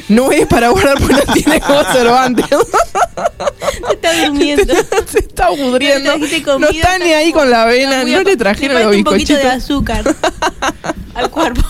No 0.08 0.32
es 0.32 0.48
para 0.48 0.70
guardar 0.70 1.00
porque 1.00 1.16
no 1.16 1.34
tiene 1.34 1.62
conservante. 1.68 2.44
Se 2.44 3.94
está 3.94 4.26
durmiendo. 4.26 4.74
se 5.06 5.20
está. 5.20 5.50
No 5.56 5.78
le 5.78 5.90
trajiste 6.02 6.40
No 6.42 6.54
comida, 6.54 6.70
está 6.72 6.98
ni 7.00 7.14
ahí 7.14 7.32
con 7.32 7.50
la 7.50 7.64
avena. 7.64 8.04
No 8.04 8.22
le 8.24 8.36
trajeron 8.38 8.76
los 8.76 8.84
falta 8.86 8.98
un 8.98 9.04
poquito 9.04 9.34
de 9.34 9.40
bizcochitos. 9.40 9.64
azúcar 9.64 10.04
al 11.14 11.30
cuerpo. 11.30 11.62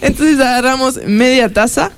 Entonces 0.00 0.38
agarramos 0.70 1.00
media 1.06 1.48
taza, 1.52 1.90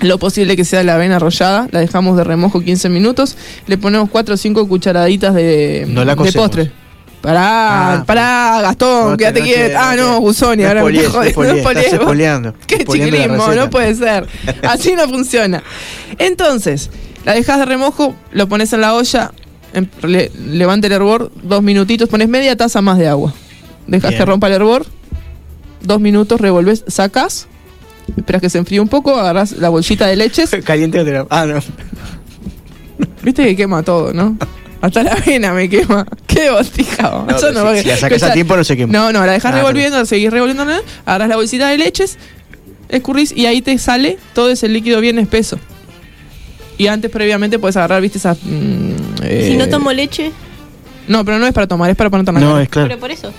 lo 0.00 0.18
posible 0.18 0.56
que 0.56 0.64
sea 0.64 0.82
la 0.82 0.94
avena 0.94 1.16
arrollada, 1.16 1.68
la 1.72 1.80
dejamos 1.80 2.16
de 2.16 2.24
remojo 2.24 2.60
15 2.60 2.88
minutos, 2.88 3.36
le 3.66 3.78
ponemos 3.78 4.08
4 4.10 4.34
o 4.34 4.36
5 4.36 4.68
cucharaditas 4.68 5.34
de, 5.34 5.86
No 5.88 6.04
la 6.04 6.12
de 6.12 6.16
cocemos. 6.16 6.48
postre. 6.48 6.72
Pará, 7.20 7.92
Ah, 7.98 8.04
pará, 8.06 8.60
Gastón, 8.62 9.10
No 9.10 9.16
quédate 9.18 9.40
no 9.40 9.46
quieto. 9.46 9.78
Ah, 9.78 9.94
no, 9.94 10.20
Gusoni, 10.20 10.62
no 10.62 10.68
ahora 10.68 10.84
me 10.84 10.92
no 10.92 10.98
Qué 12.66 12.78
chiquilismo, 12.78 13.48
no 13.54 13.68
puede 13.68 13.94
ser. 13.94 14.26
Así 14.62 14.94
no 14.94 15.06
funciona. 15.06 15.62
Entonces, 16.18 16.88
la 17.26 17.34
dejas 17.34 17.58
de 17.58 17.66
remojo, 17.66 18.14
lo 18.32 18.48
pones 18.48 18.72
en 18.72 18.80
la 18.80 18.94
olla, 18.94 19.32
em- 19.74 19.86
le- 20.02 20.30
levanta 20.46 20.86
el 20.86 20.94
hervor, 20.94 21.30
dos 21.42 21.62
minutitos, 21.62 22.08
pones 22.08 22.28
media 22.28 22.56
taza 22.56 22.80
más 22.80 22.96
de 22.96 23.08
agua. 23.08 23.34
Dejas 23.86 24.14
que 24.14 24.24
rompa 24.24 24.46
el 24.46 24.54
hervor, 24.54 24.86
dos 25.82 26.00
minutos, 26.00 26.40
revolves, 26.40 26.84
sacas, 26.86 27.48
esperas 28.16 28.40
que 28.42 28.50
se 28.50 28.58
enfríe 28.58 28.80
un 28.80 28.88
poco, 28.88 29.16
agarras 29.16 29.52
la 29.52 29.68
bolsita 29.68 30.06
de 30.06 30.16
leches, 30.16 30.50
Caliente 30.64 31.04
te 31.04 31.12
la- 31.12 31.26
Ah, 31.30 31.46
no. 31.46 31.60
viste 33.22 33.44
que 33.44 33.56
quema 33.56 33.82
todo, 33.82 34.12
¿no? 34.12 34.36
Hasta 34.80 35.02
la 35.02 35.12
avena 35.12 35.52
me 35.52 35.68
quema. 35.68 36.06
Qué 36.26 36.50
botija. 36.50 37.10
No, 37.10 37.26
va 37.26 37.38
si- 37.74 37.80
a- 37.80 37.82
si 37.82 37.88
la 37.88 37.96
sacas 37.96 38.22
a 38.22 38.32
tiempo 38.32 38.56
no 38.56 38.64
se 38.64 38.76
quema. 38.76 38.92
No, 38.92 39.12
no, 39.12 39.24
la 39.26 39.32
dejas 39.32 39.52
Ah, 39.52 39.56
revolviendo, 39.56 39.98
la 39.98 40.06
seguís 40.06 40.30
revolviendo, 40.30 40.64
¿no? 40.64 40.72
agarras 41.04 41.28
la 41.28 41.36
bolsita 41.36 41.68
de 41.68 41.76
leches, 41.78 42.16
escurrís 42.88 43.32
y 43.36 43.46
ahí 43.46 43.60
te 43.60 43.76
sale 43.78 44.18
todo 44.34 44.50
ese 44.50 44.68
líquido 44.68 45.00
bien 45.00 45.18
espeso. 45.18 45.58
Y 46.78 46.86
antes, 46.86 47.10
previamente, 47.10 47.58
puedes 47.58 47.76
agarrar, 47.76 48.00
viste, 48.00 48.16
esas. 48.16 48.38
mm, 48.42 49.22
eh, 49.22 49.48
Si 49.50 49.56
no 49.58 49.68
tomo 49.68 49.92
leche, 49.92 50.32
No, 51.08 51.24
pero 51.26 51.38
no 51.38 51.46
es 51.46 51.52
para 51.52 51.66
tomar, 51.66 51.90
es 51.90 51.96
para 51.96 52.08
poner 52.08 52.32
No, 52.32 52.58
es 52.58 52.68
claro. 52.68 52.88
pero 52.88 53.00
por 53.00 53.10
eso. 53.10 53.32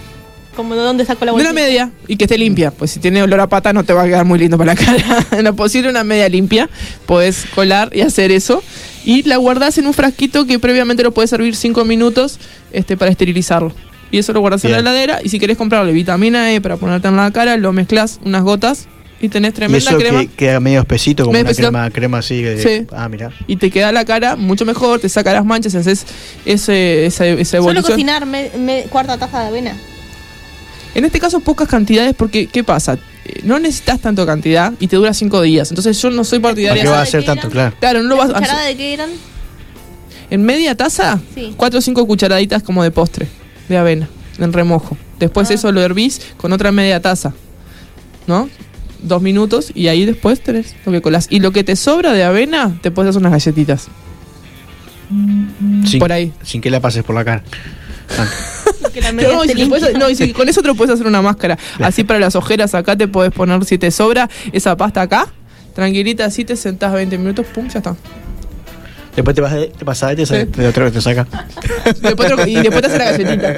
Como 0.55 0.75
de 0.75 0.81
dónde 0.81 1.05
saco 1.05 1.23
la 1.25 1.31
De 1.31 1.33
bolsita. 1.33 1.51
una 1.51 1.61
media 1.61 1.91
y 2.07 2.17
que 2.17 2.25
esté 2.25 2.37
limpia. 2.37 2.71
Pues 2.71 2.91
si 2.91 2.99
tiene 2.99 3.23
olor 3.23 3.39
a 3.39 3.47
pata 3.47 3.71
no 3.73 3.83
te 3.85 3.93
va 3.93 4.03
a 4.03 4.05
quedar 4.05 4.25
muy 4.25 4.37
lindo 4.37 4.57
para 4.57 4.73
la 4.73 4.75
cara. 4.85 5.25
En 5.31 5.45
lo 5.45 5.55
posible 5.55 5.89
una 5.89 6.03
media 6.03 6.27
limpia. 6.29 6.69
Podés 7.05 7.45
colar 7.55 7.89
y 7.95 8.01
hacer 8.01 8.31
eso. 8.31 8.61
Y 9.05 9.23
la 9.23 9.37
guardás 9.37 9.77
en 9.77 9.87
un 9.87 9.93
frasquito 9.93 10.45
que 10.45 10.59
previamente 10.59 11.03
lo 11.03 11.11
puedes 11.13 11.29
servir 11.29 11.55
5 11.55 11.85
minutos 11.85 12.39
este, 12.71 12.97
para 12.97 13.09
esterilizarlo. 13.11 13.73
Y 14.11 14.17
eso 14.17 14.33
lo 14.33 14.41
guardas 14.41 14.63
en 14.65 14.71
la 14.71 14.77
Bien. 14.79 14.87
heladera. 14.87 15.19
Y 15.23 15.29
si 15.29 15.39
querés 15.39 15.57
comprarle 15.57 15.93
vitamina 15.93 16.51
E 16.53 16.59
para 16.59 16.75
ponerte 16.75 17.07
en 17.07 17.15
la 17.15 17.31
cara, 17.31 17.55
lo 17.55 17.71
mezclas 17.71 18.19
unas 18.25 18.43
gotas 18.43 18.87
y 19.21 19.29
tenés 19.29 19.51
Y 19.51 19.53
tremenda 19.53 19.89
eso 19.89 19.97
crema. 19.97 20.19
que 20.19 20.27
queda 20.27 20.59
medio 20.59 20.81
espesito, 20.81 21.23
como 21.23 21.31
Medio 21.33 21.43
una 21.43 21.51
espesito. 21.51 21.69
crema, 21.71 21.89
crema 21.91 22.17
así. 22.17 22.41
de- 22.41 22.61
Sí. 22.61 22.87
Ah, 22.91 23.07
mira. 23.07 23.31
Y 23.47 23.55
te 23.55 23.71
queda 23.71 23.91
la 23.93 24.03
cara 24.03 24.35
mucho 24.35 24.65
mejor, 24.65 24.99
te 24.99 25.07
saca 25.07 25.31
las 25.31 25.45
manchas 25.45 25.73
y 25.75 25.77
haces 25.77 26.05
ese, 26.45 27.05
esa, 27.05 27.25
esa 27.25 27.51
Solo 27.57 27.63
evolución. 27.71 27.91
cocinar 27.93 28.25
me- 28.25 28.51
me- 28.59 28.83
cuarta 28.89 29.17
taza 29.17 29.39
de 29.39 29.47
avena. 29.47 29.77
En 30.95 31.05
este 31.05 31.19
caso 31.19 31.39
pocas 31.39 31.67
cantidades 31.67 32.13
porque, 32.15 32.47
¿qué 32.47 32.63
pasa? 32.63 32.97
Eh, 33.25 33.41
No 33.43 33.59
necesitas 33.59 33.99
tanto 34.01 34.25
cantidad 34.25 34.73
y 34.79 34.87
te 34.87 34.95
dura 34.97 35.13
cinco 35.13 35.41
días. 35.41 35.71
Entonces 35.71 36.01
yo 36.01 36.09
no 36.09 36.23
soy 36.23 36.39
¿Para 36.39 36.53
partidaria. 36.53 36.83
qué 36.83 36.89
va 36.89 36.95
a 36.95 37.01
¿de 37.01 37.03
hacer 37.03 37.23
tanto? 37.23 37.49
Claro. 37.49 37.75
Claro, 37.79 38.03
no 38.03 38.09
lo 38.09 38.15
¿La 38.17 38.21
vas 38.25 38.29
a 38.31 38.39
cucharada 38.39 38.65
de 38.65 38.75
qué 38.75 38.93
eran? 38.93 39.09
En 40.29 40.43
media 40.43 40.75
taza, 40.75 41.19
Sí. 41.35 41.53
cuatro 41.57 41.79
o 41.79 41.81
cinco 41.81 42.05
cucharaditas 42.07 42.63
como 42.63 42.83
de 42.83 42.91
postre 42.91 43.27
de 43.69 43.77
avena, 43.77 44.07
en 44.39 44.53
remojo. 44.53 44.97
Después 45.19 45.49
Ah. 45.49 45.53
eso 45.53 45.71
lo 45.71 45.81
hervís 45.81 46.21
con 46.37 46.51
otra 46.53 46.71
media 46.71 46.99
taza, 47.01 47.33
¿no? 48.27 48.49
Dos 49.03 49.21
minutos 49.21 49.71
y 49.73 49.87
ahí 49.87 50.05
después 50.05 50.41
tenés 50.41 50.75
lo 50.85 50.91
que 50.91 51.01
colás. 51.01 51.27
Y 51.29 51.39
lo 51.39 51.51
que 51.51 51.63
te 51.63 51.75
sobra 51.75 52.13
de 52.13 52.23
avena, 52.23 52.77
te 52.81 52.91
puedes 52.91 53.09
hacer 53.11 53.19
unas 53.21 53.31
galletitas. 53.33 53.87
Sin, 55.85 55.99
Por 55.99 56.11
ahí. 56.11 56.31
Sin 56.43 56.61
que 56.61 56.69
la 56.69 56.79
pases 56.79 57.03
por 57.03 57.15
la 57.15 57.25
cara. 57.25 57.43
Ah. 58.17 58.27
Que 58.93 59.01
la 59.01 59.11
No, 59.11 59.43
y 59.45 59.49
si 59.49 59.55
te 59.55 59.65
puedes- 59.67 59.97
no, 59.97 60.09
y 60.09 60.15
si 60.15 60.33
con 60.33 60.47
eso 60.49 60.61
te 60.61 60.67
lo 60.67 60.75
puedes 60.75 60.93
hacer 60.93 61.07
una 61.07 61.21
máscara. 61.21 61.57
Así 61.79 62.03
para 62.03 62.19
las 62.19 62.35
ojeras 62.35 62.73
acá 62.75 62.95
te 62.95 63.07
puedes 63.07 63.31
poner, 63.31 63.63
si 63.65 63.77
te 63.77 63.91
sobra 63.91 64.29
esa 64.51 64.75
pasta 64.77 65.01
acá, 65.01 65.27
tranquilita, 65.75 66.25
así 66.25 66.43
te 66.45 66.55
sentás 66.55 66.91
20 66.93 67.17
minutos, 67.17 67.45
pum, 67.53 67.67
ya 67.69 67.79
está. 67.79 67.95
Después 69.15 69.35
te, 69.35 69.41
vas 69.41 69.53
de- 69.53 69.67
te 69.67 69.83
pasas 69.85 70.13
y 70.13 70.15
te, 70.17 70.25
Sí. 70.25 70.35
de 70.45 70.67
otra 70.67 70.85
vez 70.85 70.93
te 70.93 71.01
saca. 71.01 71.27
Después 72.01 72.33
te 72.35 72.49
y 72.49 72.55
después 72.55 72.81
te 72.81 72.87
haces 72.87 72.97
la 72.97 73.11
galletita. 73.11 73.55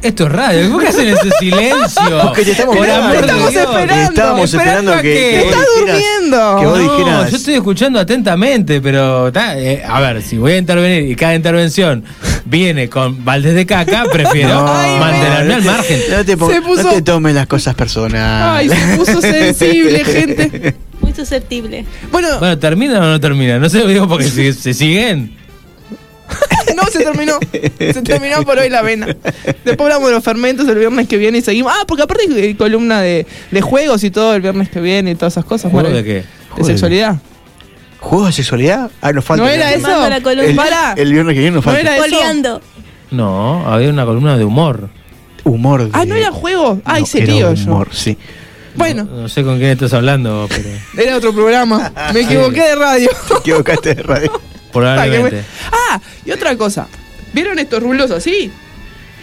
Esto 0.00 0.26
es 0.26 0.32
radio. 0.32 0.70
¿Por 0.70 0.80
qué 0.82 0.88
hacen 0.88 1.08
ese 1.08 1.28
silencio? 1.40 2.20
Porque 2.22 2.44
te 2.44 2.52
estamos 2.52 2.76
Por 2.76 2.86
esperando. 2.86 3.14
Estamos 3.18 3.50
Dios. 3.50 3.64
esperando. 3.64 4.02
Estábamos 4.10 4.54
¿Esperando 4.54 4.96
que, 4.96 5.02
que 5.02 5.40
vos 5.42 5.46
¡Está 5.46 5.58
dijeras- 5.58 6.02
durmiendo! 6.20 6.56
Que 6.60 6.66
vos 6.66 6.78
No, 6.78 6.96
dijeras. 6.98 7.30
yo 7.32 7.36
estoy 7.36 7.54
escuchando 7.54 7.98
atentamente, 7.98 8.80
pero 8.80 9.26
está, 9.28 9.58
eh, 9.58 9.82
a 9.84 10.00
ver, 10.00 10.22
si 10.22 10.38
voy 10.38 10.52
a 10.52 10.58
intervenir 10.58 11.10
y 11.10 11.16
cada 11.16 11.34
intervención 11.34 12.04
viene 12.48 12.88
con 12.88 13.24
baldes 13.24 13.54
de 13.54 13.66
caca, 13.66 14.04
prefiero 14.12 14.48
No, 14.64 14.98
mantenerme 14.98 15.54
al 15.54 15.62
margen. 15.64 16.00
No 16.10 16.24
te, 16.24 16.32
Se 16.32 16.36
puso- 16.62 16.82
no 16.82 16.90
te 16.92 17.02
tomes 17.02 17.34
las 17.34 17.46
cosas 17.46 17.74
personales. 17.74 18.20
Ay, 18.22 18.68
se 18.68 18.96
puso 18.96 19.20
sensible, 19.20 20.04
gente. 20.04 20.74
Muy 21.00 21.12
susceptible. 21.12 21.84
Bueno, 22.10 22.38
Bueno, 22.38 22.58
¿termina 22.58 22.98
o 22.98 23.02
no 23.02 23.20
termina? 23.20 23.58
No 23.58 23.68
sé, 23.68 23.86
digo 23.86 24.08
porque 24.08 24.24
si 24.28 24.52
se 24.52 24.74
siguen. 24.74 25.36
no 26.76 26.82
se 26.90 27.02
terminó. 27.04 27.38
Se 27.78 28.02
terminó 28.02 28.42
por 28.44 28.58
hoy 28.58 28.68
la 28.68 28.82
vena. 28.82 29.06
Después 29.64 29.80
hablamos 29.80 30.08
de 30.08 30.14
los 30.14 30.22
fermentos 30.24 30.68
el 30.68 30.78
viernes 30.78 31.08
que 31.08 31.16
viene 31.16 31.38
y 31.38 31.42
seguimos. 31.42 31.72
Ah, 31.74 31.84
porque 31.86 32.02
aparte 32.02 32.24
hay 32.34 32.54
columna 32.54 33.00
de, 33.00 33.26
de 33.50 33.60
juegos 33.62 34.04
y 34.04 34.10
todo 34.10 34.34
el 34.34 34.42
viernes 34.42 34.68
que 34.68 34.80
viene 34.80 35.12
y 35.12 35.14
todas 35.14 35.32
esas 35.34 35.44
cosas. 35.44 35.70
¿Juego 35.72 35.88
Bueno, 35.88 35.96
de 35.96 36.04
qué? 36.04 36.24
De 36.56 36.64
sexualidad. 36.64 37.16
¿Juegos 38.00 38.28
de 38.28 38.32
sexualidad? 38.32 38.90
Ah, 39.00 39.12
nos 39.12 39.24
falta. 39.24 39.42
¿No 39.44 39.48
era 39.48 39.72
eso? 39.74 40.08
La 40.08 40.20
columna. 40.20 40.44
el, 40.50 40.56
Pará. 40.56 40.94
el 40.96 41.12
viernes 41.12 41.34
que 41.34 41.40
viene 41.40 41.56
nos 41.56 41.64
¿No 41.66 41.72
falta. 41.72 41.96
era 41.96 42.06
eso? 42.06 42.60
No, 43.10 43.66
había 43.66 43.88
una 43.90 44.04
columna 44.04 44.36
de 44.36 44.44
humor. 44.44 44.88
Humor. 45.44 45.84
de- 45.84 45.90
Ah, 45.92 46.04
¿no 46.04 46.14
era 46.14 46.30
juego? 46.30 46.80
Ay, 46.84 47.00
No, 47.02 47.06
se 47.06 47.18
era 47.22 47.32
lío 47.32 47.54
yo. 47.54 47.64
humor, 47.64 47.88
sí. 47.92 48.16
Bueno, 48.76 49.04
No, 49.04 49.22
no 49.22 49.28
sé 49.28 49.42
con 49.42 49.58
quién 49.58 49.70
estás 49.70 49.92
hablando, 49.94 50.46
pero 50.48 50.68
era 50.98 51.16
otro 51.16 51.32
programa. 51.34 51.90
Me 52.14 52.20
equivoqué 52.20 52.62
de 52.62 52.74
radio. 52.76 53.10
Te 53.28 53.34
equivocaste 53.34 53.94
de 53.96 54.02
radio. 54.02 54.40
Probablemente. 54.72 55.42
Ah, 55.72 56.00
y 56.24 56.30
otra 56.30 56.56
cosa. 56.56 56.86
¿Vieron 57.32 57.58
estos 57.58 57.82
rulos 57.82 58.10
así? 58.10 58.50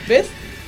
¿Ves? 0.07 0.25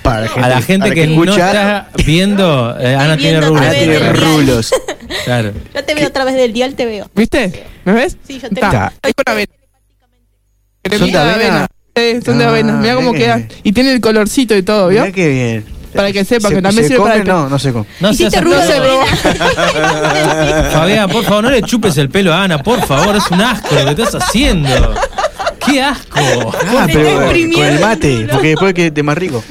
Para 0.08 0.22
la 0.22 0.28
gente, 0.30 0.44
A 0.46 0.50
la 0.50 0.62
gente 0.62 0.80
para 0.86 0.96
que, 0.96 1.08
no 1.08 1.24
escucha, 1.24 1.48
está 1.48 1.90
viendo, 2.06 2.78
eh, 2.80 2.96
Ana 2.96 3.18
tiene 3.18 3.42
rulos. 3.42 3.62
Ana 3.62 3.72
tiene. 3.74 4.00
Claro. 5.26 5.52
Yo 5.74 5.84
te 5.84 5.96
veo 5.96 6.08
a 6.08 6.10
través 6.10 6.36
del 6.36 6.54
dial, 6.54 6.76
te 6.76 6.86
veo. 6.86 7.10
¿Viste? 7.16 7.66
¿Me 7.86 7.94
ves? 7.94 8.18
Sí, 8.28 8.40
yo 8.42 8.50
te 8.50 8.56
Está. 8.56 8.70
veo. 8.70 8.92
Ahí 9.02 9.14
con 9.14 9.24
avena. 9.34 9.54
¿Son 10.98 11.12
de 11.12 11.18
avena? 11.18 11.68
Sí, 11.96 12.20
son 12.26 12.38
de 12.38 12.46
Ah, 12.46 12.50
avena. 12.50 12.74
Mira 12.74 12.96
cómo 12.96 13.14
queda. 13.14 13.38
que- 13.48 13.56
Y 13.64 13.72
tiene 13.74 13.94
el 13.94 14.02
colorcito 14.02 14.56
y 14.56 14.64
todo, 14.64 14.88
¿vio? 14.90 15.02
Mirá 15.02 15.14
qué 15.14 15.28
bien. 15.30 15.66
Para 15.96 16.12
que 16.12 16.24
sepa 16.26 16.50
¿Se- 16.50 16.56
que 16.56 16.62
también 16.62 16.84
se 16.84 16.90
sirve 16.90 17.04
para 17.04 17.16
el 17.16 17.22
pelo. 17.24 17.34
No, 17.34 17.50
no 17.50 17.60
se 17.60 17.72
come. 17.74 17.86
No 18.00 18.10
asqueroso. 18.10 18.82
vena. 18.82 20.70
Fabián, 20.72 21.10
por 21.10 21.24
favor, 21.24 21.44
no 21.46 21.50
le 21.50 21.62
chupes 21.64 21.98
el 21.98 22.10
pelo 22.10 22.34
a 22.34 22.44
Ana, 22.44 22.62
por 22.62 22.86
favor, 22.86 23.16
es 23.16 23.30
un 23.32 23.42
asco 23.42 23.74
lo 23.76 23.86
que 23.96 24.02
estás 24.04 24.16
haciendo. 24.24 24.94
¡Qué 25.66 25.82
asco! 25.82 26.20
Ah, 26.20 26.88
pero 26.92 27.16
con 27.26 27.36
el 27.66 27.80
mate, 27.80 28.28
porque 28.32 28.48
después 28.50 28.74
que 28.74 28.92
te 28.92 29.04
más 29.04 29.18
rico. 29.18 29.44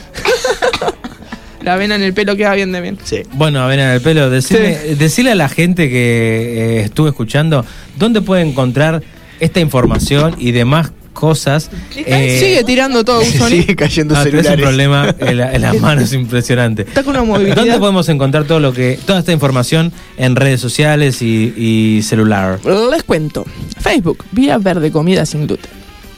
La 1.66 1.74
avena 1.74 1.96
en 1.96 2.02
el 2.02 2.14
pelo 2.14 2.36
queda 2.36 2.54
bien 2.54 2.70
de 2.72 2.80
bien. 2.80 2.96
Sí. 3.04 3.22
Bueno, 3.32 3.60
a 3.60 3.66
ver, 3.66 3.80
en 3.80 3.88
el 3.88 4.00
pelo, 4.00 4.30
decirle, 4.30 4.94
decirle 4.94 5.32
a 5.32 5.34
la 5.34 5.48
gente 5.48 5.90
que 5.90 6.78
eh, 6.78 6.80
estuvo 6.82 7.08
escuchando 7.08 7.64
dónde 7.98 8.22
puede 8.22 8.42
encontrar 8.42 9.02
esta 9.40 9.58
información 9.60 10.36
y 10.38 10.52
demás 10.52 10.92
cosas. 11.12 11.70
eh, 11.96 12.38
Sigue 12.40 12.62
tirando 12.62 13.02
todo 13.02 13.18
un 13.20 13.24
sonido. 13.32 13.62
Sigue 13.62 13.74
cayendo 13.74 14.14
ah, 14.14 14.22
tenés 14.22 14.40
un 14.40 14.42
celulares. 14.44 14.64
problema 14.64 15.14
en, 15.18 15.36
la- 15.38 15.52
en 15.54 15.60
las 15.62 15.80
manos 15.80 16.12
impresionante. 16.12 16.82
Está 16.82 17.02
con 17.02 17.16
una 17.16 17.24
movilidad. 17.24 17.56
¿Dónde 17.56 17.78
podemos 17.78 18.08
encontrar 18.10 18.44
todo 18.44 18.60
lo 18.60 18.72
que, 18.72 18.96
toda 19.04 19.18
esta 19.18 19.32
información 19.32 19.92
en 20.18 20.36
redes 20.36 20.60
sociales 20.60 21.20
y, 21.20 21.52
y 21.56 22.02
celular? 22.02 22.60
Les 22.92 23.02
cuento. 23.02 23.44
Facebook, 23.80 24.24
Vía 24.30 24.58
Verde 24.58 24.92
Comida 24.92 25.26
Sin 25.26 25.46
Gluten. 25.48 25.70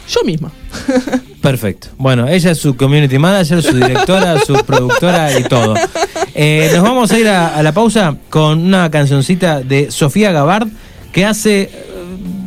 yo 0.08 0.22
misma. 0.24 0.50
Perfecto. 1.40 1.88
Bueno, 1.98 2.28
ella 2.28 2.52
es 2.52 2.58
su 2.58 2.76
community 2.76 3.18
manager, 3.18 3.60
su 3.62 3.74
directora, 3.76 4.38
su 4.44 4.54
productora 4.64 5.38
y 5.38 5.44
todo. 5.44 5.74
Eh, 6.34 6.70
nos 6.74 6.82
vamos 6.82 7.10
a 7.12 7.18
ir 7.18 7.28
a, 7.28 7.56
a 7.56 7.62
la 7.62 7.72
pausa 7.72 8.16
con 8.28 8.58
una 8.60 8.90
cancioncita 8.90 9.60
de 9.60 9.90
Sofía 9.90 10.32
Gabard 10.32 10.68
que 11.12 11.24
hace, 11.24 11.62
eh, 11.62 11.70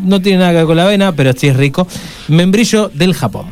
no 0.05 0.21
tiene 0.21 0.37
nada 0.39 0.51
que 0.51 0.57
ver 0.57 0.65
con 0.67 0.77
la 0.77 0.83
avena, 0.83 1.15
pero 1.15 1.33
sí 1.33 1.47
es 1.47 1.57
rico, 1.57 1.87
Membrillo 2.27 2.91
del 2.93 3.15
Japón. 3.15 3.47